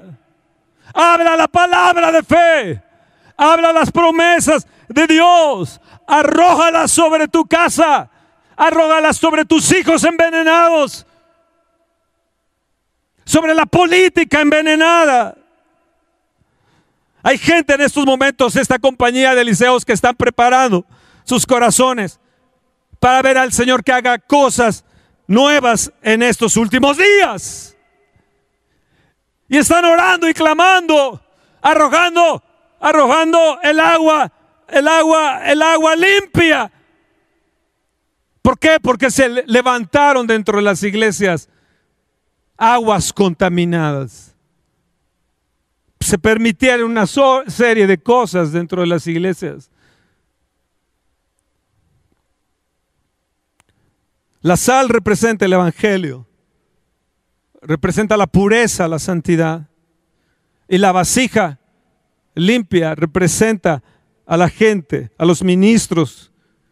Habla 0.93 1.37
la 1.37 1.47
palabra 1.47 2.11
de 2.11 2.21
fe. 2.21 2.83
Habla 3.35 3.73
las 3.73 3.91
promesas 3.91 4.67
de 4.87 5.07
Dios. 5.07 5.81
Arrójalas 6.05 6.91
sobre 6.91 7.27
tu 7.27 7.47
casa. 7.47 8.11
Arrójalas 8.55 9.17
sobre 9.17 9.43
tus 9.43 9.71
hijos 9.71 10.03
envenenados 10.03 11.07
sobre 13.25 13.53
la 13.53 13.65
política 13.65 14.41
envenenada. 14.41 15.35
Hay 17.21 17.37
gente 17.37 17.73
en 17.73 17.81
estos 17.81 18.05
momentos, 18.05 18.55
esta 18.55 18.77
compañía 18.79 19.33
de 19.33 19.41
Eliseos 19.41 19.85
que 19.85 19.93
están 19.93 20.15
preparando 20.15 20.85
sus 21.23 21.45
corazones 21.45 22.19
para 22.99 23.21
ver 23.21 23.37
al 23.37 23.53
Señor 23.53 23.83
que 23.83 23.93
haga 23.93 24.19
cosas 24.19 24.83
nuevas 25.27 25.91
en 26.01 26.21
estos 26.21 26.57
últimos 26.57 26.97
días. 26.97 27.77
Y 29.47 29.57
están 29.57 29.85
orando 29.85 30.27
y 30.27 30.33
clamando, 30.33 31.21
arrojando, 31.61 32.43
arrojando 32.79 33.59
el 33.61 33.79
agua, 33.79 34.31
el 34.67 34.87
agua, 34.87 35.45
el 35.45 35.61
agua 35.61 35.95
limpia. 35.95 36.71
¿Por 38.41 38.59
qué? 38.59 38.79
Porque 38.81 39.09
se 39.09 39.29
levantaron 39.29 40.27
dentro 40.27 40.57
de 40.57 40.63
las 40.63 40.83
iglesias 40.83 41.47
aguas 42.57 43.11
contaminadas. 43.11 44.35
Se 45.99 46.17
permitieron 46.17 46.91
una 46.91 47.05
serie 47.07 47.87
de 47.87 47.97
cosas 47.97 48.51
dentro 48.51 48.81
de 48.81 48.87
las 48.87 49.07
iglesias. 49.07 49.69
La 54.41 54.57
sal 54.57 54.89
representa 54.89 55.45
el 55.45 55.53
Evangelio, 55.53 56.27
representa 57.61 58.17
la 58.17 58.27
pureza, 58.27 58.89
la 58.89 58.99
santidad. 58.99 59.69
Y 60.67 60.77
la 60.77 60.91
vasija 60.91 61.59
limpia 62.35 62.95
representa 62.95 63.83
a 64.25 64.35
la 64.35 64.49
gente, 64.49 65.11
a 65.17 65.25
los 65.25 65.43
ministros 65.43 66.31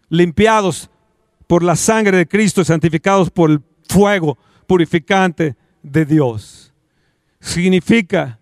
limpiados 0.10 0.90
por 1.48 1.64
la 1.64 1.78
sangre 1.78 2.18
de 2.18 2.28
Cristo, 2.28 2.66
santificados 2.66 3.30
por 3.30 3.52
el 3.52 3.62
fuego 3.88 4.38
purificante 4.68 5.56
de 5.82 6.06
Dios. 6.06 6.74
Significa 7.40 8.40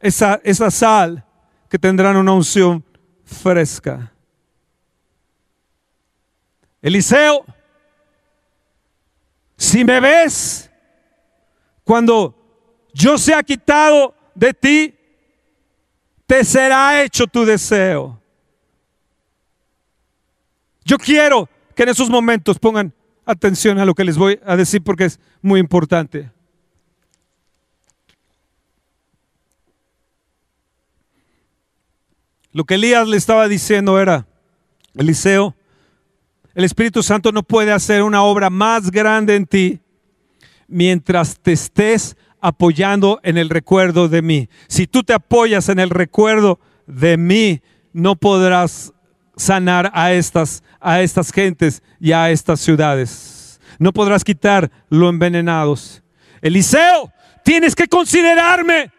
esa, 0.00 0.40
esa 0.44 0.70
sal 0.70 1.24
que 1.68 1.78
tendrán 1.78 2.16
una 2.16 2.32
unción 2.32 2.84
fresca. 3.24 4.12
Eliseo, 6.80 7.44
si 9.56 9.84
me 9.84 10.00
ves 10.00 10.70
cuando 11.82 12.34
yo 12.94 13.18
sea 13.18 13.42
quitado 13.42 14.14
de 14.34 14.54
ti, 14.54 14.94
te 16.26 16.44
será 16.44 17.02
hecho 17.02 17.26
tu 17.26 17.44
deseo. 17.44 18.20
Yo 20.84 20.96
quiero 20.96 21.48
que 21.74 21.82
en 21.82 21.88
esos 21.90 22.08
momentos 22.08 22.58
pongan 22.58 22.94
atención 23.28 23.78
a 23.78 23.84
lo 23.84 23.94
que 23.94 24.04
les 24.04 24.16
voy 24.16 24.40
a 24.44 24.56
decir 24.56 24.82
porque 24.82 25.04
es 25.04 25.20
muy 25.42 25.60
importante. 25.60 26.30
Lo 32.52 32.64
que 32.64 32.74
Elías 32.74 33.06
le 33.06 33.18
estaba 33.18 33.46
diciendo 33.46 34.00
era, 34.00 34.26
Eliseo, 34.94 35.54
el 36.54 36.64
Espíritu 36.64 37.02
Santo 37.02 37.30
no 37.30 37.42
puede 37.42 37.70
hacer 37.70 38.02
una 38.02 38.22
obra 38.22 38.50
más 38.50 38.90
grande 38.90 39.36
en 39.36 39.46
ti 39.46 39.80
mientras 40.66 41.38
te 41.38 41.52
estés 41.52 42.16
apoyando 42.40 43.20
en 43.22 43.36
el 43.36 43.50
recuerdo 43.50 44.08
de 44.08 44.22
mí. 44.22 44.48
Si 44.66 44.86
tú 44.86 45.02
te 45.02 45.12
apoyas 45.12 45.68
en 45.68 45.78
el 45.78 45.90
recuerdo 45.90 46.58
de 46.86 47.16
mí, 47.16 47.60
no 47.92 48.16
podrás 48.16 48.92
sanar 49.38 49.90
a 49.94 50.12
estas, 50.12 50.62
a 50.80 51.00
estas 51.00 51.32
gentes 51.32 51.82
y 51.98 52.12
a 52.12 52.30
estas 52.30 52.60
ciudades. 52.60 53.58
No 53.78 53.92
podrás 53.92 54.24
quitar 54.24 54.70
lo 54.90 55.08
envenenados. 55.08 56.02
Eliseo, 56.42 57.10
tienes 57.44 57.74
que 57.74 57.86
considerarme 57.86 58.90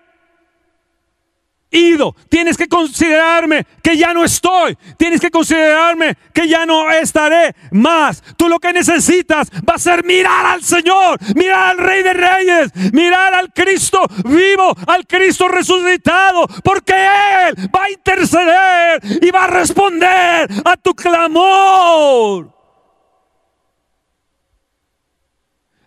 ido. 1.71 2.15
Tienes 2.29 2.57
que 2.57 2.67
considerarme 2.67 3.65
que 3.83 3.97
ya 3.97 4.13
no 4.13 4.23
estoy. 4.23 4.77
Tienes 4.97 5.21
que 5.21 5.31
considerarme 5.31 6.17
que 6.33 6.47
ya 6.47 6.65
no 6.65 6.89
estaré 6.91 7.55
más. 7.71 8.23
Tú 8.37 8.49
lo 8.49 8.59
que 8.59 8.73
necesitas 8.73 9.49
va 9.67 9.75
a 9.75 9.79
ser 9.79 10.03
mirar 10.03 10.45
al 10.45 10.63
Señor, 10.63 11.19
mirar 11.35 11.71
al 11.71 11.77
Rey 11.77 12.03
de 12.03 12.13
Reyes, 12.13 12.93
mirar 12.93 13.33
al 13.33 13.53
Cristo 13.53 14.01
vivo, 14.25 14.75
al 14.87 15.05
Cristo 15.07 15.47
resucitado, 15.47 16.47
porque 16.63 16.93
Él 16.93 17.69
va 17.75 17.83
a 17.85 17.91
interceder 17.91 19.01
y 19.21 19.31
va 19.31 19.45
a 19.45 19.47
responder 19.47 20.49
a 20.65 20.77
tu 20.77 20.93
clamor. 20.93 22.59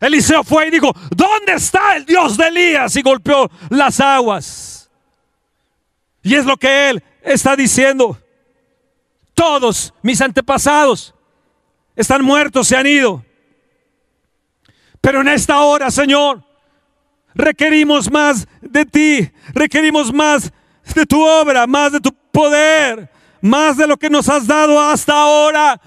Eliseo 0.01 0.43
fue 0.43 0.66
y 0.66 0.70
dijo, 0.70 0.93
¿dónde 1.14 1.55
está 1.55 1.97
el 1.97 2.05
Dios 2.05 2.37
de 2.37 2.49
Elías? 2.49 2.97
Y 2.97 3.03
golpeó 3.03 3.49
las 3.70 4.01
aguas. 4.01 4.72
Y 6.23 6.35
es 6.35 6.45
lo 6.45 6.57
que 6.57 6.91
Él 6.91 7.03
está 7.23 7.57
diciendo. 7.57 8.18
Todos 9.35 9.93
mis 10.03 10.20
antepasados 10.20 11.14
están 11.97 12.25
muertos, 12.25 12.68
se 12.68 12.77
han 12.77 12.87
ido. 12.87 13.25
Pero 15.01 15.20
en 15.20 15.29
esta 15.29 15.61
hora, 15.61 15.91
Señor, 15.91 16.45
requerimos 17.35 18.11
más 18.11 18.47
de 18.61 18.85
ti, 18.85 19.31
requerimos 19.53 20.12
más 20.12 20.53
de 20.95 21.07
tu 21.07 21.20
obra, 21.20 21.66
más 21.66 21.93
de 21.93 22.01
tu 22.01 22.12
poder, 22.12 23.11
más 23.41 23.77
de 23.77 23.87
lo 23.87 23.97
que 23.97 24.11
nos 24.11 24.29
has 24.29 24.47
dado 24.47 24.81
hasta 24.81 25.12
ahora. 25.12 25.81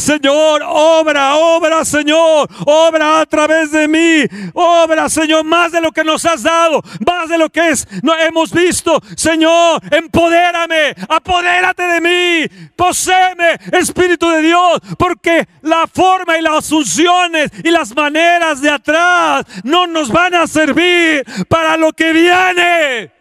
Señor, 0.00 0.62
obra, 0.66 1.36
obra, 1.36 1.84
Señor, 1.84 2.48
obra 2.66 3.20
a 3.20 3.26
través 3.26 3.70
de 3.70 3.86
mí, 3.86 4.24
obra, 4.54 5.08
Señor, 5.08 5.44
más 5.44 5.72
de 5.72 5.80
lo 5.80 5.92
que 5.92 6.02
nos 6.02 6.24
has 6.24 6.42
dado, 6.42 6.82
más 7.06 7.28
de 7.28 7.38
lo 7.38 7.50
que 7.50 7.68
es, 7.68 7.86
no 8.02 8.16
hemos 8.16 8.52
visto, 8.52 9.00
Señor, 9.16 9.80
empodérame, 9.90 10.94
apodérate 11.08 11.82
de 11.82 12.00
mí, 12.00 12.70
poséeme, 12.74 13.58
Espíritu 13.72 14.28
de 14.30 14.42
Dios, 14.42 14.80
porque 14.98 15.46
la 15.62 15.86
forma 15.86 16.38
y 16.38 16.42
las 16.42 16.68
funciones 16.68 17.50
y 17.62 17.70
las 17.70 17.94
maneras 17.94 18.60
de 18.60 18.70
atrás 18.70 19.44
no 19.64 19.86
nos 19.86 20.10
van 20.10 20.34
a 20.34 20.46
servir 20.46 21.24
para 21.48 21.76
lo 21.76 21.92
que 21.92 22.12
viene. 22.12 23.12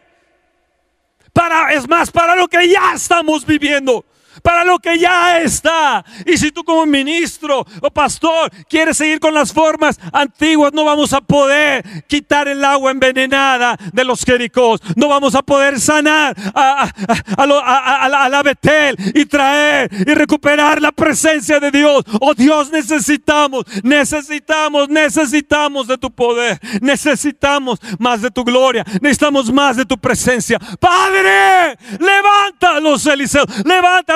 Para, 1.34 1.72
es 1.74 1.88
más, 1.88 2.12
para 2.12 2.36
lo 2.36 2.48
que 2.48 2.68
ya 2.68 2.94
estamos 2.94 3.46
viviendo 3.46 4.04
para 4.42 4.64
lo 4.64 4.80
que 4.80 4.98
ya 4.98 5.40
está. 5.40 6.04
Y 6.26 6.38
si 6.38 6.52
tú 6.52 6.64
como 6.64 6.86
ministro 6.86 7.66
o 7.82 7.92
pastor 7.92 8.52
quieres 8.70 8.98
seguir 8.98 9.20
con 9.20 9.34
las 9.34 9.54
formas 9.54 10.00
antiguas, 10.12 10.74
no 10.74 10.86
vamos 10.86 11.14
a 11.14 11.22
poder 11.22 11.84
quitar 12.08 12.48
el 12.48 12.64
agua 12.64 12.92
envenenada 12.92 13.78
de 13.94 14.04
los 14.04 14.24
Jericós. 14.24 14.82
No 14.96 15.08
vamos 15.08 15.36
a 15.36 15.42
poder 15.42 15.80
sanar 15.80 16.36
a, 16.54 18.28
la 18.30 18.44
Betel 18.44 18.96
y 19.14 19.26
traer 19.26 19.90
y 19.92 20.14
recuperar 20.14 20.82
la 20.82 20.92
presencia 20.92 21.60
de 21.60 21.72
Dios. 21.72 22.04
Oh 22.22 22.34
Dios, 22.34 22.72
necesitamos, 22.72 23.66
necesitamos, 23.84 24.90
necesitamos 24.90 25.88
de 25.88 25.98
tu 25.98 26.12
poder. 26.12 26.60
Necesitamos 26.82 27.80
más 27.98 28.22
de 28.22 28.32
tu 28.32 28.44
gloria. 28.44 28.86
Necesitamos 29.02 29.52
más 29.52 29.78
de 29.78 29.86
tu 29.86 29.98
presencia. 29.98 30.60
Padre, 30.80 31.78
levanta 32.00 32.80
los 32.80 33.06
Eliseos. 33.06 33.48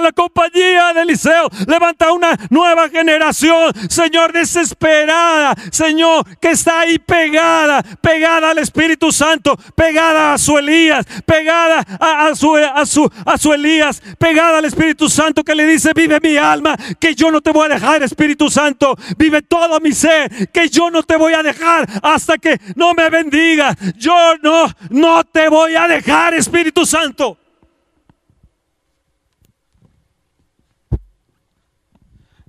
La 0.03 0.11
compañía 0.13 0.93
de 0.93 1.01
Eliseo. 1.01 1.49
Levanta 1.67 2.11
una 2.11 2.37
nueva 2.49 2.89
generación, 2.89 3.73
Señor, 3.89 4.31
desesperada. 4.31 5.55
Señor, 5.71 6.25
que 6.39 6.51
está 6.51 6.81
ahí 6.81 6.99
pegada, 6.99 7.83
pegada 8.01 8.51
al 8.51 8.59
Espíritu 8.59 9.11
Santo, 9.11 9.57
pegada 9.75 10.33
a 10.33 10.37
su 10.37 10.57
Elías, 10.57 11.05
pegada 11.25 11.79
a, 11.99 12.33
su, 12.35 12.55
a, 12.55 12.85
su, 12.85 13.11
a 13.25 13.37
su 13.37 13.53
Elías, 13.53 14.01
pegada 14.17 14.59
al 14.59 14.65
Espíritu 14.65 15.09
Santo 15.09 15.43
que 15.43 15.55
le 15.55 15.65
dice, 15.65 15.91
vive 15.95 16.19
mi 16.21 16.37
alma, 16.37 16.75
que 16.99 17.15
yo 17.15 17.31
no 17.31 17.41
te 17.41 17.51
voy 17.51 17.65
a 17.65 17.75
dejar, 17.75 18.03
Espíritu 18.03 18.49
Santo. 18.49 18.95
Vive 19.17 19.41
todo 19.41 19.79
mi 19.79 19.91
ser, 19.91 20.49
que 20.51 20.69
yo 20.69 20.89
no 20.89 21.03
te 21.03 21.15
voy 21.15 21.33
a 21.33 21.43
dejar 21.43 21.87
hasta 22.01 22.37
que 22.37 22.59
no 22.75 22.93
me 22.93 23.09
bendiga. 23.09 23.75
Yo 23.97 24.35
no, 24.41 24.67
no 24.89 25.23
te 25.23 25.49
voy 25.49 25.75
a 25.75 25.87
dejar, 25.87 26.33
Espíritu 26.33 26.85
Santo. 26.85 27.37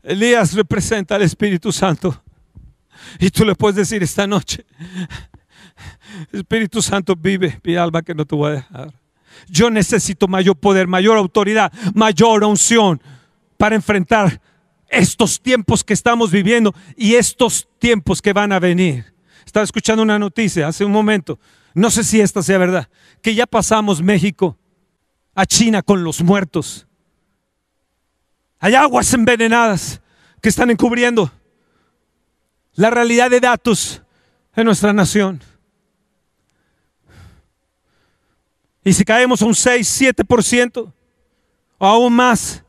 Elías 0.05 0.52
representa 0.52 1.16
al 1.16 1.22
Espíritu 1.22 1.72
Santo. 1.72 2.22
Y 3.18 3.30
tú 3.30 3.44
le 3.44 3.55
puedes 3.55 3.76
decir 3.76 4.02
esta 4.02 4.26
noche, 4.26 4.64
Espíritu 6.32 6.80
Santo 6.80 7.16
vive 7.16 7.61
mi 7.64 7.74
alma 7.76 8.02
que 8.02 8.14
no 8.14 8.24
te 8.24 8.34
voy 8.34 8.50
a 8.50 8.55
dejar. 8.55 8.94
Yo 9.48 9.70
necesito 9.70 10.28
mayor 10.28 10.57
poder, 10.57 10.86
mayor 10.86 11.18
autoridad, 11.18 11.72
mayor 11.94 12.44
unción 12.44 13.02
para 13.57 13.74
enfrentar 13.74 14.40
estos 14.88 15.40
tiempos 15.40 15.82
que 15.82 15.94
estamos 15.94 16.30
viviendo 16.30 16.74
y 16.96 17.14
estos 17.14 17.68
tiempos 17.78 18.22
que 18.22 18.32
van 18.32 18.52
a 18.52 18.61
venir. 18.61 19.12
Estaba 19.44 19.64
escuchando 19.64 20.02
una 20.02 20.18
noticia 20.18 20.68
hace 20.68 20.84
un 20.84 20.92
momento, 20.92 21.38
no 21.74 21.90
sé 21.90 22.05
si 22.05 22.20
esta 22.20 22.42
sea 22.42 22.59
verdad, 22.59 22.88
que 23.20 23.34
ya 23.34 23.46
pasamos 23.46 24.02
México 24.02 24.57
a 25.34 25.46
China 25.46 25.82
con 25.82 26.05
los 26.05 26.22
muertos. 26.22 26.86
Hay 28.64 28.74
aguas 28.74 29.12
envenenadas 29.12 30.00
que 30.40 30.48
están 30.48 30.70
encubriendo 30.70 31.30
la 32.76 32.88
realidad 32.88 33.28
de 33.28 33.38
datos 33.38 34.00
en 34.56 34.64
nuestra 34.64 34.90
nación. 34.94 35.42
Y 38.82 38.94
si 38.94 39.04
caemos 39.04 39.42
a 39.42 39.44
un 39.44 39.54
6, 39.54 40.00
7% 40.00 40.90
o 41.76 41.86
aún 41.86 42.14
más, 42.14 42.64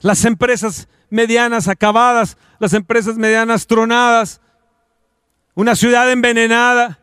las 0.00 0.22
empresas 0.26 0.86
medianas 1.08 1.66
acabadas, 1.66 2.36
las 2.58 2.74
empresas 2.74 3.16
medianas 3.16 3.66
tronadas, 3.66 4.38
una 5.54 5.74
ciudad 5.74 6.12
envenenada, 6.12 6.98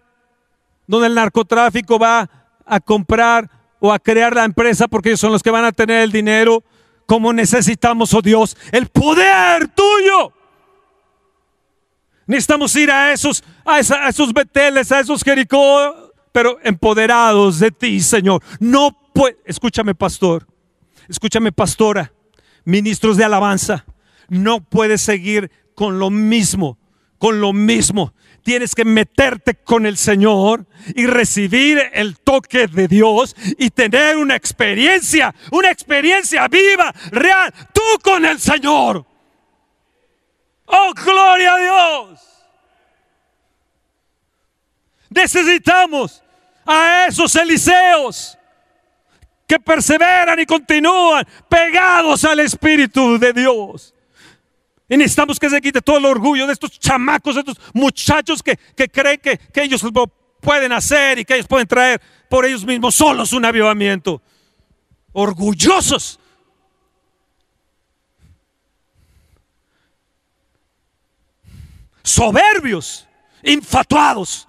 donde 0.85 1.07
el 1.07 1.15
narcotráfico 1.15 1.97
va 1.97 2.29
a 2.63 2.79
comprar 2.79 3.56
o 3.79 3.91
a 3.91 3.99
crear 3.99 4.35
la 4.35 4.43
empresa 4.43 4.87
porque 4.87 5.09
ellos 5.09 5.19
son 5.19 5.31
los 5.31 5.43
que 5.43 5.51
van 5.51 5.65
a 5.65 5.71
tener 5.71 6.01
el 6.01 6.11
dinero. 6.11 6.63
Como 7.05 7.31
necesitamos, 7.31 8.13
oh 8.13 8.21
Dios, 8.21 8.57
el 8.71 8.87
poder 8.87 9.69
tuyo. 9.69 10.33
Necesitamos 12.25 12.75
ir 12.75 12.91
a 12.91 13.13
esos, 13.13 13.43
a, 13.65 13.79
esos 13.79 14.33
Beteles, 14.33 14.91
a 14.91 14.99
esos 14.99 15.23
Jericó, 15.23 16.13
pero 16.33 16.59
empoderados 16.63 17.59
de 17.59 17.71
ti, 17.71 18.01
Señor. 18.01 18.43
No 18.59 18.91
puede, 19.13 19.37
escúchame, 19.45 19.95
pastor, 19.95 20.45
escúchame, 21.07 21.53
pastora, 21.53 22.11
ministros 22.65 23.15
de 23.15 23.23
alabanza, 23.23 23.85
no 24.27 24.59
puedes 24.59 25.01
seguir 25.01 25.49
con 25.73 25.99
lo 25.99 26.09
mismo, 26.09 26.77
con 27.17 27.41
lo 27.41 27.53
mismo 27.53 28.13
tienes 28.47 28.73
que 28.73 28.85
meterte 28.85 29.55
con 29.55 29.85
el 29.85 29.97
Señor 29.97 30.65
y 30.95 31.05
recibir 31.05 31.81
el 31.91 32.17
toque 32.17 32.67
de 32.67 32.87
Dios 32.87 33.35
y 33.57 33.71
tener 33.71 34.15
una 34.15 34.37
experiencia, 34.37 35.35
una 35.51 35.69
experiencia 35.69 36.47
viva, 36.47 36.93
real, 37.11 37.53
tú 37.73 37.81
con 38.01 38.23
el 38.23 38.39
Señor. 38.39 39.05
Oh, 40.65 40.93
gloria 40.93 41.55
a 41.55 41.57
Dios. 41.57 42.21
Necesitamos 45.09 46.23
a 46.65 47.07
esos 47.09 47.35
Eliseos 47.35 48.37
que 49.45 49.59
perseveran 49.59 50.39
y 50.39 50.45
continúan 50.45 51.27
pegados 51.49 52.23
al 52.23 52.39
Espíritu 52.39 53.19
de 53.19 53.33
Dios. 53.33 53.93
Y 54.89 54.95
necesitamos 54.95 55.39
que 55.39 55.49
se 55.49 55.59
quite 55.59 55.81
todo 55.81 55.97
el 55.97 56.05
orgullo 56.05 56.47
de 56.47 56.53
estos 56.53 56.79
chamacos, 56.79 57.35
de 57.35 57.41
estos 57.41 57.57
muchachos 57.73 58.41
que, 58.41 58.57
creen 58.89 59.19
que, 59.19 59.37
que 59.37 59.63
ellos 59.63 59.83
lo 59.83 60.07
pueden 60.39 60.71
hacer 60.71 61.19
y 61.19 61.25
que 61.25 61.35
ellos 61.35 61.47
pueden 61.47 61.67
traer 61.67 62.01
por 62.29 62.45
ellos 62.45 62.65
mismos 62.65 62.95
solos 62.95 63.33
un 63.33 63.43
avivamiento. 63.43 64.21
Orgullosos. 65.11 66.19
Soberbios, 72.01 73.05
infatuados. 73.43 74.47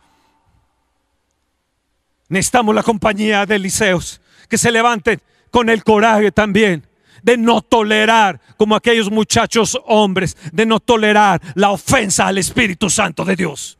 Necesitamos 2.28 2.74
la 2.74 2.84
compañía 2.84 3.44
de 3.44 3.56
Eliseos 3.56 4.20
que 4.48 4.56
se 4.56 4.70
levanten 4.70 5.20
con 5.50 5.68
el 5.68 5.82
coraje 5.82 6.30
también 6.30 6.87
de 7.22 7.36
no 7.36 7.62
tolerar, 7.62 8.40
como 8.56 8.76
aquellos 8.76 9.10
muchachos 9.10 9.78
hombres, 9.86 10.36
de 10.52 10.66
no 10.66 10.80
tolerar 10.80 11.40
la 11.54 11.70
ofensa 11.70 12.26
al 12.26 12.38
Espíritu 12.38 12.90
Santo 12.90 13.24
de 13.24 13.36
Dios. 13.36 13.78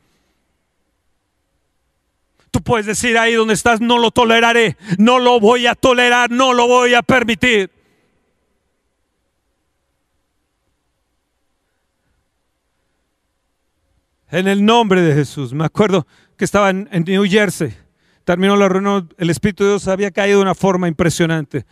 Tú 2.51 2.63
puedes 2.63 2.87
decir 2.87 3.19
ahí 3.19 3.35
donde 3.35 3.55
estás, 3.55 3.81
no 3.81 3.99
lo 3.99 4.11
toleraré, 4.11 4.77
no 4.99 5.19
lo 5.19 5.39
voy 5.39 5.67
a 5.67 5.75
tolerar, 5.75 6.31
no 6.31 6.55
lo 6.55 6.67
voy 6.67 6.95
a 6.95 7.03
permitir. 7.03 7.71
En 14.31 14.47
el 14.47 14.65
nombre 14.65 15.03
de 15.03 15.15
Jesús. 15.15 15.53
Me 15.53 15.65
acuerdo 15.65 16.07
que 16.37 16.45
estaba 16.45 16.71
en, 16.71 16.89
New 16.91 17.25
Jersey. 17.25 17.75
Terminó 18.25 18.57
la 18.57 18.69
reunión, 18.69 19.13
el 19.17 19.31
Espíritu 19.31 19.65
de 19.65 19.71
Dios 19.71 19.89
había 19.89 20.11
caído 20.11 20.39
de 20.39 20.43
una 20.43 20.55
forma 20.55 20.87
impresionante. 20.87 21.65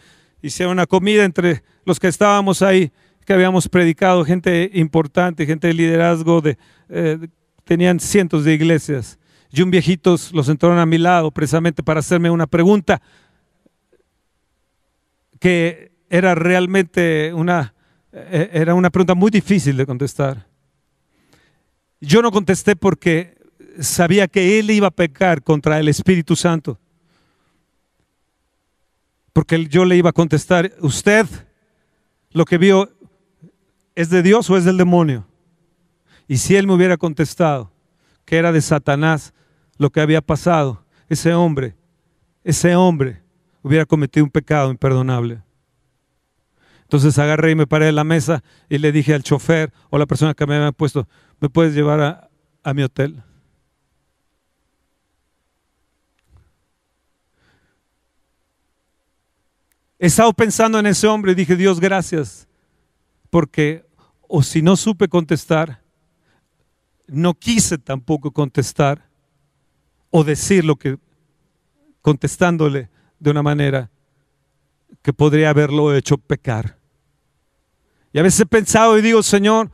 Hicieron 0.47 0.72
una 0.74 0.86
comida 0.86 1.24
entre 1.24 1.62
los 1.84 1.99
que 1.99 2.07
estábamos 2.07 2.62
ahí, 2.62 2.92
que 3.24 3.32
habíamos 3.32 3.68
predicado, 3.68 4.24
gente 4.24 4.70
importante, 4.74 5.44
gente 5.44 5.66
de 5.66 5.74
liderazgo, 5.74 6.40
de, 6.40 6.57
eh, 6.88 7.18
tenían 7.64 7.99
cientos 7.99 8.44
de 8.44 8.55
iglesias. 8.55 9.18
Y 9.51 9.62
un 9.62 9.72
viejito 9.72 10.16
los 10.32 10.49
entraron 10.49 10.78
a 10.78 10.86
mi 10.86 10.99
lado 10.99 11.32
precisamente 11.32 11.82
para 11.82 11.99
hacerme 11.99 12.30
una 12.30 12.47
pregunta 12.47 13.03
que 15.40 15.90
era 16.09 16.36
realmente 16.36 17.32
una, 17.34 17.74
eh, 18.12 18.51
era 18.53 18.74
una 18.74 18.90
pregunta 18.90 19.16
muy 19.16 19.32
difícil 19.32 19.76
de 19.76 19.84
contestar. 19.84 20.47
Yo 22.01 22.22
no 22.22 22.30
contesté 22.30 22.76
porque 22.76 23.36
sabía 23.80 24.28
que 24.28 24.61
él 24.61 24.70
iba 24.70 24.86
a 24.86 24.92
pecar 24.92 25.42
contra 25.42 25.80
el 25.80 25.88
Espíritu 25.88 26.36
Santo. 26.36 26.78
Porque 29.37 29.66
yo 29.66 29.84
le 29.84 29.99
iba 29.99 30.09
a 30.09 30.14
contestar, 30.14 30.72
usted 30.80 31.26
lo 32.30 32.47
que 32.47 32.57
vio 32.57 32.89
es 33.95 34.09
de 34.09 34.22
Dios 34.22 34.49
o 34.49 34.57
es 34.57 34.64
del 34.64 34.78
demonio. 34.78 35.26
Y 36.26 36.39
si 36.39 36.57
él 36.57 36.66
me 36.66 36.72
hubiera 36.72 36.97
contestado 36.97 37.70
que 38.24 38.39
era 38.39 38.51
de 38.51 38.62
Satanás 38.62 39.34
lo 39.76 39.91
que 39.91 40.01
había 40.01 40.22
pasado, 40.22 40.87
ese 41.11 41.34
hombre, 41.34 41.76
ese 42.45 42.76
hombre 42.76 43.20
hubiera 43.61 43.84
cometido 43.84 44.24
un 44.24 44.30
pecado 44.30 44.70
imperdonable. 44.70 45.43
Entonces 46.84 47.18
agarré 47.18 47.51
y 47.51 47.57
me 47.57 47.66
paré 47.66 47.84
de 47.84 47.93
la 47.93 48.05
mesa 48.05 48.43
y 48.70 48.78
le 48.78 48.91
dije 48.91 49.12
al 49.12 49.22
chofer 49.22 49.70
o 49.91 49.99
la 49.99 50.07
persona 50.07 50.32
que 50.32 50.47
me 50.47 50.57
había 50.57 50.72
puesto, 50.72 51.07
¿me 51.41 51.51
puedes 51.51 51.74
llevar 51.74 52.01
a, 52.01 52.30
a 52.62 52.72
mi 52.72 52.84
hotel? 52.84 53.22
He 60.07 60.09
estado 60.09 60.32
pensando 60.32 60.78
en 60.78 60.86
ese 60.86 61.09
hombre 61.09 61.32
y 61.32 61.34
dije, 61.34 61.57
Dios, 61.57 61.80
gracias, 61.80 62.46
porque 63.28 63.84
o 64.28 64.40
si 64.40 64.62
no 64.62 64.76
supe 64.76 65.09
contestar, 65.09 65.82
no 67.09 67.34
quise 67.34 67.76
tampoco 67.76 68.30
contestar 68.30 69.04
o 70.11 70.22
decir 70.22 70.64
lo 70.64 70.76
que 70.76 70.96
contestándole 72.02 72.88
de 73.18 73.30
una 73.32 73.42
manera 73.42 73.90
que 75.02 75.12
podría 75.12 75.50
haberlo 75.50 75.92
hecho 75.92 76.18
pecar. 76.18 76.78
Y 78.12 78.20
a 78.20 78.22
veces 78.22 78.38
he 78.38 78.46
pensado 78.46 78.96
y 78.96 79.02
digo, 79.02 79.24
Señor, 79.24 79.72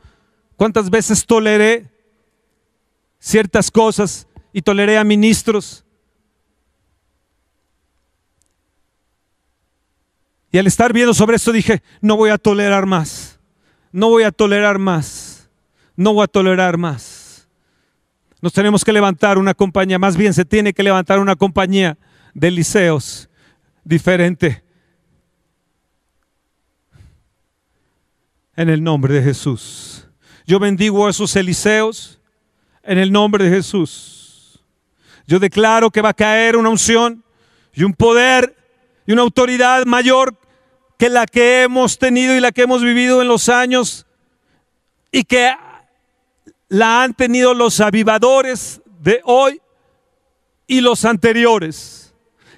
¿cuántas 0.55 0.89
veces 0.89 1.27
toleré 1.27 1.91
ciertas 3.19 3.69
cosas 3.69 4.27
y 4.51 4.63
toleré 4.63 4.97
a 4.97 5.03
ministros 5.03 5.82
Y 10.53 10.59
al 10.59 10.67
estar 10.67 10.93
viendo 10.93 11.15
sobre 11.15 11.37
esto 11.37 11.51
dije, 11.51 11.81
no 11.99 12.15
voy 12.15 12.29
a 12.29 12.37
tolerar 12.37 12.85
más, 12.85 13.39
no 13.91 14.09
voy 14.09 14.21
a 14.21 14.31
tolerar 14.31 14.77
más, 14.77 15.49
no 15.95 16.13
voy 16.13 16.25
a 16.25 16.27
tolerar 16.27 16.77
más. 16.77 17.49
Nos 18.39 18.53
tenemos 18.53 18.85
que 18.85 18.93
levantar 18.93 19.39
una 19.39 19.55
compañía, 19.55 19.97
más 19.97 20.15
bien 20.15 20.31
se 20.31 20.45
tiene 20.45 20.71
que 20.71 20.83
levantar 20.83 21.17
una 21.17 21.35
compañía 21.35 21.97
de 22.35 22.51
liceos 22.51 23.27
diferente. 23.83 24.63
En 28.55 28.69
el 28.69 28.83
nombre 28.83 29.15
de 29.15 29.23
Jesús. 29.23 30.07
Yo 30.45 30.59
bendigo 30.59 31.07
a 31.07 31.09
esos 31.09 31.35
Eliseos 31.35 32.21
en 32.83 32.99
el 32.99 33.11
nombre 33.11 33.45
de 33.45 33.55
Jesús. 33.55 34.63
Yo 35.25 35.39
declaro 35.39 35.89
que 35.89 36.01
va 36.01 36.09
a 36.09 36.13
caer 36.13 36.55
una 36.57 36.69
unción 36.69 37.23
y 37.73 37.83
un 37.83 37.93
poder 37.95 38.55
y 39.07 39.13
una 39.13 39.23
autoridad 39.23 39.87
mayor 39.87 40.42
que 41.03 41.09
la 41.09 41.25
que 41.25 41.63
hemos 41.63 41.99
tenido 41.99 42.33
y 42.33 42.39
la 42.39 42.53
que 42.53 42.61
hemos 42.61 42.81
vivido 42.81 43.21
en 43.21 43.27
los 43.27 43.49
años 43.49 44.05
y 45.11 45.25
que 45.25 45.51
la 46.69 47.03
han 47.03 47.13
tenido 47.13 47.53
los 47.53 47.81
avivadores 47.81 48.81
de 49.01 49.19
hoy 49.25 49.59
y 50.65 50.79
los 50.79 51.03
anteriores, 51.03 52.15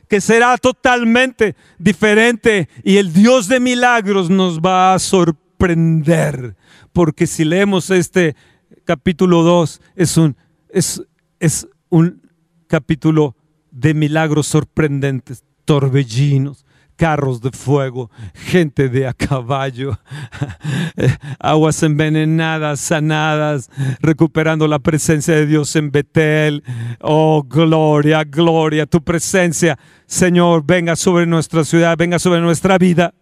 que 0.07 0.21
será 0.21 0.59
totalmente 0.59 1.55
diferente 1.79 2.69
y 2.83 2.97
el 2.97 3.13
Dios 3.13 3.47
de 3.47 3.59
milagros 3.59 4.29
nos 4.29 4.59
va 4.59 4.93
a 4.93 4.99
sorprender, 4.99 6.55
porque 6.93 7.25
si 7.25 7.45
leemos 7.45 7.89
este 7.89 8.35
capítulo 8.83 9.41
2 9.41 9.81
es 9.95 10.17
un, 10.17 10.37
es, 10.69 11.01
es 11.39 11.67
un 11.89 12.21
capítulo 12.67 13.35
de 13.71 13.95
milagros 13.95 14.45
sorprendentes, 14.45 15.43
torbellinos, 15.65 16.64
carros 16.95 17.41
de 17.41 17.51
fuego, 17.51 18.09
gente 18.33 18.89
de 18.89 19.07
a 19.07 19.13
caballo, 19.13 19.97
aguas 21.39 21.81
envenenadas, 21.83 22.79
sanadas, 22.79 23.69
recuperando 23.99 24.67
la 24.67 24.79
presencia 24.79 25.35
de 25.35 25.45
Dios 25.45 25.75
en 25.75 25.91
Betel. 25.91 26.63
Oh, 27.01 27.43
gloria, 27.43 28.23
gloria, 28.23 28.85
tu 28.85 29.03
presencia, 29.03 29.77
Señor, 30.05 30.63
venga 30.65 30.95
sobre 30.95 31.25
nuestra 31.25 31.63
ciudad, 31.63 31.97
venga 31.97 32.19
sobre 32.19 32.41
nuestra 32.41 32.77
vida. 32.77 33.13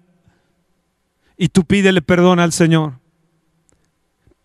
Y 1.37 1.49
tú 1.49 1.65
pídele 1.65 2.01
perdón 2.01 2.39
al 2.39 2.53
Señor. 2.53 2.99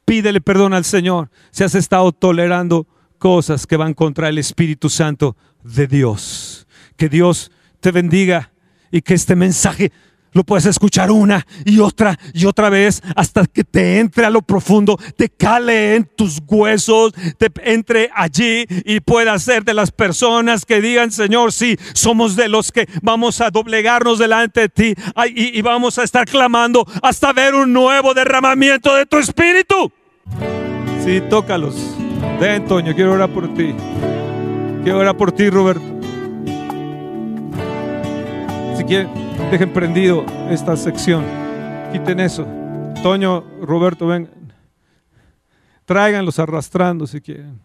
Pídele 0.04 0.40
perdón 0.40 0.72
al 0.72 0.84
Señor 0.84 1.30
si 1.50 1.64
has 1.64 1.74
estado 1.74 2.12
tolerando 2.12 2.86
cosas 3.18 3.66
que 3.66 3.76
van 3.76 3.92
contra 3.92 4.28
el 4.28 4.38
Espíritu 4.38 4.88
Santo 4.88 5.36
de 5.62 5.86
Dios. 5.86 6.66
Que 6.96 7.08
Dios 7.08 7.50
te 7.80 7.92
bendiga 7.92 8.52
y 8.90 9.02
que 9.02 9.14
este 9.14 9.36
mensaje 9.36 9.92
lo 10.32 10.44
puedes 10.44 10.66
escuchar 10.66 11.10
una 11.10 11.46
y 11.64 11.80
otra 11.80 12.18
y 12.32 12.46
otra 12.46 12.68
vez 12.68 13.02
hasta 13.16 13.46
que 13.46 13.64
te 13.64 13.98
entre 13.98 14.26
a 14.26 14.30
lo 14.30 14.42
profundo, 14.42 14.98
te 15.16 15.28
cale 15.28 15.96
en 15.96 16.04
tus 16.04 16.40
huesos, 16.46 17.12
te 17.38 17.50
entre 17.64 18.10
allí 18.14 18.66
y 18.84 19.00
pueda 19.00 19.38
ser 19.38 19.64
de 19.64 19.74
las 19.74 19.90
personas 19.90 20.64
que 20.64 20.80
digan, 20.80 21.10
Señor, 21.10 21.52
sí, 21.52 21.76
somos 21.92 22.36
de 22.36 22.48
los 22.48 22.72
que 22.72 22.88
vamos 23.02 23.40
a 23.40 23.50
doblegarnos 23.50 24.18
delante 24.18 24.60
de 24.60 24.68
ti 24.68 24.94
y, 25.34 25.60
vamos 25.62 25.98
a 25.98 26.04
estar 26.04 26.24
clamando 26.24 26.86
hasta 27.02 27.32
ver 27.32 27.54
un 27.54 27.72
nuevo 27.72 28.14
derramamiento 28.14 28.94
de 28.94 29.06
tu 29.06 29.18
espíritu. 29.18 29.92
Sí, 31.04 31.20
tócalos. 31.28 31.74
Ven, 32.40 32.64
Toño, 32.66 32.94
quiero 32.94 33.12
orar 33.12 33.30
por 33.30 33.52
ti. 33.54 33.74
Quiero 34.82 34.98
orar 34.98 35.16
por 35.16 35.32
ti, 35.32 35.50
Roberto. 35.50 35.97
Si 38.78 38.84
quieren, 38.84 39.10
dejen 39.50 39.72
prendido 39.72 40.24
esta 40.48 40.76
sección. 40.76 41.24
Quiten 41.92 42.20
eso. 42.20 42.46
Toño, 43.02 43.44
Roberto, 43.60 44.06
ven. 44.06 44.30
Tráiganlos 45.84 46.38
arrastrando 46.38 47.04
si 47.06 47.20
quieren. 47.20 47.60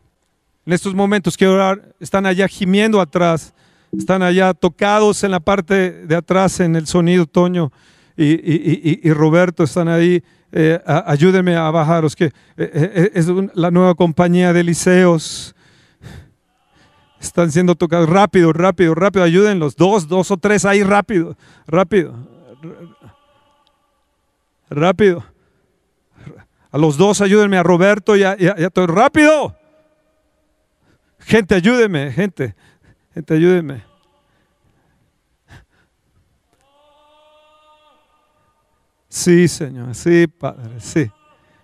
En 0.66 0.74
estos 0.74 0.95
momentos 0.95 1.38
quiero 1.38 1.53
orar. 1.53 1.93
Están 1.99 2.26
allá 2.26 2.47
gimiendo 2.47 2.99
atrás. 2.99 3.53
Están 3.95 4.24
allá 4.24 4.55
tocados 4.55 5.24
en 5.24 5.30
la 5.30 5.39
parte 5.39 5.91
de 5.91 6.16
atrás 6.16 6.59
en 6.59 6.76
el 6.76 6.88
sonido, 6.88 7.28
Toño 7.28 7.72
y, 8.18 9.11
Roberto 9.11 9.64
están 9.64 9.88
ahí. 9.88 10.24
Eh, 10.51 10.80
ayúdenme 10.86 11.55
a 11.55 11.72
bajaros, 11.72 12.16
que 12.16 12.26
eh, 12.26 12.32
eh, 12.57 13.11
es 13.16 13.28
la 13.55 13.72
nueva 13.72 13.95
compañía 13.95 14.53
de 14.53 14.64
liceos 14.64 15.55
están 17.24 17.51
siendo 17.51 17.76
tocados. 17.76 18.09
Rápido, 18.09 18.53
rápido, 18.53 18.93
rápido, 18.95 19.24
ayúdenlos. 19.24 19.76
Dos, 19.76 20.07
dos 20.07 20.30
o 20.32 20.38
tres 20.38 20.65
ahí, 20.65 20.84
rápido, 20.84 21.36
rápido. 21.65 22.13
Rápido. 24.69 25.24
A 26.71 26.78
los 26.78 26.97
dos 26.97 27.21
ayúdenme, 27.21 27.57
a 27.57 27.63
Roberto 27.63 28.15
y 28.15 28.24
a, 28.24 28.36
todo. 28.71 28.88
Rápido. 28.88 29.55
Gente, 31.19 31.55
ayúdenme, 31.55 32.11
gente. 32.11 32.55
Gente, 33.13 33.34
ayúdenme. 33.34 33.84
Sí, 39.07 39.47
Señor, 39.47 39.93
sí, 39.93 40.26
Padre, 40.28 40.80
sí. 40.80 41.11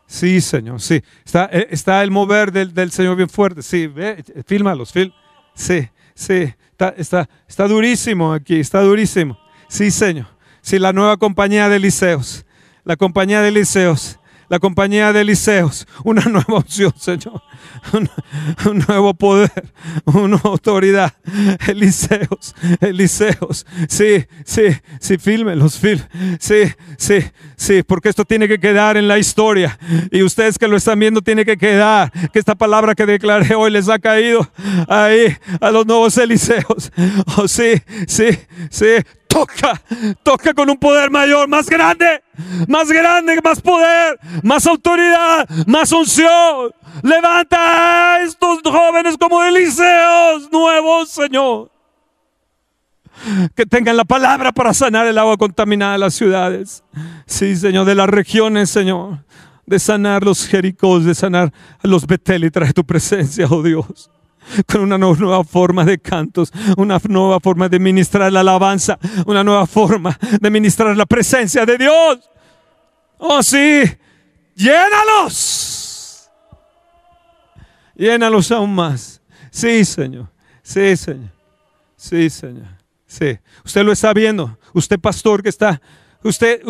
Sí, 0.05 0.39
Señor, 0.39 0.80
sí. 0.80 1.01
Está, 1.26 1.49
eh, 1.51 1.68
está 1.72 2.01
el 2.03 2.12
mover 2.12 2.51
del, 2.51 2.74
del 2.74 2.91
Señor 2.91 3.16
bien 3.16 3.30
fuerte. 3.30 3.64
Sí, 3.64 3.88
ve, 3.88 4.24
fílmalos, 4.45 4.91
fílmalos. 4.91 5.28
Sí, 5.54 5.89
sí, 6.16 6.54
está, 6.72 7.28
está, 7.47 7.68
durísimo 7.68 8.34
aquí, 8.34 8.60
está 8.60 8.82
durísimo. 8.82 9.38
Sí, 9.68 9.91
Señor. 9.91 10.28
Sí, 10.62 10.80
la 10.80 10.93
nueva 10.93 11.18
compañía 11.18 11.70
de 11.70 11.80
liceos, 11.80 12.45
la 12.84 12.95
compañía 12.95 13.41
de 13.41 13.52
liceos, 13.52 14.20
la 14.50 14.60
compañía 14.60 15.14
de 15.14 15.22
Eliseos, 15.22 15.88
una 16.04 16.24
nueva 16.24 16.58
opción, 16.58 16.93
Señor. 16.97 17.41
Un, 17.93 18.84
nuevo 18.88 19.14
poder, 19.14 19.52
una 20.06 20.38
autoridad. 20.43 21.14
Eliseos, 21.68 22.56
Eliseos. 22.82 23.66
Sí, 23.88 24.26
sí, 24.43 24.64
sí, 25.00 25.18
fílmelos, 25.18 25.78
fil. 25.78 26.04
Sí, 26.39 26.64
sí, 26.97 27.20
sí, 27.56 27.84
porque 27.84 28.10
esto 28.10 28.26
tiene 28.26 28.47
que 28.47 28.60
quedar 28.60 28.97
en 28.97 29.08
la 29.08 29.20
historia. 29.20 29.78
Y 30.12 30.24
ustedes 30.24 30.58
que 30.58 30.68
lo 30.68 30.78
están 30.78 31.00
viendo, 31.00 31.22
tiene 31.22 31.45
que 31.45 31.58
quedar. 31.58 32.12
Que 32.34 32.39
esta 32.39 32.56
palabra 32.56 32.95
que 32.95 33.06
declaré 33.06 33.56
hoy 33.56 33.72
les 33.72 33.88
ha 33.88 34.00
caído 34.00 34.50
ahí 34.88 35.38
a 35.62 35.72
los 35.72 35.86
nuevos 35.86 36.18
Eliseos. 36.18 36.91
Oh, 37.38 37.47
sí, 37.47 37.82
sí, 38.08 38.28
sí 38.70 38.95
toca, 39.30 39.82
toca 40.23 40.53
con 40.53 40.69
un 40.69 40.77
poder 40.77 41.09
mayor, 41.09 41.47
más 41.47 41.69
grande, 41.69 42.21
más 42.67 42.89
grande, 42.89 43.39
más 43.41 43.61
poder, 43.61 44.19
más 44.43 44.65
autoridad, 44.65 45.47
más 45.65 45.91
unción. 45.91 46.71
Levanta 47.03 48.15
a 48.15 48.21
estos 48.23 48.59
jóvenes 48.63 49.15
como 49.17 49.41
Eliseos 49.43 50.51
nuevos, 50.51 51.09
Señor. 51.09 51.71
Que 53.55 53.65
tengan 53.65 53.97
la 53.97 54.05
palabra 54.05 54.51
para 54.51 54.73
sanar 54.73 55.05
el 55.05 55.17
agua 55.17 55.38
contaminada 55.38 55.93
de 55.93 55.99
las 55.99 56.15
ciudades. 56.15 56.84
Sí, 57.25 57.55
Señor, 57.55 57.86
de 57.86 57.95
las 57.95 58.09
regiones, 58.09 58.69
Señor. 58.69 59.23
De 59.65 59.77
sanar 59.77 60.23
los 60.23 60.47
Jericós, 60.47 61.05
de 61.05 61.13
sanar 61.13 61.53
a 61.84 61.88
los 61.88 62.07
Betel 62.07 62.45
y 62.45 62.51
trae 62.51 62.73
tu 62.73 62.84
presencia, 62.84 63.45
oh 63.49 63.61
Dios 63.61 64.09
con 64.67 64.81
una 64.81 64.97
nueva 64.97 65.43
forma 65.43 65.85
de 65.85 65.99
cantos, 65.99 66.51
una 66.77 66.99
nueva 67.07 67.39
forma 67.39 67.69
de 67.69 67.79
ministrar 67.79 68.31
la 68.31 68.41
alabanza, 68.41 68.97
una 69.25 69.43
nueva 69.43 69.65
forma 69.65 70.17
de 70.39 70.49
ministrar 70.49 70.95
la 70.95 71.05
presencia 71.05 71.65
de 71.65 71.77
Dios. 71.77 72.29
Oh 73.17 73.43
sí, 73.43 73.83
llénalos. 74.55 76.29
Llénalos 77.95 78.51
aún 78.51 78.73
más. 78.73 79.21
Sí, 79.51 79.83
Señor. 79.83 80.29
Sí, 80.63 80.95
Señor. 80.95 81.31
Sí, 81.97 82.29
Señor. 82.29 82.67
Sí. 83.05 83.37
Usted 83.65 83.83
lo 83.83 83.91
está 83.91 84.13
viendo. 84.13 84.57
Usted, 84.73 84.99
pastor, 84.99 85.43
que 85.43 85.49
está 85.49 85.81
Usted, 86.22 86.61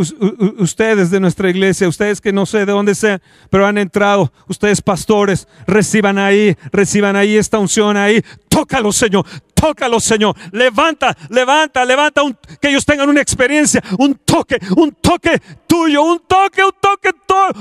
ustedes 0.59 1.09
de 1.09 1.19
nuestra 1.19 1.49
iglesia, 1.49 1.87
ustedes 1.87 2.21
que 2.21 2.31
no 2.31 2.45
sé 2.45 2.59
de 2.59 2.71
dónde 2.71 2.93
sean, 2.93 3.19
pero 3.49 3.65
han 3.65 3.79
entrado, 3.79 4.31
ustedes 4.47 4.79
pastores, 4.79 5.47
reciban 5.65 6.19
ahí, 6.19 6.55
reciban 6.71 7.15
ahí 7.15 7.35
esta 7.35 7.57
unción 7.57 7.97
ahí. 7.97 8.21
Tócalo, 8.47 8.91
Señor, 8.91 9.25
tócalo, 9.55 9.99
Señor. 9.99 10.35
Levanta, 10.51 11.17
levanta, 11.29 11.83
levanta, 11.83 12.21
que 12.61 12.69
ellos 12.69 12.85
tengan 12.85 13.09
una 13.09 13.21
experiencia, 13.21 13.83
un 13.97 14.15
toque, 14.23 14.59
un 14.77 14.91
toque 14.91 15.41
tuyo, 15.65 16.03
un 16.03 16.19
toque, 16.27 16.63
un 16.63 16.73
toque, 16.79 17.09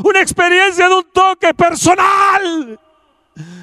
una 0.05 0.21
experiencia 0.21 0.89
de 0.89 0.95
un 0.95 1.07
toque 1.13 1.55
personal. 1.55 2.79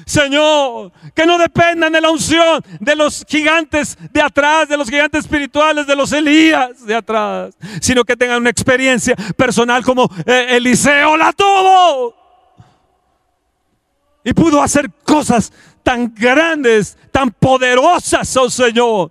Señor, 0.04 0.92
que 1.14 1.26
no 1.26 1.38
dependan 1.38 1.92
de 1.92 2.00
la 2.00 2.10
unción 2.10 2.62
de 2.80 2.96
los 2.96 3.24
gigantes 3.28 3.96
de 4.12 4.22
atrás, 4.22 4.68
de 4.68 4.76
los 4.76 4.88
gigantes 4.88 5.24
espirituales, 5.24 5.86
de 5.86 5.96
los 5.96 6.12
Elías 6.12 6.86
de 6.86 6.94
atrás, 6.94 7.54
sino 7.80 8.04
que 8.04 8.16
tengan 8.16 8.40
una 8.40 8.50
experiencia 8.50 9.14
personal 9.36 9.84
como 9.84 10.08
eh, 10.24 10.46
Eliseo 10.50 11.16
la 11.16 11.32
tuvo. 11.32 12.14
Y 14.24 14.32
pudo 14.32 14.60
hacer 14.62 14.90
cosas 15.04 15.52
tan 15.82 16.12
grandes, 16.14 16.98
tan 17.12 17.30
poderosas, 17.30 18.36
oh 18.36 18.50
Señor 18.50 19.10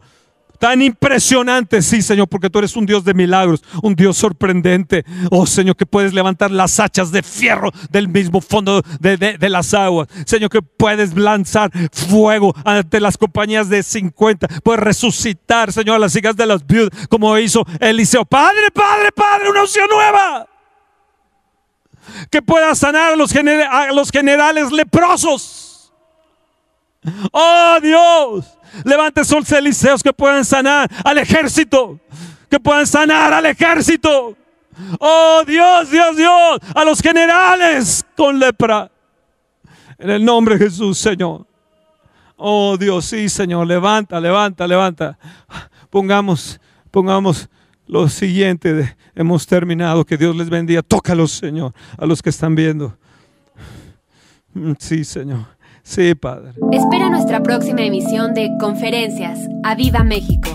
Tan 0.59 0.81
impresionante, 0.81 1.81
sí, 1.81 2.01
Señor, 2.01 2.27
porque 2.27 2.49
tú 2.49 2.59
eres 2.59 2.75
un 2.75 2.85
Dios 2.85 3.03
de 3.03 3.13
milagros, 3.13 3.63
un 3.81 3.95
Dios 3.95 4.17
sorprendente. 4.17 5.05
Oh, 5.31 5.45
Señor, 5.45 5.75
que 5.75 5.85
puedes 5.85 6.13
levantar 6.13 6.51
las 6.51 6.79
hachas 6.79 7.11
de 7.11 7.23
fierro 7.23 7.71
del 7.89 8.07
mismo 8.07 8.41
fondo 8.41 8.81
de, 8.99 9.49
las 9.49 9.73
aguas. 9.73 10.07
Señor, 10.25 10.49
que 10.49 10.61
puedes 10.61 11.15
lanzar 11.15 11.71
fuego 11.91 12.55
ante 12.63 12.99
las 12.99 13.17
compañías 13.17 13.69
de 13.69 13.83
50. 13.83 14.47
Puedes 14.63 14.83
resucitar, 14.83 15.71
Señor, 15.71 15.95
a 15.95 15.99
las 15.99 16.15
hijas 16.15 16.35
de 16.35 16.45
las 16.45 16.65
viudas, 16.65 17.07
como 17.07 17.37
hizo 17.37 17.65
Eliseo. 17.79 18.25
Padre, 18.25 18.71
Padre, 18.73 19.11
Padre, 19.11 19.49
una 19.49 19.63
opción 19.63 19.87
nueva. 19.89 20.47
Que 22.29 22.41
pueda 22.41 22.75
sanar 22.75 23.13
a 23.13 23.15
los, 23.15 23.33
a 23.35 23.91
los 23.91 24.11
generales 24.11 24.71
leprosos. 24.71 25.64
Oh, 27.31 27.77
Dios 27.81 28.55
Levante 28.83 29.21
esos 29.21 29.49
Eliseos 29.51 30.03
que 30.03 30.11
puedan 30.11 30.43
sanar 30.43 30.89
al 31.03 31.17
ejército. 31.17 31.99
Que 32.49 32.59
puedan 32.59 32.85
sanar 32.85 33.33
al 33.33 33.45
ejército. 33.45 34.35
Oh 34.99 35.43
Dios, 35.47 35.89
Dios, 35.89 36.17
Dios. 36.17 36.59
A 36.75 36.83
los 36.83 36.99
generales 36.99 38.05
con 38.17 38.39
lepra. 38.39 38.91
En 39.97 40.09
el 40.09 40.25
nombre 40.25 40.57
de 40.57 40.65
Jesús, 40.65 40.97
Señor. 40.97 41.45
Oh 42.35 42.75
Dios, 42.77 43.05
sí, 43.05 43.29
Señor. 43.29 43.65
Levanta, 43.65 44.19
levanta, 44.19 44.67
levanta. 44.67 45.17
Pongamos, 45.89 46.59
pongamos 46.91 47.49
lo 47.87 48.09
siguiente. 48.09 48.97
Hemos 49.15 49.47
terminado. 49.47 50.03
Que 50.05 50.17
Dios 50.17 50.35
les 50.35 50.49
bendiga. 50.49 50.81
Tócalos, 50.81 51.31
Señor, 51.31 51.73
a 51.97 52.05
los 52.05 52.21
que 52.21 52.29
están 52.29 52.55
viendo. 52.55 52.97
Sí, 54.79 55.03
Señor. 55.03 55.54
Sí, 55.85 56.15
Padre. 56.15 56.53
Espera 56.71 57.11
nuestra 57.11 57.43
próxima 57.43 57.81
emisión 57.83 58.33
de 58.33 58.49
Conferencias. 58.59 59.39
¡A 59.63 59.75
Viva 59.75 60.03
México! 60.03 60.54